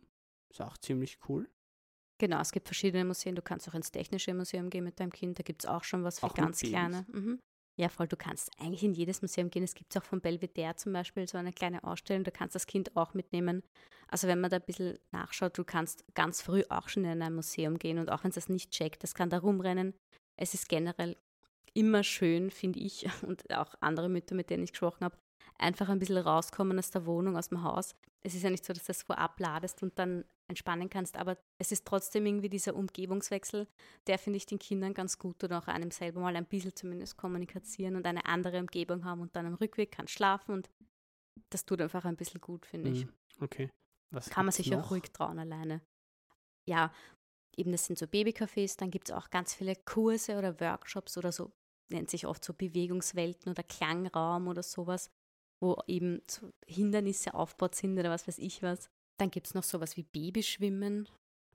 Ist 0.56 0.62
auch 0.62 0.78
ziemlich 0.78 1.20
cool. 1.28 1.50
Genau, 2.18 2.40
es 2.40 2.54
gibt 2.54 2.70
verschiedene 2.70 3.04
Museen. 3.04 3.36
Du 3.36 3.42
kannst 3.42 3.68
auch 3.68 3.74
ins 3.74 3.92
Technische 3.92 4.34
Museum 4.34 4.70
gehen 4.70 4.86
mit 4.86 5.02
deinem 5.02 5.12
Kind. 5.12 5.38
Da 5.38 5.44
gibt 5.44 5.66
es 5.66 5.70
auch 5.70 5.84
schon 5.84 6.06
was 6.06 6.22
für 6.22 6.28
auch 6.28 6.34
ganz 6.34 6.62
kleine. 6.62 7.06
Mhm. 7.12 7.42
Ja, 7.78 7.90
voll. 7.90 8.08
Du 8.08 8.16
kannst 8.16 8.50
eigentlich 8.58 8.84
in 8.84 8.94
jedes 8.94 9.22
Museum 9.22 9.50
gehen. 9.50 9.64
Es 9.64 9.74
gibt 9.74 9.98
auch 9.98 10.04
von 10.04 10.22
Belvedere 10.22 10.78
zum 10.78 10.94
Beispiel 10.94 11.28
so 11.28 11.38
eine 11.38 11.52
kleine 11.52 11.84
Ausstellung. 11.84 12.24
Da 12.24 12.32
kannst 12.32 12.56
das 12.56 12.68
Kind 12.68 12.96
auch 12.96 13.14
mitnehmen. 13.14 13.64
Also 14.08 14.30
wenn 14.30 14.40
man 14.40 14.50
da 14.50 14.56
ein 14.56 14.66
bisschen 14.66 14.98
nachschaut, 15.12 15.58
du 15.58 15.66
kannst 15.66 16.06
ganz 16.14 16.42
früh 16.42 16.64
auch 16.70 16.88
schon 16.88 17.04
in 17.04 17.22
ein 17.22 17.36
Museum 17.36 17.78
gehen 17.78 18.00
und 18.00 18.10
auch 18.10 18.24
wenn 18.24 18.30
es 18.30 18.36
das 18.36 18.48
nicht 18.48 18.72
checkt, 18.72 19.04
das 19.04 19.14
kann 19.14 19.30
da 19.30 19.40
rumrennen. 19.40 19.94
Es 20.38 20.54
ist 20.54 20.70
generell 20.70 21.18
immer 21.74 22.04
schön, 22.04 22.50
finde 22.50 22.80
ich, 22.80 23.06
und 23.24 23.54
auch 23.54 23.76
andere 23.82 24.08
Mütter, 24.08 24.36
mit 24.36 24.50
denen 24.50 24.64
ich 24.64 24.72
gesprochen 24.72 25.04
habe, 25.04 25.18
einfach 25.58 25.90
ein 25.90 26.00
bisschen 26.00 26.18
rauskommen 26.18 26.78
aus 26.78 26.92
der 26.92 27.06
Wohnung, 27.06 27.38
aus 27.38 27.50
dem 27.50 27.64
Haus. 27.64 27.96
Es 28.24 28.34
ist 28.34 28.44
ja 28.44 28.50
nicht 28.50 28.66
so, 28.66 28.74
dass 28.74 28.84
du 28.84 28.88
das 28.88 29.04
vorab 29.04 29.40
ladest 29.40 29.84
und 29.84 29.98
dann 30.00 30.26
entspannen 30.48 30.90
kannst, 30.90 31.18
aber 31.18 31.38
es 31.58 31.72
ist 31.72 31.86
trotzdem 31.86 32.26
irgendwie 32.26 32.50
dieser 32.50 32.76
Umgebungswechsel, 32.76 33.68
der 34.08 34.20
finde 34.20 34.38
ich 34.38 34.46
den 34.46 34.60
Kindern 34.60 34.94
ganz 34.94 35.18
gut 35.18 35.44
und 35.44 35.54
auch 35.54 35.68
einem 35.68 35.92
selber 35.92 36.22
mal 36.22 36.36
ein 36.36 36.46
bisschen 36.46 36.76
zumindest 36.76 37.18
kommunizieren 37.18 37.96
und 37.96 38.06
eine 38.06 38.26
andere 38.26 38.60
Umgebung 38.60 39.06
haben 39.06 39.22
und 39.22 39.36
dann 39.36 39.46
am 39.46 39.56
Rückweg 39.56 39.92
kann 39.92 40.08
schlafen 40.08 40.52
und 40.54 40.70
das 41.50 41.66
tut 41.66 41.82
einfach 41.82 42.06
ein 42.06 42.16
bisschen 42.16 42.42
gut, 42.42 42.66
finde 42.66 42.92
ich. 42.92 43.06
Mhm. 43.06 43.14
Okay. 43.42 43.72
Was 44.12 44.30
kann 44.30 44.46
man 44.46 44.52
sich 44.52 44.70
noch? 44.70 44.86
auch 44.86 44.92
ruhig 44.92 45.12
trauen 45.12 45.40
alleine. 45.40 45.82
Ja, 46.68 46.94
eben 47.58 47.72
das 47.72 47.86
sind 47.86 47.98
so 47.98 48.06
Babycafés, 48.06 48.78
dann 48.78 48.92
gibt 48.92 49.10
es 49.10 49.16
auch 49.16 49.30
ganz 49.30 49.54
viele 49.54 49.76
Kurse 49.76 50.38
oder 50.38 50.60
Workshops 50.60 51.18
oder 51.18 51.32
so 51.32 51.52
nennt 51.90 52.10
sich 52.10 52.26
oft 52.26 52.44
so 52.44 52.54
Bewegungswelten 52.54 53.52
oder 53.52 53.64
Klangraum 53.64 54.48
oder 54.48 54.64
sowas, 54.64 55.12
wo 55.62 55.82
eben 55.88 56.22
so 56.30 56.52
Hindernisse 56.66 57.34
aufgebaut 57.34 57.76
sind 57.76 57.98
oder 57.98 58.10
was 58.10 58.28
weiß 58.28 58.38
ich 58.40 58.62
was. 58.62 58.90
Dann 59.18 59.32
gibt 59.32 59.48
es 59.48 59.54
noch 59.54 59.64
sowas 59.64 59.96
wie 59.98 60.04
Babyschwimmen, 60.04 61.08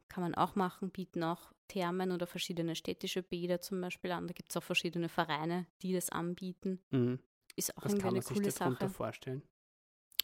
kann 0.08 0.22
man 0.22 0.34
auch 0.34 0.54
machen, 0.54 0.90
bieten 0.90 1.22
auch 1.22 1.52
Thermen 1.68 2.10
oder 2.10 2.26
verschiedene 2.26 2.74
städtische 2.74 3.22
Bäder 3.22 3.60
zum 3.60 3.80
Beispiel 3.80 4.12
an. 4.12 4.26
Da 4.26 4.32
gibt 4.32 4.50
es 4.50 4.56
auch 4.56 4.62
verschiedene 4.62 5.08
Vereine, 5.08 5.66
die 5.82 5.92
das 5.92 6.10
anbieten. 6.10 6.80
Mhm. 6.90 7.20
Ist 7.56 7.76
auch 7.76 7.84
was 7.84 7.92
irgendwie 7.92 8.08
eine 8.08 8.22
coole 8.22 8.50
Sache. 8.50 8.88
vorstellen? 8.88 9.42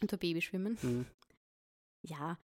Unter 0.01 0.17
Babyschwimmen? 0.17 0.77
Mhm. 0.81 1.05
Ja, 2.05 2.37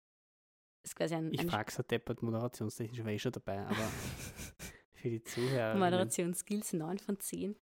ist 0.84 0.96
quasi 0.96 1.14
ein. 1.14 1.32
Ich 1.32 1.44
frage 1.46 1.72
so 1.72 1.82
deppert 1.82 2.22
moderationstechnisch, 2.22 3.04
war 3.04 3.12
ich 3.12 3.22
schon 3.22 3.32
dabei, 3.32 3.60
aber 3.60 3.74
für 4.94 5.10
die 5.10 5.22
Zuhörer. 5.22 5.74
Moderationsskills 5.76 6.72
9 6.72 6.98
von 6.98 7.18
10. 7.18 7.56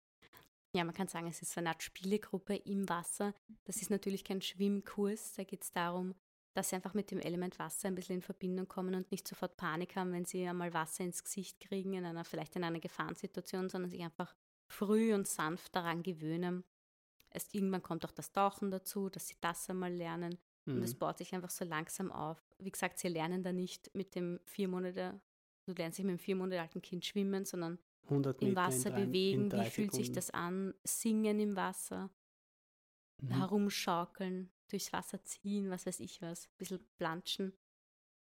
Ja, 0.74 0.84
man 0.84 0.94
kann 0.94 1.08
sagen, 1.08 1.28
es 1.28 1.42
ist 1.42 1.52
so 1.52 1.60
eine 1.60 1.70
Art 1.70 1.84
Spielegruppe 1.84 2.56
im 2.56 2.88
Wasser. 2.88 3.34
Das 3.66 3.82
ist 3.82 3.90
natürlich 3.90 4.24
kein 4.24 4.42
Schwimmkurs. 4.42 5.34
Da 5.34 5.44
geht 5.44 5.64
es 5.64 5.72
darum, 5.72 6.16
dass 6.54 6.70
sie 6.70 6.76
einfach 6.76 6.94
mit 6.94 7.12
dem 7.12 7.20
Element 7.20 7.60
Wasser 7.60 7.90
ein 7.90 7.96
bisschen 7.96 8.16
in 8.16 8.22
Verbindung 8.22 8.68
kommen 8.68 8.96
und 8.96 9.12
nicht 9.12 9.28
sofort 9.28 9.58
Panik 9.58 9.96
haben, 9.96 10.14
wenn 10.14 10.26
sie 10.26 10.48
einmal 10.48 10.74
Wasser 10.74 11.04
ins 11.04 11.24
Gesicht 11.24 11.60
kriegen, 11.60 11.94
in 11.94 12.06
einer, 12.06 12.24
vielleicht 12.24 12.56
in 12.56 12.64
einer 12.64 12.80
Gefahrensituation, 12.80 13.70
sondern 13.70 13.92
sich 13.92 14.02
einfach 14.02 14.34
früh 14.68 15.14
und 15.14 15.28
sanft 15.28 15.76
daran 15.76 16.04
gewöhnen. 16.04 16.64
Erst 17.30 17.54
irgendwann 17.54 17.84
kommt 17.84 18.06
auch 18.06 18.12
das 18.12 18.32
Tauchen 18.32 18.72
dazu, 18.72 19.10
dass 19.10 19.28
sie 19.28 19.38
das 19.42 19.70
einmal 19.70 19.94
lernen. 19.94 20.38
Mhm. 20.66 20.76
Und 20.76 20.84
es 20.84 20.96
baut 20.96 21.18
sich 21.18 21.34
einfach 21.34 21.50
so 21.50 21.66
langsam 21.66 22.12
auf. 22.12 22.42
Wie 22.60 22.72
gesagt, 22.72 23.00
sie 23.00 23.10
lernen 23.10 23.44
da 23.44 23.52
nicht 23.52 23.94
mit 23.94 24.16
dem 24.16 24.40
vier 24.46 24.68
Monate 24.68 25.22
Du 25.66 25.74
lernst 25.74 26.00
nicht 26.00 26.06
mit 26.06 26.12
einem 26.12 26.20
vier 26.20 26.36
Monate 26.36 26.62
alten 26.62 26.82
Kind 26.82 27.06
schwimmen, 27.06 27.46
sondern 27.46 27.80
im 28.10 28.56
Wasser 28.56 28.90
drei, 28.90 29.06
bewegen. 29.06 29.52
Wie 29.52 29.70
fühlt 29.70 29.94
sich 29.94 30.12
das 30.12 30.32
an? 30.32 30.74
Singen 30.84 31.40
im 31.40 31.56
Wasser, 31.56 32.10
mhm. 33.22 33.30
herumschaukeln, 33.30 34.52
durchs 34.70 34.92
Wasser 34.92 35.24
ziehen, 35.24 35.70
was 35.70 35.86
weiß 35.86 36.00
ich 36.00 36.22
was, 36.22 36.48
ein 36.48 36.58
bisschen 36.58 36.86
planschen. 36.98 37.54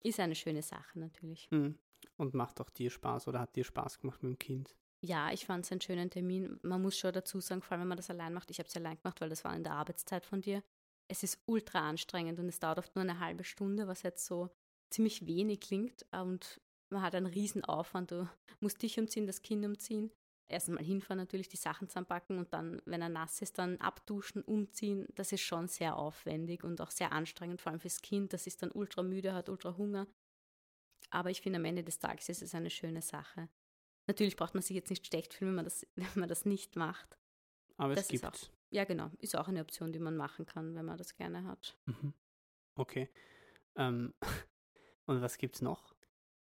Ist 0.03 0.21
eine 0.21 0.35
schöne 0.35 0.63
Sache 0.63 0.99
natürlich. 0.99 1.51
Mhm. 1.51 1.79
Und 2.17 2.35
macht 2.35 2.61
auch 2.61 2.71
dir 2.71 2.91
Spaß 2.91 3.29
oder 3.29 3.41
hat 3.41 3.57
dir 3.57 3.65
Spaß 3.65 3.99
gemacht 4.01 4.23
mit 4.23 4.31
dem 4.33 4.39
Kind? 4.39 4.77
Ja, 5.01 5.33
ich 5.33 5.45
fand 5.45 5.65
es 5.65 5.73
einen 5.73 5.81
schönen 5.81 6.11
Termin. 6.11 6.59
Man 6.63 6.81
muss 6.81 6.97
schon 6.97 7.13
dazu 7.13 7.41
sagen, 7.41 7.63
vor 7.63 7.73
allem 7.73 7.83
wenn 7.83 7.89
man 7.89 7.97
das 7.97 8.11
allein 8.11 8.33
macht, 8.33 8.51
ich 8.51 8.59
habe 8.59 8.69
es 8.69 8.77
allein 8.77 8.97
gemacht, 8.97 9.21
weil 9.21 9.29
das 9.29 9.45
war 9.45 9.55
in 9.55 9.65
der 9.65 9.75
Arbeitszeit 9.75 10.25
von 10.25 10.41
dir. 10.41 10.63
Es 11.09 11.23
ist 11.23 11.43
ultra 11.47 11.87
anstrengend 11.89 12.39
und 12.39 12.49
es 12.49 12.61
dauert 12.61 12.79
oft 12.79 12.95
nur 12.95 13.03
eine 13.03 13.21
halbe 13.21 13.45
Stunde, 13.45 13.87
was 13.87 14.03
jetzt 14.03 14.25
so 14.25 14.51
ziemlich 14.91 15.27
wenig 15.27 15.61
klingt. 15.61 16.07
Und 16.13 16.61
man 16.95 17.03
hat 17.03 17.15
einen 17.15 17.27
riesen 17.27 17.65
Aufwand. 17.65 18.11
Du 18.11 18.29
musst 18.61 18.83
dich 18.83 18.99
umziehen, 18.99 19.27
das 19.27 19.43
Kind 19.43 19.65
umziehen. 19.65 20.11
Erst 20.47 20.69
einmal 20.69 20.85
hinfahren, 20.85 21.19
natürlich 21.19 21.49
die 21.49 21.57
Sachen 21.57 21.89
zusammenpacken 21.89 22.39
und 22.39 22.53
dann, 22.53 22.81
wenn 22.85 23.01
er 23.01 23.09
nass 23.09 23.41
ist, 23.41 23.59
dann 23.59 23.79
abduschen, 23.79 24.43
umziehen. 24.43 25.07
Das 25.15 25.33
ist 25.33 25.41
schon 25.41 25.69
sehr 25.69 25.97
aufwendig 25.97 26.65
und 26.65 26.81
auch 26.81 26.91
sehr 26.91 27.13
anstrengend, 27.13 27.63
vor 27.63 27.73
allem 27.73 27.81
fürs 27.81 28.03
Kind. 28.03 28.33
Das 28.33 28.47
ist 28.47 28.63
dann 28.63 28.71
ultra 28.71 29.03
müde, 29.03 29.35
hat 29.35 29.49
ultra 29.49 29.77
Hunger. 29.77 30.07
Aber 31.11 31.31
ich 31.31 31.41
finde, 31.41 31.59
am 31.59 31.65
Ende 31.65 31.83
des 31.83 31.99
Tages 31.99 32.29
ist 32.29 32.43
es 32.43 32.55
eine 32.55 32.71
schöne 32.71 33.03
Sache. 33.03 33.49
Natürlich 34.07 34.37
braucht 34.37 34.55
man 34.55 34.63
sich 34.63 34.77
jetzt 34.77 34.91
nicht 34.91 35.07
schlecht 35.07 35.33
fühlen, 35.33 35.51
wenn 35.51 35.57
man 35.57 35.65
das, 35.65 35.87
wenn 35.97 36.09
man 36.15 36.29
das 36.29 36.45
nicht 36.45 36.77
macht. 36.77 37.19
Aber 37.77 37.95
das 37.95 38.05
es 38.05 38.11
gibt 38.11 38.27
auch, 38.27 38.35
Ja, 38.71 38.85
genau. 38.85 39.11
Ist 39.19 39.37
auch 39.37 39.49
eine 39.49 39.61
Option, 39.61 39.93
die 39.93 39.99
man 39.99 40.17
machen 40.17 40.47
kann, 40.47 40.75
wenn 40.75 40.85
man 40.85 40.99
das 40.99 41.17
gerne 41.17 41.45
hat. 41.45 41.77
Mhm. 41.87 42.13
Okay. 42.77 43.09
Ähm, 43.77 44.15
und 45.07 45.23
was 45.23 45.39
gibt 45.39 45.57
es 45.57 45.63
noch? 45.63 45.94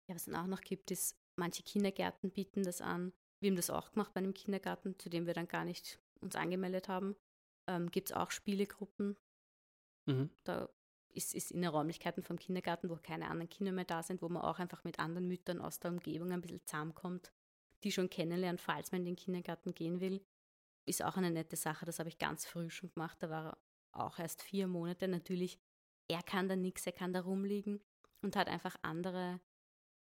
Ja, 0.10 0.16
was 0.16 0.26
es 0.26 0.34
dann 0.34 0.44
auch 0.44 0.48
noch 0.48 0.62
gibt, 0.62 0.90
ist, 0.90 1.16
manche 1.36 1.62
Kindergärten 1.62 2.32
bieten 2.32 2.64
das 2.64 2.82
an. 2.82 3.14
Wir 3.40 3.52
haben 3.52 3.56
das 3.56 3.70
auch 3.70 3.92
gemacht 3.92 4.12
bei 4.14 4.18
einem 4.18 4.34
Kindergarten, 4.34 4.98
zu 4.98 5.08
dem 5.08 5.28
wir 5.28 5.36
dann 5.36 5.48
gar 5.48 5.64
nicht 5.64 6.00
uns 6.20 6.36
angemeldet 6.36 6.90
haben. 6.90 7.16
Ähm, 7.68 7.92
gibt 7.92 8.10
es 8.10 8.16
auch 8.16 8.32
Spielegruppen. 8.32 9.18
Mhm. 10.08 10.32
Da 10.44 10.68
ist, 11.14 11.36
ist 11.36 11.52
in 11.52 11.62
den 11.62 11.70
Räumlichkeiten 11.70 12.24
vom 12.24 12.40
Kindergarten, 12.40 12.90
wo 12.90 12.96
keine 12.96 13.30
anderen 13.30 13.50
Kinder 13.50 13.72
mehr 13.72 13.86
da 13.86 14.02
sind, 14.02 14.24
wo 14.24 14.30
man 14.30 14.42
auch 14.42 14.58
einfach 14.58 14.84
mit 14.84 14.98
anderen 14.98 15.28
Müttern 15.28 15.62
aus 15.62 15.80
der 15.80 15.92
Umgebung 15.92 16.32
ein 16.32 16.42
bisschen 16.42 16.66
zusammenkommt, 16.66 17.32
die 17.84 17.92
schon 17.92 18.10
kennenlernt, 18.10 18.60
falls 18.60 18.92
man 18.92 19.02
in 19.02 19.06
den 19.06 19.16
Kindergarten 19.16 19.76
gehen 19.76 20.00
will. 20.00 20.26
Ist 20.88 21.04
auch 21.04 21.18
eine 21.18 21.30
nette 21.30 21.56
Sache, 21.56 21.86
das 21.86 22.00
habe 22.00 22.10
ich 22.10 22.18
ganz 22.18 22.48
früh 22.48 22.72
schon 22.72 22.92
gemacht. 22.92 23.22
Da 23.22 23.30
war 23.30 23.60
auch 23.92 24.18
erst 24.18 24.42
vier 24.42 24.66
Monate. 24.66 25.08
Natürlich, 25.08 25.60
er 26.08 26.24
kann 26.24 26.50
da 26.50 26.56
nichts, 26.56 26.88
er 26.88 26.94
kann 26.94 27.14
da 27.14 27.22
rumliegen 27.22 27.80
und 28.24 28.36
hat 28.36 28.48
einfach 28.48 28.76
andere 28.82 29.40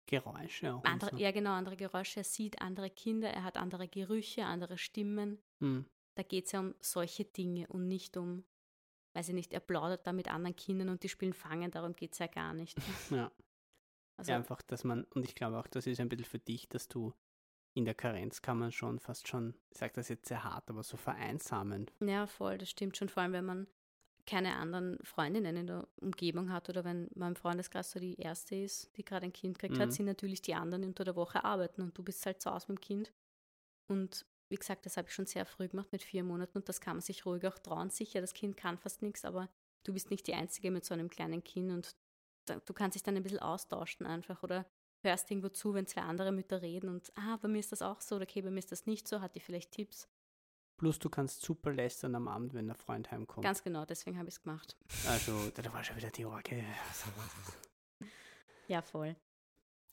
Geräusche 0.06 0.74
auch. 0.74 0.84
andere, 0.84 1.12
so. 1.12 1.18
ja 1.18 1.32
genau, 1.32 1.52
andere 1.52 1.78
Geräusche. 1.78 2.22
Er 2.22 2.24
sieht 2.24 2.62
andere 2.62 2.90
Kinder, 2.90 3.30
er 3.30 3.44
hat 3.44 3.58
andere 3.58 3.88
Gerüche, 3.88 4.46
andere 4.46 4.78
Stimmen. 4.78 5.40
Hm. 5.62 5.86
Da 6.16 6.24
geht 6.24 6.46
es 6.46 6.52
ja 6.52 6.60
um 6.60 6.76
solche 6.80 7.26
Dinge 7.26 7.68
und 7.68 7.88
nicht 7.88 8.18
um, 8.18 8.44
weiß 9.16 9.30
ich 9.30 9.36
nicht, 9.36 9.54
er 9.54 9.60
plaudert 9.60 10.06
da 10.06 10.14
mit 10.14 10.30
anderen 10.30 10.56
Kindern 10.56 10.90
und 10.90 11.04
die 11.04 11.10
spielen 11.10 11.34
Fangen, 11.34 11.72
darum 11.72 11.96
geht 11.96 12.14
es 12.14 12.20
ja 12.20 12.28
gar 12.28 12.54
nicht. 12.54 12.78
Ja. 13.12 13.32
Also, 14.16 14.32
ja, 14.32 14.38
einfach, 14.38 14.62
dass 14.62 14.84
man, 14.84 15.06
und 15.06 15.26
ich 15.26 15.34
glaube 15.34 15.58
auch, 15.58 15.66
das 15.66 15.88
ist 15.88 16.00
ein 16.00 16.08
bisschen 16.08 16.26
für 16.26 16.38
dich, 16.38 16.70
dass 16.70 16.88
du 16.88 17.14
in 17.76 17.86
der 17.86 17.96
Karenz 17.96 18.44
kann 18.44 18.60
man 18.60 18.72
schon 18.72 19.00
fast 19.00 19.28
schon, 19.28 19.56
ich 19.72 19.80
sage 19.80 19.94
das 19.96 20.08
jetzt 20.08 20.28
sehr 20.28 20.44
hart, 20.44 20.70
aber 20.70 20.84
so 20.84 20.98
vereinsamen. 20.98 21.90
Ja, 22.00 22.28
voll, 22.28 22.60
das 22.60 22.70
stimmt 22.70 22.96
schon. 22.96 23.10
Vor 23.10 23.24
allem, 23.24 23.34
wenn 23.34 23.46
man 23.46 23.68
keine 24.26 24.56
anderen 24.56 24.98
Freundinnen 25.04 25.58
in 25.58 25.68
der 25.68 25.88
Umgebung 26.02 26.52
hat 26.52 26.70
oder 26.70 26.84
wenn 26.84 27.08
im 27.10 27.36
Freundeskreis 27.36 27.92
so 27.92 28.00
die 28.00 28.16
erste 28.16 28.56
ist, 28.56 28.96
die 28.98 29.04
gerade 29.06 29.26
ein 29.26 29.34
Kind 29.34 29.60
gekriegt 29.60 29.80
Mhm. 29.80 29.80
hat, 29.80 29.92
sind 29.94 30.06
natürlich 30.06 30.42
die 30.42 30.56
anderen 30.56 30.84
unter 30.86 31.04
der 31.04 31.16
Woche 31.16 31.44
arbeiten 31.44 31.82
und 31.82 31.98
du 31.98 32.04
bist 32.04 32.26
halt 32.26 32.42
zu 32.42 32.52
Hause 32.52 32.68
mit 32.70 32.80
dem 32.80 32.82
Kind. 32.82 33.14
Und 33.88 34.26
wie 34.50 34.56
gesagt, 34.56 34.86
das 34.86 34.98
habe 34.98 35.08
ich 35.08 35.14
schon 35.14 35.26
sehr 35.26 35.46
früh 35.46 35.68
gemacht 35.68 35.92
mit 35.92 36.04
vier 36.04 36.24
Monaten 36.24 36.58
und 36.58 36.70
das 36.70 36.82
kann 36.82 36.98
man 36.98 37.02
sich 37.02 37.26
ruhig 37.26 37.46
auch 37.48 37.60
trauen. 37.60 37.90
Sicher, 37.90 38.22
das 38.22 38.34
Kind 38.34 38.58
kann 38.58 38.78
fast 38.78 39.02
nichts, 39.02 39.26
aber 39.26 39.50
du 39.84 39.94
bist 39.94 40.12
nicht 40.12 40.28
die 40.28 40.34
Einzige 40.36 40.72
mit 40.72 40.86
so 40.86 40.94
einem 40.94 41.10
kleinen 41.10 41.44
Kind 41.44 41.72
und 41.72 41.96
da, 42.46 42.60
du 42.60 42.74
kannst 42.74 42.96
dich 42.96 43.04
dann 43.04 43.16
ein 43.16 43.24
bisschen 43.24 43.40
austauschen 43.40 44.06
einfach 44.06 44.44
oder 44.44 44.66
hörst 45.04 45.30
irgendwo 45.32 45.50
zu, 45.50 45.74
wenn 45.74 45.88
zwei 45.88 46.02
andere 46.02 46.32
Mütter 46.32 46.62
reden 46.62 46.90
und 46.90 47.12
ah, 47.18 47.38
bei 47.38 47.48
mir 47.48 47.60
ist 47.60 47.72
das 47.72 47.82
auch 47.82 48.02
so 48.02 48.16
oder 48.16 48.24
okay, 48.24 48.42
bei 48.42 48.52
mir 48.52 48.60
ist 48.60 48.72
das 48.72 48.86
nicht 48.86 49.08
so, 49.08 49.22
hat 49.22 49.36
die 49.36 49.40
vielleicht 49.42 49.72
Tipps. 49.72 50.08
Plus 50.78 51.00
du 51.00 51.10
kannst 51.10 51.42
super 51.42 51.72
lästern 51.72 52.16
am 52.16 52.28
Abend, 52.28 52.54
wenn 52.54 52.68
der 52.68 52.76
Freund 52.76 53.12
heimkommt. 53.12 53.46
Ganz 53.46 53.64
genau, 53.64 53.86
deswegen 53.86 54.18
habe 54.18 54.28
ich 54.30 54.36
es 54.36 54.42
gemacht. 54.42 54.76
also, 55.08 55.50
da 55.52 55.72
war 55.74 55.84
schon 55.84 55.98
wieder 55.98 56.10
die 56.10 56.26
Orgel. 56.26 56.64
Ja, 58.68 58.82
voll. 58.82 59.16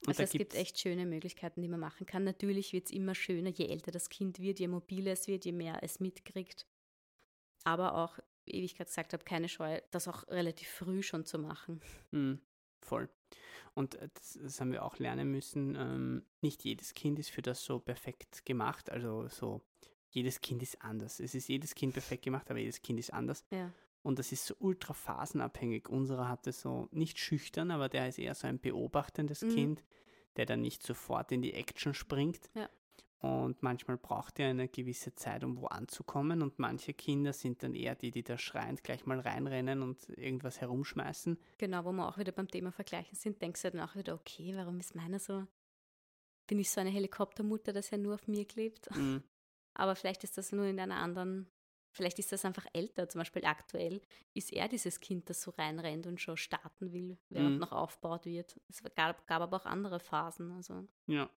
Und 0.06 0.08
Also 0.08 0.22
es 0.22 0.30
gibt 0.30 0.54
echt 0.54 0.78
schöne 0.78 1.04
Möglichkeiten, 1.04 1.60
die 1.60 1.68
man 1.68 1.80
machen 1.80 2.06
kann. 2.06 2.24
Natürlich 2.24 2.72
wird 2.72 2.86
es 2.86 2.90
immer 2.92 3.14
schöner, 3.14 3.50
je 3.50 3.66
älter 3.66 3.90
das 3.90 4.08
Kind 4.08 4.38
wird, 4.38 4.58
je 4.58 4.68
mobiler 4.68 5.12
es 5.12 5.26
wird, 5.28 5.44
je 5.44 5.52
mehr 5.52 5.82
es 5.82 6.00
mitkriegt. 6.00 6.66
Aber 7.64 7.94
auch, 7.94 8.18
wie 8.46 8.64
ich 8.64 8.76
gerade 8.76 8.88
gesagt 8.88 9.12
habe, 9.12 9.24
keine 9.24 9.48
Scheu, 9.48 9.80
das 9.90 10.08
auch 10.08 10.26
relativ 10.28 10.68
früh 10.68 11.02
schon 11.02 11.26
zu 11.26 11.38
machen. 11.38 11.82
Mhm, 12.12 12.40
voll. 12.80 13.10
Und 13.74 13.96
äh, 13.96 14.08
das, 14.14 14.38
das 14.42 14.60
haben 14.60 14.72
wir 14.72 14.84
auch 14.84 14.98
lernen 14.98 15.30
müssen. 15.30 15.76
Ähm, 15.76 16.24
nicht 16.40 16.64
jedes 16.64 16.94
Kind 16.94 17.18
ist 17.18 17.30
für 17.30 17.42
das 17.42 17.62
so 17.62 17.78
perfekt 17.78 18.46
gemacht. 18.46 18.88
Also 18.88 19.28
so, 19.28 19.60
jedes 20.10 20.40
Kind 20.40 20.62
ist 20.62 20.82
anders. 20.82 21.20
Es 21.20 21.34
ist 21.34 21.48
jedes 21.48 21.74
Kind 21.74 21.92
perfekt 21.92 22.24
gemacht, 22.24 22.50
aber 22.50 22.58
jedes 22.58 22.82
Kind 22.82 22.98
ist 22.98 23.12
anders. 23.12 23.44
Ja. 23.50 23.72
Und 24.02 24.18
das 24.18 24.32
ist 24.32 24.46
so 24.46 24.54
ultra 24.58 24.94
phasenabhängig. 24.94 25.88
Unserer 25.88 26.28
hatte 26.28 26.52
so 26.52 26.88
nicht 26.90 27.18
schüchtern, 27.18 27.70
aber 27.70 27.88
der 27.88 28.08
ist 28.08 28.18
eher 28.18 28.34
so 28.34 28.46
ein 28.46 28.58
beobachtendes 28.58 29.42
Mhm. 29.42 29.54
Kind, 29.54 29.84
der 30.36 30.46
dann 30.46 30.62
nicht 30.62 30.82
sofort 30.82 31.32
in 31.32 31.42
die 31.42 31.52
Action 31.52 31.94
springt. 31.94 32.50
Ja. 32.54 32.68
Und 33.18 33.62
manchmal 33.62 33.98
braucht 33.98 34.40
er 34.40 34.48
eine 34.48 34.66
gewisse 34.66 35.14
Zeit, 35.14 35.44
um 35.44 35.58
wo 35.58 35.66
anzukommen. 35.66 36.40
Und 36.40 36.58
manche 36.58 36.94
Kinder 36.94 37.34
sind 37.34 37.62
dann 37.62 37.74
eher 37.74 37.94
die, 37.94 38.10
die 38.10 38.22
da 38.22 38.38
schreiend 38.38 38.82
gleich 38.82 39.04
mal 39.04 39.20
reinrennen 39.20 39.82
und 39.82 40.08
irgendwas 40.08 40.62
herumschmeißen. 40.62 41.38
Genau, 41.58 41.84
wo 41.84 41.92
wir 41.92 42.08
auch 42.08 42.16
wieder 42.16 42.32
beim 42.32 42.48
Thema 42.48 42.72
Vergleichen 42.72 43.16
sind, 43.16 43.42
denkst 43.42 43.60
du 43.60 43.70
dann 43.72 43.80
auch 43.82 43.94
wieder, 43.94 44.14
okay, 44.14 44.54
warum 44.56 44.80
ist 44.80 44.94
meiner 44.94 45.18
so, 45.18 45.46
bin 46.46 46.58
ich 46.58 46.70
so 46.70 46.80
eine 46.80 46.88
Helikoptermutter, 46.88 47.74
dass 47.74 47.92
er 47.92 47.98
nur 47.98 48.14
auf 48.14 48.26
mir 48.26 48.46
klebt? 48.46 48.90
Mhm. 48.96 49.22
Aber 49.74 49.94
vielleicht 49.96 50.24
ist 50.24 50.36
das 50.38 50.52
nur 50.52 50.66
in 50.66 50.78
einer 50.80 50.96
anderen, 50.96 51.50
vielleicht 51.92 52.18
ist 52.18 52.32
das 52.32 52.44
einfach 52.44 52.66
älter. 52.72 53.08
Zum 53.08 53.20
Beispiel 53.20 53.44
aktuell 53.44 54.00
ist 54.34 54.52
er 54.52 54.68
dieses 54.68 55.00
Kind, 55.00 55.30
das 55.30 55.42
so 55.42 55.50
reinrennt 55.52 56.06
und 56.06 56.20
schon 56.20 56.36
starten 56.36 56.92
will, 56.92 57.18
während 57.28 57.54
Mhm. 57.54 57.60
noch 57.60 57.72
aufgebaut 57.72 58.26
wird. 58.26 58.60
Es 58.68 58.82
gab, 58.82 59.26
gab 59.26 59.42
aber 59.42 59.56
auch 59.56 59.66
andere 59.66 60.00
Phasen. 60.00 60.50
Also 60.52 60.86
Ja, 61.06 61.30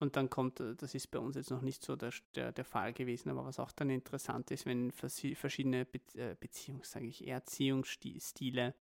und 0.00 0.16
dann 0.16 0.30
kommt, 0.30 0.60
äh, 0.60 0.74
das 0.76 0.94
ist 0.94 1.08
bei 1.08 1.18
uns 1.18 1.36
jetzt 1.36 1.50
noch 1.50 1.62
nicht 1.62 1.84
so 1.84 1.96
der, 1.96 2.12
der, 2.34 2.52
der 2.52 2.64
Fall 2.64 2.92
gewesen, 2.92 3.30
aber 3.30 3.44
was 3.44 3.58
auch 3.58 3.72
dann 3.72 3.90
interessant 3.90 4.50
ist, 4.50 4.66
wenn 4.66 4.92
verschiedene 4.92 5.84
Be 5.86 6.00
äh, 6.14 6.36
Beziehungs, 6.38 6.90
sage 6.92 7.06
ich, 7.06 7.26
Erziehungsstile 7.26 8.74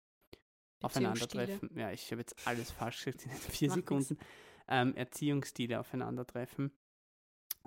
aufeinandertreffen. 0.81 1.71
Ja, 1.75 1.91
ich 1.91 2.11
habe 2.11 2.21
jetzt 2.21 2.35
alles 2.47 2.71
falsch 2.71 3.05
gesagt 3.05 3.23
in 3.25 3.31
den 3.31 3.39
vier. 3.39 3.71
Sekunden. 3.71 4.17
Ähm, 4.67 4.93
Erziehungsstile 4.95 5.79
aufeinandertreffen. 5.79 6.71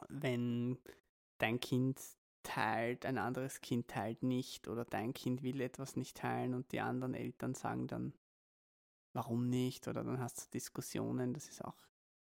Wenn 0.08 0.78
dein 1.40 1.60
Kind 1.60 2.00
teilt, 2.42 3.04
ein 3.04 3.18
anderes 3.18 3.60
Kind 3.60 3.88
teilt 3.88 4.22
nicht 4.22 4.68
oder 4.68 4.84
dein 4.84 5.12
Kind 5.12 5.42
will 5.42 5.60
etwas 5.60 5.96
nicht 5.96 6.16
teilen 6.16 6.54
und 6.54 6.72
die 6.72 6.80
anderen 6.80 7.14
Eltern 7.14 7.54
sagen 7.54 7.86
dann, 7.86 8.14
warum 9.12 9.48
nicht? 9.48 9.88
Oder 9.88 10.04
dann 10.04 10.20
hast 10.20 10.46
du 10.46 10.50
Diskussionen, 10.50 11.34
das 11.34 11.48
ist 11.48 11.64
auch, 11.64 11.76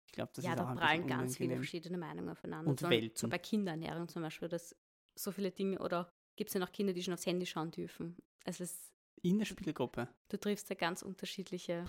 ich 0.06 0.12
glaube, 0.12 0.30
das 0.34 0.44
ja, 0.44 0.52
ist 0.52 0.61
auch 0.61 0.64
da 0.64 0.70
ein 0.70 0.78
prallen 0.78 1.06
ganz 1.06 1.36
viele 1.36 1.56
verschiedene 1.56 1.98
Meinungen 1.98 2.30
aufeinander. 2.30 2.70
Und 2.70 2.80
so, 2.80 2.88
Welten. 2.88 3.16
so 3.16 3.28
bei 3.28 3.38
Kinderernährung 3.38 4.09
zum 4.09 4.22
Beispiel, 4.22 4.48
dass 4.48 4.74
so 5.18 5.32
viele 5.32 5.50
Dinge, 5.50 5.78
oder 5.80 6.11
gibt 6.36 6.50
es 6.50 6.54
ja 6.54 6.61
noch 6.61 6.72
Kinder, 6.72 6.92
die 6.92 7.02
schon 7.02 7.14
aufs 7.14 7.26
Handy 7.26 7.44
schauen 7.46 7.70
dürfen. 7.70 8.16
Also 8.44 8.64
es, 8.64 8.92
In 9.22 9.38
der 9.38 9.46
Spielgruppe. 9.46 10.09
du 10.30 10.38
triffst 10.38 10.70
da 10.70 10.74
ganz 10.74 11.02
unterschiedliche 11.02 11.84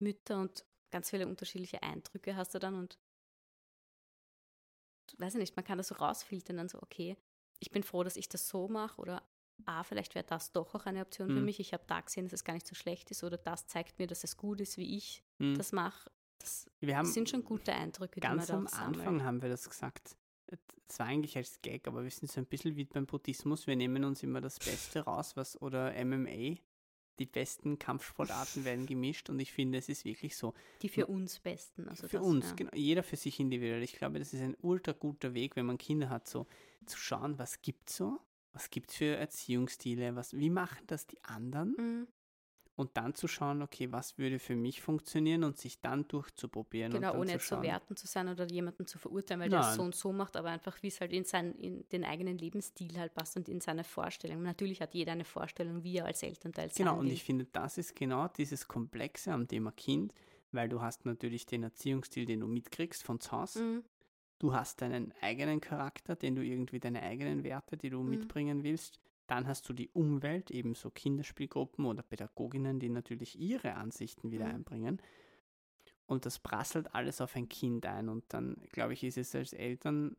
Mütter 0.00 0.40
und 0.40 0.64
ganz 0.90 1.10
viele 1.10 1.26
unterschiedliche 1.26 1.82
Eindrücke 1.82 2.36
hast 2.36 2.54
du 2.54 2.58
dann 2.58 2.74
und 2.74 2.98
weiß 5.18 5.34
ich 5.34 5.40
nicht, 5.40 5.56
man 5.56 5.64
kann 5.64 5.78
das 5.78 5.88
so 5.88 5.94
rausfiltern, 5.96 6.56
dann 6.56 6.68
so, 6.68 6.80
okay, 6.82 7.16
ich 7.58 7.70
bin 7.70 7.82
froh, 7.82 8.02
dass 8.02 8.16
ich 8.16 8.28
das 8.28 8.48
so 8.48 8.68
mache 8.68 9.00
oder 9.00 9.22
ah, 9.66 9.84
vielleicht 9.84 10.14
wäre 10.14 10.24
das 10.24 10.50
doch 10.52 10.74
auch 10.74 10.86
eine 10.86 11.02
Option 11.02 11.28
für 11.28 11.38
Mhm. 11.38 11.44
mich. 11.44 11.60
Ich 11.60 11.72
habe 11.72 11.84
da 11.86 12.00
gesehen, 12.00 12.24
dass 12.24 12.32
es 12.32 12.44
gar 12.44 12.54
nicht 12.54 12.66
so 12.66 12.74
schlecht 12.74 13.10
ist 13.10 13.22
oder 13.22 13.36
das 13.36 13.66
zeigt 13.68 13.98
mir, 13.98 14.06
dass 14.08 14.24
es 14.24 14.36
gut 14.36 14.60
ist, 14.60 14.76
wie 14.76 14.96
ich 14.96 15.22
Hm. 15.38 15.56
das 15.56 15.70
mache. 15.72 16.10
Das 16.38 16.68
Wir 16.80 16.96
haben 16.96 17.06
sind 17.06 17.30
schon 17.30 17.44
gute 17.44 17.72
Eindrücke, 17.72 18.14
die 18.16 18.20
ganz 18.20 18.48
man 18.48 18.58
am 18.58 18.64
da 18.64 18.70
auch 18.70 18.74
sammelt. 18.74 18.98
Anfang 19.00 19.22
haben 19.24 19.42
wir 19.42 19.48
das 19.48 19.68
gesagt. 19.68 20.16
Es 20.88 20.98
war 20.98 21.06
eigentlich 21.06 21.36
als 21.36 21.62
Gag, 21.62 21.86
aber 21.86 22.02
wir 22.02 22.10
sind 22.10 22.30
so 22.30 22.40
ein 22.40 22.46
bisschen 22.46 22.74
wie 22.76 22.84
beim 22.84 23.06
Buddhismus. 23.06 23.66
Wir 23.68 23.76
nehmen 23.76 24.04
uns 24.04 24.22
immer 24.24 24.40
das 24.40 24.58
Beste 24.58 25.00
raus, 25.00 25.36
was 25.36 25.60
oder 25.62 25.94
MMA. 26.04 26.56
Die 27.18 27.26
besten 27.26 27.78
Kampfsportarten 27.78 28.64
werden 28.64 28.86
gemischt 28.86 29.30
und 29.30 29.38
ich 29.40 29.52
finde, 29.52 29.78
es 29.78 29.88
ist 29.88 30.04
wirklich 30.04 30.36
so. 30.36 30.54
Die 30.82 30.88
für 30.88 31.06
uns 31.06 31.40
besten. 31.40 31.88
Also 31.88 32.08
für 32.08 32.18
das, 32.18 32.26
uns, 32.26 32.50
ja. 32.50 32.54
genau, 32.56 32.70
jeder 32.74 33.02
für 33.02 33.16
sich 33.16 33.38
individuell. 33.40 33.82
Ich 33.82 33.94
glaube, 33.94 34.18
das 34.18 34.32
ist 34.32 34.40
ein 34.40 34.56
ultra 34.60 34.92
guter 34.92 35.34
Weg, 35.34 35.56
wenn 35.56 35.66
man 35.66 35.78
Kinder 35.78 36.08
hat, 36.08 36.28
so 36.28 36.46
zu 36.86 36.98
schauen, 36.98 37.38
was 37.38 37.62
gibt 37.62 37.90
so, 37.90 38.20
was 38.52 38.70
gibt 38.70 38.90
es 38.90 38.96
für 38.96 39.16
Erziehungsstile, 39.16 40.16
was, 40.16 40.36
wie 40.36 40.50
machen 40.50 40.84
das 40.86 41.06
die 41.06 41.22
anderen 41.24 41.74
Mhm. 41.76 42.06
Und 42.82 42.96
dann 42.96 43.14
zu 43.14 43.28
schauen, 43.28 43.62
okay, 43.62 43.90
was 43.92 44.18
würde 44.18 44.38
für 44.38 44.54
mich 44.56 44.82
funktionieren 44.82 45.44
und 45.44 45.56
sich 45.56 45.80
dann 45.80 46.06
durchzuprobieren. 46.08 46.92
und 46.92 47.00
Genau, 47.00 47.12
dann 47.12 47.20
ohne 47.22 47.32
zu 47.32 47.40
schauen. 47.40 47.62
werten 47.62 47.96
zu 47.96 48.06
sein 48.06 48.28
oder 48.28 48.46
jemanden 48.50 48.86
zu 48.86 48.98
verurteilen, 48.98 49.40
weil 49.40 49.48
der 49.48 49.60
es 49.60 49.66
Nein. 49.68 49.76
so 49.76 49.82
und 49.84 49.94
so 49.94 50.12
macht, 50.12 50.36
aber 50.36 50.50
einfach, 50.50 50.82
wie 50.82 50.88
es 50.88 51.00
halt 51.00 51.12
in, 51.12 51.24
sein, 51.24 51.54
in 51.54 51.88
den 51.90 52.04
eigenen 52.04 52.36
Lebensstil 52.36 52.98
halt 52.98 53.14
passt 53.14 53.36
und 53.36 53.48
in 53.48 53.60
seine 53.60 53.84
Vorstellung. 53.84 54.42
Natürlich 54.42 54.80
hat 54.82 54.92
jeder 54.94 55.12
eine 55.12 55.24
Vorstellung, 55.24 55.82
wie 55.84 55.96
er 55.96 56.04
als 56.06 56.22
Elternteil 56.22 56.70
sein 56.70 56.84
Genau, 56.86 56.98
und 56.98 57.06
will. 57.06 57.12
ich 57.12 57.24
finde, 57.24 57.46
das 57.52 57.78
ist 57.78 57.96
genau 57.96 58.28
dieses 58.28 58.68
Komplexe 58.68 59.32
am 59.32 59.48
Thema 59.48 59.72
Kind, 59.72 60.12
weil 60.50 60.68
du 60.68 60.82
hast 60.82 61.06
natürlich 61.06 61.46
den 61.46 61.62
Erziehungsstil, 61.62 62.26
den 62.26 62.40
du 62.40 62.46
mitkriegst 62.46 63.02
von 63.04 63.20
zu 63.20 63.32
Hause. 63.32 63.62
Mhm. 63.62 63.84
Du 64.38 64.52
hast 64.54 64.82
deinen 64.82 65.14
eigenen 65.20 65.60
Charakter, 65.60 66.16
den 66.16 66.34
du 66.34 66.42
irgendwie 66.42 66.80
deine 66.80 67.00
eigenen 67.02 67.44
Werte, 67.44 67.76
die 67.76 67.90
du 67.90 68.02
Mhm. 68.02 68.10
mitbringen 68.10 68.64
willst. 68.64 68.98
Dann 69.32 69.46
hast 69.48 69.66
du 69.66 69.72
die 69.72 69.88
Umwelt, 69.88 70.50
ebenso 70.50 70.90
Kinderspielgruppen 70.90 71.86
oder 71.86 72.02
Pädagoginnen, 72.02 72.78
die 72.78 72.90
natürlich 72.90 73.38
ihre 73.40 73.76
Ansichten 73.76 74.30
wieder 74.30 74.44
Mhm. 74.44 74.54
einbringen. 74.56 75.02
Und 76.04 76.26
das 76.26 76.38
prasselt 76.38 76.94
alles 76.94 77.22
auf 77.22 77.34
ein 77.34 77.48
Kind 77.48 77.86
ein. 77.86 78.10
Und 78.10 78.24
dann, 78.28 78.56
glaube 78.72 78.92
ich, 78.92 79.02
ist 79.04 79.16
es 79.16 79.34
als 79.34 79.54
Eltern, 79.54 80.16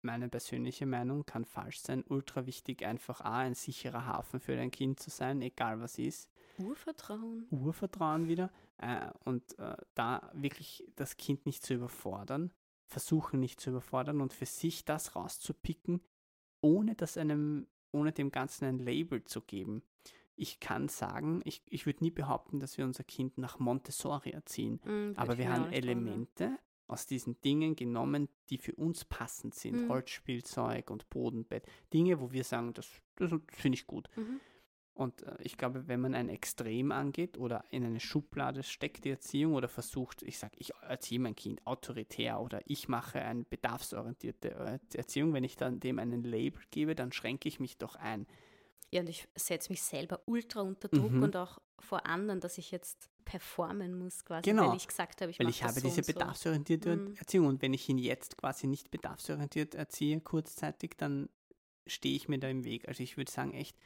meine 0.00 0.28
persönliche 0.28 0.86
Meinung, 0.86 1.24
kann 1.24 1.44
falsch 1.44 1.78
sein, 1.78 2.02
ultra 2.08 2.44
wichtig, 2.44 2.84
einfach 2.84 3.20
A, 3.20 3.38
ein 3.38 3.54
sicherer 3.54 4.06
Hafen 4.06 4.40
für 4.40 4.56
dein 4.56 4.72
Kind 4.72 4.98
zu 4.98 5.10
sein, 5.10 5.40
egal 5.40 5.80
was 5.80 5.96
ist. 6.00 6.28
Urvertrauen. 6.58 7.46
Urvertrauen 7.52 8.26
wieder 8.26 8.50
äh, 8.78 9.08
und 9.24 9.56
äh, 9.60 9.76
da 9.94 10.28
wirklich 10.34 10.84
das 10.96 11.16
Kind 11.16 11.46
nicht 11.46 11.64
zu 11.64 11.74
überfordern, 11.74 12.52
versuchen 12.88 13.38
nicht 13.38 13.60
zu 13.60 13.70
überfordern 13.70 14.20
und 14.20 14.32
für 14.32 14.46
sich 14.46 14.84
das 14.84 15.14
rauszupicken, 15.14 16.00
ohne 16.60 16.96
das 16.96 17.16
einem, 17.16 17.68
ohne 17.92 18.12
dem 18.12 18.30
Ganzen 18.30 18.64
ein 18.64 18.78
Label 18.78 19.24
zu 19.24 19.40
geben. 19.40 19.82
Ich 20.34 20.60
kann 20.60 20.88
sagen, 20.88 21.40
ich, 21.44 21.62
ich 21.66 21.86
würde 21.86 22.02
nie 22.02 22.10
behaupten, 22.10 22.58
dass 22.58 22.78
wir 22.78 22.84
unser 22.84 23.04
Kind 23.04 23.38
nach 23.38 23.58
Montessori 23.58 24.30
erziehen, 24.30 24.80
würde 24.82 25.18
aber 25.18 25.38
wir 25.38 25.52
haben. 25.52 25.70
Elemente 25.72 26.58
aus 26.88 27.06
diesen 27.06 27.40
Dingen 27.40 27.76
genommen, 27.76 28.28
die 28.50 28.58
für 28.58 28.74
uns 28.74 29.04
passend 29.04 29.54
sind. 29.54 29.84
Mhm. 29.84 29.88
Holzspielzeug 29.88 30.90
und 30.90 31.08
Bodenbett. 31.10 31.64
Dinge, 31.92 32.20
wo 32.20 32.32
wir 32.32 32.44
sagen, 32.44 32.74
das, 32.74 32.88
das 33.16 33.30
finde 33.48 33.76
ich 33.76 33.86
gut. 33.86 34.08
Mhm. 34.16 34.40
Und 34.94 35.22
äh, 35.22 35.36
ich 35.40 35.56
glaube, 35.56 35.88
wenn 35.88 36.00
man 36.00 36.14
ein 36.14 36.28
Extrem 36.28 36.92
angeht 36.92 37.38
oder 37.38 37.64
in 37.70 37.84
eine 37.84 38.00
Schublade 38.00 38.62
steckt, 38.62 39.04
die 39.04 39.10
Erziehung, 39.10 39.54
oder 39.54 39.68
versucht, 39.68 40.22
ich 40.22 40.38
sage, 40.38 40.54
ich 40.58 40.72
erziehe 40.82 41.18
mein 41.18 41.34
Kind 41.34 41.66
autoritär 41.66 42.40
oder 42.40 42.60
ich 42.66 42.88
mache 42.88 43.20
eine 43.20 43.44
bedarfsorientierte 43.44 44.50
äh, 44.54 44.78
Erziehung, 44.96 45.32
wenn 45.32 45.44
ich 45.44 45.56
dann 45.56 45.80
dem 45.80 45.98
einen 45.98 46.24
Label 46.24 46.60
gebe, 46.70 46.94
dann 46.94 47.12
schränke 47.12 47.48
ich 47.48 47.58
mich 47.58 47.78
doch 47.78 47.94
ein. 47.96 48.26
Ja, 48.90 49.00
und 49.00 49.08
ich 49.08 49.26
setze 49.34 49.72
mich 49.72 49.82
selber 49.82 50.20
ultra 50.26 50.60
unter 50.60 50.88
Druck 50.88 51.12
Mhm. 51.12 51.22
und 51.22 51.36
auch 51.36 51.58
vor 51.78 52.04
anderen, 52.06 52.40
dass 52.40 52.58
ich 52.58 52.70
jetzt 52.70 53.08
performen 53.24 53.94
muss, 53.98 54.24
quasi, 54.26 54.50
Genau. 54.50 54.68
weil 54.68 54.76
ich 54.76 54.86
gesagt 54.86 55.22
habe, 55.22 55.30
ich 55.30 55.38
Weil 55.38 55.48
ich 55.48 55.62
habe 55.62 55.72
so 55.80 55.88
diese 55.88 56.02
so. 56.02 56.12
bedarfsorientierte 56.12 56.96
Mhm. 56.96 57.14
Erziehung 57.16 57.46
und 57.46 57.62
wenn 57.62 57.72
ich 57.72 57.88
ihn 57.88 57.96
jetzt 57.96 58.36
quasi 58.36 58.66
nicht 58.66 58.90
bedarfsorientiert 58.90 59.74
erziehe, 59.74 60.20
kurzzeitig, 60.20 60.96
dann 60.98 61.30
stehe 61.86 62.14
ich 62.14 62.28
mir 62.28 62.38
da 62.38 62.48
im 62.48 62.64
Weg. 62.64 62.86
Also 62.88 63.02
ich 63.02 63.16
würde 63.16 63.30
sagen, 63.32 63.54
echt, 63.54 63.76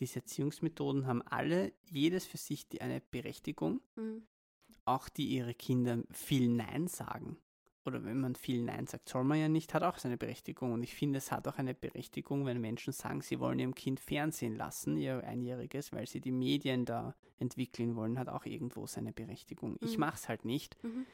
diese 0.00 0.20
Erziehungsmethoden 0.20 1.06
haben 1.06 1.22
alle, 1.22 1.72
jedes 1.90 2.26
für 2.26 2.36
sich 2.38 2.68
die 2.68 2.80
eine 2.80 3.00
Berechtigung, 3.00 3.80
Mhm. 3.96 4.22
auch 4.84 5.08
die 5.08 5.26
ihre 5.28 5.54
Kinder 5.54 6.02
viel 6.10 6.48
Nein 6.48 6.88
sagen. 6.88 7.38
Oder 7.86 8.02
wenn 8.02 8.18
man 8.18 8.34
viel 8.34 8.62
Nein 8.62 8.86
sagt, 8.86 9.10
soll 9.10 9.24
man 9.24 9.38
ja 9.38 9.48
nicht, 9.48 9.74
hat 9.74 9.82
auch 9.82 9.98
seine 9.98 10.16
Berechtigung. 10.16 10.72
Und 10.72 10.82
ich 10.82 10.94
finde, 10.94 11.18
es 11.18 11.30
hat 11.30 11.46
auch 11.46 11.58
eine 11.58 11.74
Berechtigung, 11.74 12.46
wenn 12.46 12.58
Menschen 12.60 12.94
sagen, 12.94 13.20
sie 13.20 13.40
wollen 13.40 13.58
ihrem 13.58 13.74
Kind 13.74 14.00
Fernsehen 14.00 14.56
lassen, 14.56 14.96
ihr 14.96 15.22
Einjähriges, 15.22 15.92
weil 15.92 16.06
sie 16.06 16.20
die 16.22 16.32
Medien 16.32 16.86
da 16.86 17.14
entwickeln 17.38 17.94
wollen, 17.94 18.18
hat 18.18 18.28
auch 18.28 18.46
irgendwo 18.46 18.86
seine 18.86 19.12
Berechtigung. 19.12 19.76
Ich 19.82 19.94
Mhm. 19.94 20.00
mache 20.00 20.14
es 20.16 20.28
halt 20.30 20.46
nicht. 20.46 20.82
Mhm. 20.82 21.04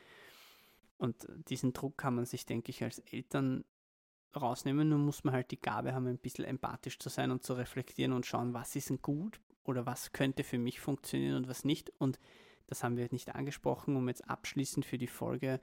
Und 0.99 1.27
diesen 1.49 1.73
Druck 1.73 1.97
kann 1.99 2.15
man 2.15 2.25
sich, 2.27 2.47
denke 2.47 2.71
ich, 2.71 2.85
als 2.85 2.99
Eltern 3.01 3.65
rausnehmen. 4.35 4.89
Nun 4.89 5.05
muss 5.05 5.25
man 5.25 5.35
halt 5.35 5.51
die 5.51 5.61
Gabe 5.61 5.95
haben, 5.95 6.07
ein 6.07 6.19
bisschen 6.19 6.45
empathisch 6.45 6.99
zu 6.99 7.09
sein 7.09 7.31
und 7.31 7.43
zu 7.43 7.55
reflektieren 7.55 8.13
und 8.13 8.27
schauen, 8.27 8.55
was 8.55 8.77
ist 8.77 8.91
denn 8.91 9.03
gut 9.03 9.41
oder 9.65 9.87
was 9.87 10.13
könnte 10.13 10.45
für 10.45 10.59
mich 10.59 10.81
funktionieren 10.81 11.37
und 11.37 11.49
was 11.49 11.65
nicht. 11.65 11.93
Und 11.99 12.19
das 12.67 12.85
haben 12.85 12.97
wir 12.97 13.09
nicht 13.11 13.35
angesprochen, 13.35 13.97
um 13.97 14.09
jetzt 14.09 14.29
abschließend 14.29 14.87
für 14.87 14.99
die 14.99 15.09
Folge 15.09 15.61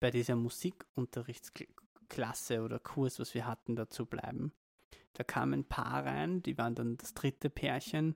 bei 0.00 0.10
dieser 0.10 0.36
Musikunterrichtsklasse 0.36 2.62
oder 2.62 2.78
Kurs, 2.78 3.18
was 3.18 3.34
wir 3.34 3.46
hatten, 3.46 3.76
dazu 3.76 4.06
bleiben. 4.06 4.52
Da 5.14 5.24
kam 5.24 5.52
ein 5.52 5.64
Paar 5.64 6.06
rein, 6.06 6.42
die 6.42 6.56
waren 6.58 6.74
dann 6.74 6.96
das 6.96 7.14
dritte 7.14 7.50
Pärchen 7.50 8.14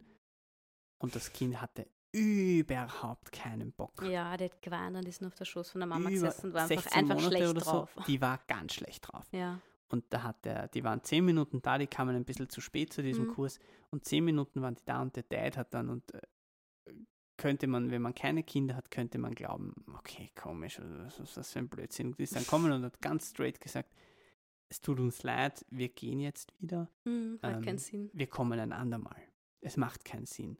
und 0.98 1.14
das 1.16 1.32
Kind 1.32 1.60
hatte 1.60 1.86
überhaupt 2.12 3.32
keinen 3.32 3.72
Bock. 3.72 4.02
Ja, 4.02 4.36
der 4.36 4.50
hat 4.50 4.62
geweint 4.62 4.96
und 4.96 5.06
ist 5.08 5.20
nur 5.20 5.28
auf 5.28 5.34
der 5.34 5.44
Schoß 5.44 5.70
von 5.70 5.80
der 5.80 5.88
Mama 5.88 6.02
Über 6.02 6.10
gesessen 6.10 6.46
und 6.48 6.54
war 6.54 6.62
einfach, 6.62 6.82
16 6.82 6.92
einfach 6.98 7.14
Monate 7.16 7.36
schlecht 7.36 7.66
drauf. 7.66 7.92
So, 7.96 8.02
die 8.04 8.20
war 8.20 8.40
ganz 8.46 8.74
schlecht 8.74 9.08
drauf. 9.08 9.26
Ja. 9.32 9.60
Und 9.88 10.04
da 10.10 10.22
hat 10.22 10.44
der, 10.44 10.68
die 10.68 10.84
waren 10.84 11.02
zehn 11.02 11.24
Minuten 11.24 11.60
da, 11.62 11.76
die 11.78 11.86
kamen 11.86 12.16
ein 12.16 12.24
bisschen 12.24 12.48
zu 12.48 12.60
spät 12.60 12.92
zu 12.92 13.02
diesem 13.02 13.26
Mhm. 13.26 13.34
Kurs 13.34 13.58
und 13.90 14.04
zehn 14.04 14.24
Minuten 14.24 14.62
waren 14.62 14.74
die 14.74 14.84
da 14.84 15.02
und 15.02 15.14
der 15.16 15.24
Dad 15.24 15.56
hat 15.56 15.74
dann 15.74 15.90
und 15.90 16.14
äh, 16.14 16.20
könnte 17.36 17.66
man, 17.66 17.90
wenn 17.90 18.02
man 18.02 18.14
keine 18.14 18.42
Kinder 18.42 18.76
hat, 18.76 18.90
könnte 18.90 19.18
man 19.18 19.34
glauben, 19.34 19.74
okay, 19.98 20.30
komisch, 20.40 20.80
was 20.80 21.18
ist 21.18 21.36
das 21.36 21.52
für 21.52 21.58
ein 21.58 21.68
Blödsinn. 21.68 22.08
Und 22.08 22.18
die 22.18 22.22
ist 22.22 22.36
dann 22.36 22.46
kommen 22.46 22.70
und 22.72 22.84
hat 22.84 23.00
ganz 23.00 23.30
straight 23.30 23.60
gesagt, 23.60 23.92
es 24.68 24.80
tut 24.80 25.00
uns 25.00 25.22
leid, 25.24 25.64
wir 25.70 25.88
gehen 25.88 26.20
jetzt 26.20 26.52
wieder, 26.60 26.88
Mhm, 27.04 27.38
hat 27.42 27.56
Ähm, 27.56 27.62
keinen 27.62 27.78
Sinn. 27.78 28.10
wir 28.14 28.26
kommen 28.28 28.58
ein 28.58 28.72
andermal. 28.72 29.20
Es 29.60 29.76
macht 29.76 30.04
keinen 30.04 30.26
Sinn. 30.26 30.56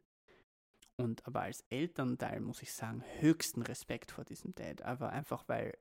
Und 0.95 1.25
aber 1.25 1.41
als 1.41 1.63
Elternteil 1.69 2.39
muss 2.39 2.61
ich 2.61 2.71
sagen, 2.71 3.03
höchsten 3.19 3.61
Respekt 3.63 4.11
vor 4.11 4.25
diesem 4.25 4.53
Dad. 4.55 4.83
Aber 4.83 5.09
einfach, 5.09 5.43
weil 5.47 5.77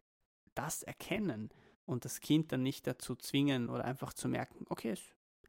das 0.54 0.82
erkennen 0.82 1.50
und 1.84 2.04
das 2.04 2.20
Kind 2.20 2.52
dann 2.52 2.62
nicht 2.62 2.86
dazu 2.86 3.14
zwingen 3.14 3.68
oder 3.68 3.84
einfach 3.84 4.12
zu 4.12 4.28
merken, 4.28 4.64
okay, 4.68 4.90
es, 4.90 5.02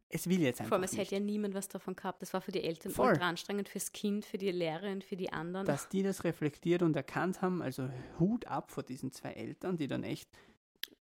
es 0.10 0.28
will 0.28 0.42
jetzt 0.42 0.60
einfach 0.60 0.70
Vor 0.70 0.76
allem, 0.78 0.84
es 0.84 0.98
hätte 0.98 1.16
ja 1.16 1.22
niemand 1.22 1.54
was 1.54 1.68
davon 1.70 1.96
gehabt. 1.96 2.22
Das 2.22 2.34
war 2.34 2.42
für 2.42 2.52
die 2.52 2.64
Eltern 2.64 2.92
Voll. 2.92 3.10
ultra 3.10 3.30
anstrengend, 3.30 3.70
fürs 3.70 3.92
Kind, 3.92 4.26
für 4.26 4.38
die 4.38 4.52
Lehrerin, 4.52 5.02
für 5.02 5.16
die 5.16 5.32
anderen. 5.32 5.66
dass 5.66 5.90
die 5.90 6.04
das 6.04 6.24
reflektiert 6.24 6.82
und 6.82 6.96
erkannt 6.96 7.42
haben, 7.42 7.62
also 7.62 7.90
Hut 8.20 8.46
ab 8.48 8.70
vor 8.70 8.84
diesen 8.84 9.12
zwei 9.12 9.32
Eltern, 9.32 9.78
die 9.78 9.88
dann 9.88 10.04
echt 10.04 10.30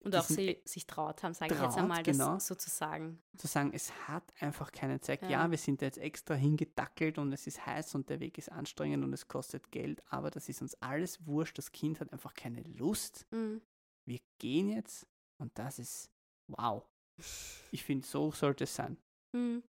und 0.03 0.15
auch 0.15 0.23
sie 0.23 0.59
sich 0.65 0.87
traut 0.87 1.21
haben, 1.23 1.33
sage 1.33 1.53
ich 1.53 1.61
jetzt 1.61 1.77
einmal, 1.77 2.01
genau. 2.03 2.33
das 2.35 2.47
sozusagen. 2.47 3.21
zu 3.37 3.47
sagen, 3.47 3.71
es 3.73 3.91
hat 4.07 4.23
einfach 4.39 4.71
keinen 4.71 5.01
Zweck. 5.01 5.21
Ja. 5.23 5.29
Ja. 5.29 5.51
wir 5.51 5.57
sind 5.57 5.81
da 5.81 5.85
jetzt 5.85 5.99
extra 5.99 6.33
hingedackelt 6.33 7.17
und 7.17 7.31
es 7.33 7.45
ist 7.47 7.65
heiß 7.65 7.95
und 7.95 8.09
der 8.09 8.19
Weg 8.19 8.37
ist 8.37 8.51
anstrengend 8.51 9.03
und 9.03 9.13
es 9.13 9.27
kostet 9.27 9.71
Geld, 9.71 10.01
aber 10.09 10.31
das 10.31 10.49
ist 10.49 10.61
uns 10.61 10.75
alles 10.81 11.25
wurscht. 11.25 11.57
Das 11.57 11.71
Kind 11.71 11.99
hat 11.99 12.11
einfach 12.11 12.33
keine 12.33 12.63
Lust. 12.63 13.27
Mhm. 13.31 13.61
Wir 14.05 14.19
gehen 14.39 14.69
jetzt 14.69 15.07
und 15.37 15.51
das 15.57 15.79
ist 15.79 16.09
wow. 16.47 16.83
Ich 17.71 17.83
finde, 17.83 18.05
so 18.05 18.31
sollte 18.31 18.63
es 18.63 18.75
sein. 18.75 18.97
Mhm. 19.33 19.63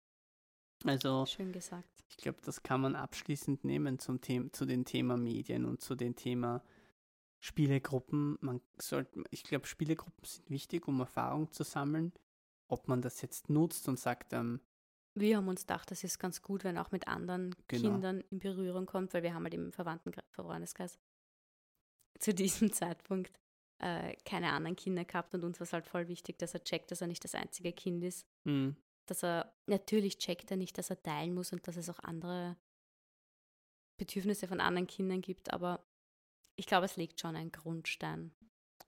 Also, 0.85 1.27
Schön 1.27 1.53
gesagt. 1.53 1.89
ich 2.09 2.17
glaube, 2.17 2.39
das 2.45 2.63
kann 2.63 2.81
man 2.81 2.95
abschließend 2.95 3.65
nehmen 3.65 3.99
zum 3.99 4.21
Thema, 4.21 4.53
zu 4.53 4.65
dem 4.65 4.85
Thema 4.85 5.17
Medien 5.17 5.65
und 5.65 5.81
zu 5.81 5.95
dem 5.95 6.17
Thema 6.17 6.63
Spielegruppen. 7.41 8.39
Man 8.41 8.61
sollte, 8.81 9.25
ich 9.31 9.43
glaube, 9.45 9.67
Spielegruppen 9.67 10.25
sind 10.25 10.49
wichtig, 10.51 10.87
um 10.89 11.01
Erfahrung 11.01 11.51
zu 11.53 11.65
sammeln. 11.65 12.13
Ob 12.69 12.87
man 12.87 13.03
das 13.03 13.21
jetzt 13.23 13.49
nutzt 13.51 13.89
und 13.89 13.99
sagt, 13.99 14.33
ähm, 14.33 14.61
Wir 15.15 15.37
haben 15.39 15.49
uns 15.49 15.63
gedacht, 15.63 15.91
das 15.91 16.05
ist 16.05 16.19
ganz 16.19 16.41
gut, 16.43 16.63
wenn 16.65 16.79
auch 16.79 16.93
mit 16.93 17.09
anderen 17.09 17.55
Genau. 17.69 17.91
Kindern 17.91 18.21
in 18.31 18.39
Berührung 18.39 18.87
kommt, 18.87 19.13
weil 19.13 19.23
wir 19.23 19.35
haben 19.35 19.43
halt 19.45 19.55
im 19.55 19.73
Verwandten 19.73 20.13
Freundeskreis 20.33 20.99
zu 22.19 22.33
diesem 22.35 22.73
Zeitpunkt 22.73 23.41
äh, 23.79 24.15
keine 24.25 24.53
anderen 24.53 24.77
Kinder 24.77 25.05
gehabt 25.05 25.35
und 25.35 25.43
uns 25.43 25.59
war 25.59 25.65
es 25.65 25.73
halt 25.73 25.87
voll 25.87 26.07
wichtig, 26.09 26.39
dass 26.39 26.53
er 26.55 26.63
checkt, 26.63 26.91
dass 26.91 27.01
er 27.01 27.07
nicht 27.07 27.25
das 27.25 27.35
einzige 27.35 27.73
Kind 27.73 28.05
ist. 28.05 28.27
hm, 28.45 28.77
Dass 29.07 29.25
er, 29.25 29.53
natürlich 29.67 30.19
checkt 30.19 30.51
er 30.51 30.59
nicht, 30.59 30.77
dass 30.79 30.91
er 30.91 31.03
teilen 31.03 31.35
muss 31.35 31.53
und 31.53 31.67
dass 31.67 31.77
es 31.77 31.89
auch 31.89 31.99
andere 32.01 32.57
Bedürfnisse 33.97 34.47
von 34.49 34.61
anderen 34.61 34.87
Kindern 34.87 35.21
gibt, 35.23 35.53
aber 35.53 35.85
ich 36.61 36.67
glaube, 36.67 36.85
es 36.85 36.97
legt 36.97 37.19
schon 37.19 37.37
einen 37.37 37.51
Grundstein. 37.51 38.33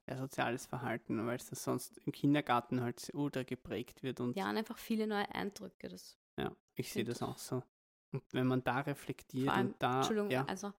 ja, 0.07 0.17
soziales 0.17 0.67
Verhalten, 0.67 1.25
weil 1.25 1.37
es 1.37 1.49
das 1.49 1.63
sonst 1.63 1.97
im 2.05 2.11
Kindergarten 2.11 2.81
halt 2.81 3.09
ultra 3.13 3.43
geprägt 3.43 4.03
wird 4.03 4.19
und 4.19 4.37
Ja, 4.37 4.49
und 4.49 4.57
einfach 4.57 4.77
viele 4.77 5.07
neue 5.07 5.27
Eindrücke. 5.33 5.89
Das, 5.89 6.17
ja, 6.39 6.55
ich 6.75 6.91
sehe 6.93 7.03
das 7.03 7.21
auch 7.23 7.37
so. 7.37 7.63
Und 8.11 8.23
wenn 8.31 8.45
man 8.45 8.63
da 8.63 8.81
reflektiert 8.81 9.49
allem, 9.49 9.67
und 9.67 9.81
da, 9.81 9.97
Entschuldigung, 9.97 10.29
ja, 10.29 10.45
also, 10.45 10.71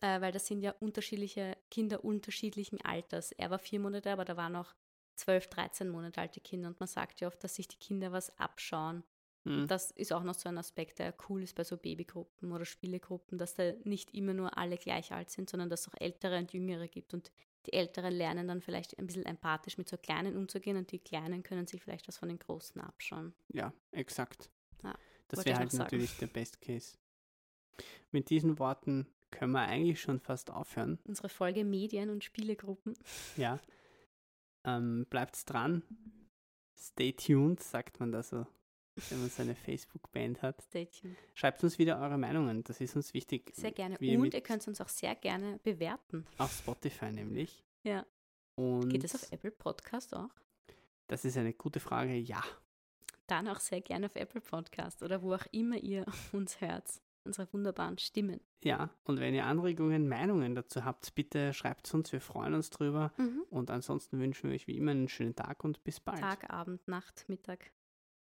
äh, 0.00 0.20
weil 0.20 0.32
das 0.32 0.46
sind 0.46 0.62
ja 0.62 0.72
unterschiedliche 0.80 1.56
Kinder 1.70 2.04
unterschiedlichen 2.04 2.80
Alters. 2.80 3.30
Er 3.32 3.50
war 3.50 3.60
vier 3.60 3.78
Monate, 3.78 4.10
aber 4.10 4.24
da 4.24 4.36
waren 4.36 4.52
noch 4.54 4.74
zwölf, 5.14 5.46
13 5.46 5.88
Monate 5.88 6.20
alte 6.20 6.40
Kinder 6.40 6.68
und 6.68 6.80
man 6.80 6.88
sagt 6.88 7.20
ja 7.20 7.28
oft, 7.28 7.44
dass 7.44 7.54
sich 7.54 7.68
die 7.68 7.78
Kinder 7.78 8.10
was 8.10 8.36
abschauen. 8.38 9.04
Hm, 9.44 9.66
Das 9.68 9.90
ist 9.92 10.12
auch 10.12 10.22
noch 10.22 10.34
so 10.34 10.48
ein 10.48 10.58
Aspekt, 10.58 10.98
der 10.98 11.14
cool 11.28 11.42
ist 11.42 11.54
bei 11.54 11.64
so 11.64 11.76
Babygruppen 11.76 12.52
oder 12.52 12.64
Spielegruppen, 12.64 13.38
dass 13.38 13.54
da 13.54 13.72
nicht 13.84 14.14
immer 14.14 14.34
nur 14.34 14.56
alle 14.58 14.76
gleich 14.76 15.12
alt 15.12 15.30
sind, 15.30 15.48
sondern 15.48 15.70
dass 15.70 15.82
es 15.82 15.88
auch 15.88 16.00
ältere 16.00 16.38
und 16.38 16.52
jüngere 16.52 16.88
gibt 16.88 17.14
und 17.14 17.30
die 17.66 17.74
Älteren 17.74 18.14
lernen 18.14 18.48
dann 18.48 18.62
vielleicht 18.62 18.98
ein 18.98 19.06
bisschen 19.06 19.26
empathisch 19.26 19.76
mit 19.76 19.88
so 19.88 19.98
Kleinen 19.98 20.36
umzugehen 20.36 20.76
und 20.76 20.90
die 20.92 20.98
Kleinen 20.98 21.42
können 21.42 21.66
sich 21.66 21.82
vielleicht 21.82 22.08
was 22.08 22.16
von 22.16 22.28
den 22.28 22.38
Großen 22.38 22.80
abschauen. 22.80 23.34
ja, 23.52 23.72
exakt. 23.92 24.50
Ja, 24.82 24.94
das 25.28 25.44
wäre 25.44 25.58
halt 25.58 25.74
natürlich 25.74 26.16
der 26.16 26.26
Best 26.28 26.60
Case. 26.62 26.96
Mit 28.10 28.30
diesen 28.30 28.58
Worten 28.58 29.06
können 29.30 29.52
wir 29.52 29.60
eigentlich 29.60 30.00
schon 30.00 30.20
fast 30.20 30.50
aufhören. 30.50 30.98
Unsere 31.04 31.28
Folge 31.28 31.64
Medien 31.64 32.10
und 32.10 32.24
Spielegruppen. 32.24 32.94
Ja. 33.36 33.60
Ähm, 34.64 35.06
bleibt's 35.08 35.44
dran. 35.44 35.82
Stay 36.76 37.12
tuned, 37.12 37.62
sagt 37.62 38.00
man 38.00 38.10
da 38.10 38.22
so, 38.22 38.46
wenn 39.08 39.20
man 39.20 39.30
seine 39.30 39.54
Facebook-Band 39.54 40.42
hat. 40.42 40.60
Stay 40.62 40.86
tuned. 40.86 41.16
Schreibt 41.34 41.62
uns 41.64 41.78
wieder 41.78 42.00
eure 42.00 42.18
Meinungen, 42.18 42.64
das 42.64 42.80
ist 42.80 42.96
uns 42.96 43.14
wichtig. 43.14 43.52
Sehr 43.54 43.72
gerne. 43.72 43.96
Wie 44.00 44.16
und 44.16 44.34
ihr 44.34 44.40
könnt 44.40 44.66
uns 44.68 44.80
auch 44.80 44.88
sehr 44.88 45.14
gerne 45.14 45.58
bewerten. 45.62 46.26
Auf 46.38 46.52
Spotify 46.52 47.10
nämlich. 47.12 47.64
Ja. 47.82 48.04
Und 48.56 48.90
Geht 48.90 49.04
es 49.04 49.14
auf 49.14 49.30
Apple 49.32 49.50
Podcast 49.52 50.14
auch? 50.14 50.30
das 51.06 51.24
ist 51.24 51.36
eine 51.36 51.52
gute 51.52 51.80
Frage, 51.80 52.14
ja. 52.14 52.40
Dann 53.26 53.48
auch 53.48 53.58
sehr 53.60 53.80
gerne 53.80 54.06
auf 54.06 54.14
Apple 54.16 54.40
Podcast 54.40 55.02
oder 55.02 55.22
wo 55.22 55.34
auch 55.34 55.46
immer 55.50 55.76
ihr 55.76 56.04
uns 56.32 56.60
hört. 56.60 56.88
Unsere 57.24 57.52
wunderbaren 57.52 57.98
Stimmen. 57.98 58.40
Ja, 58.64 58.88
und 59.04 59.20
wenn 59.20 59.34
ihr 59.34 59.44
Anregungen, 59.44 60.08
Meinungen 60.08 60.54
dazu 60.54 60.84
habt, 60.86 61.14
bitte 61.14 61.52
schreibt 61.52 61.86
es 61.86 61.92
uns, 61.94 62.12
wir 62.12 62.20
freuen 62.22 62.54
uns 62.54 62.70
drüber. 62.70 63.12
Und 63.50 63.70
ansonsten 63.70 64.18
wünschen 64.18 64.48
wir 64.48 64.54
euch 64.54 64.66
wie 64.66 64.76
immer 64.78 64.92
einen 64.92 65.08
schönen 65.08 65.34
Tag 65.36 65.62
und 65.62 65.84
bis 65.84 66.00
bald. 66.00 66.20
Tag, 66.20 66.48
Abend, 66.50 66.88
Nacht, 66.88 67.26
Mittag. 67.28 67.72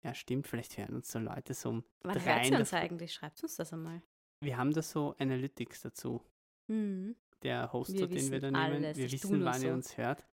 Ja, 0.07 0.15
stimmt, 0.15 0.47
vielleicht 0.47 0.79
hören 0.79 0.95
uns 0.95 1.11
so 1.11 1.19
Leute 1.19 1.53
so 1.53 1.69
um 1.69 1.85
Wann 2.05 2.25
hört 2.25 2.49
ihr 2.49 2.59
uns 2.61 2.73
eigentlich? 2.73 3.13
Schreibt 3.13 3.43
uns 3.43 3.57
das 3.57 3.73
einmal. 3.73 4.03
Wir 4.41 4.57
haben 4.57 4.73
da 4.73 4.81
so 4.81 5.17
Analytics 5.19 5.83
dazu. 5.83 6.23
Mhm. 6.69 7.17
Der 7.43 7.73
Hoster, 7.73 8.07
den 8.07 8.31
wir 8.31 8.39
da 8.39 8.53
wissen 8.53 8.53
nehmen, 8.53 8.85
alles, 8.85 8.97
wir 8.97 9.07
ich 9.07 9.13
wissen, 9.15 9.45
wann 9.45 9.63
ihr 9.63 9.71
so. 9.71 9.75
uns 9.75 9.97
hört. 9.97 10.25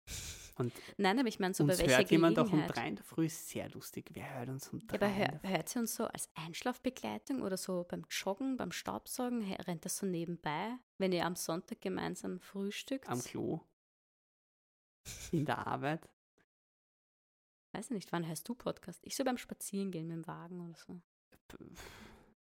Und 0.60 0.72
Nein, 0.98 1.18
aber 1.18 1.28
ich 1.28 1.40
meine, 1.40 1.56
so 1.56 1.66
bei 1.66 1.76
welcher 1.76 1.98
hört 1.98 2.12
jemand 2.12 2.38
auch 2.38 2.54
um 2.54 2.68
drei 2.68 2.88
in 2.88 2.98
der 2.98 3.04
Früh, 3.04 3.26
ist 3.26 3.50
sehr 3.50 3.68
lustig. 3.72 4.12
Wer 4.14 4.36
hört 4.36 4.50
uns 4.50 4.70
um 4.70 4.78
drei? 4.86 4.96
aber 4.96 5.12
hör, 5.12 5.42
hört 5.42 5.70
sie 5.70 5.80
uns 5.80 5.96
so 5.96 6.06
als 6.06 6.30
Einschlafbegleitung 6.36 7.42
oder 7.42 7.58
so 7.58 7.84
beim 7.90 8.06
Joggen, 8.12 8.58
beim 8.58 8.72
Staubsaugen? 8.72 9.42
Rennt 9.42 9.86
das 9.86 9.98
so 9.98 10.06
nebenbei, 10.06 10.78
wenn 11.00 11.12
ihr 11.12 11.26
am 11.26 11.36
Sonntag 11.36 11.82
gemeinsam 11.82 12.40
frühstückt? 12.40 13.10
Am 13.10 13.20
Klo. 13.20 13.62
In 15.32 15.46
der 15.46 15.66
Arbeit. 15.66 16.13
Weiß 17.74 17.86
ich 17.86 17.92
nicht, 17.92 18.12
wann 18.12 18.28
hörst 18.28 18.48
du 18.48 18.54
Podcast? 18.56 19.00
Ich 19.04 19.16
so 19.16 19.24
beim 19.24 19.38
Spazierengehen 19.38 20.08
mit 20.08 20.18
dem 20.18 20.28
Wagen 20.28 20.62
oder 20.62 20.76
so. 20.76 21.02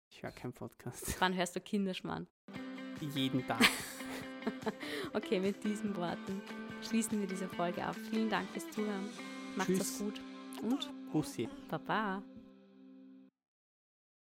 Ich 0.10 0.24
höre 0.24 0.32
keinen 0.32 0.54
Podcast. 0.54 1.16
Wann 1.22 1.36
hörst 1.36 1.56
du 1.56 1.62
Kinderschmarrn? 1.62 2.28
Jeden 3.00 3.46
Tag. 3.48 3.62
Okay, 5.14 5.40
mit 5.40 5.64
diesen 5.64 5.96
Worten 5.96 6.42
schließen 6.82 7.20
wir 7.20 7.28
diese 7.28 7.48
Folge 7.50 7.84
ab. 7.84 7.96
Vielen 8.10 8.30
Dank 8.30 8.50
fürs 8.50 8.70
Zuhören. 8.72 9.08
Macht's 9.56 9.78
Tschüss. 9.78 10.00
gut 10.00 10.22
und 10.64 10.90
Hussi. 11.14 11.48
Baba. 11.70 12.24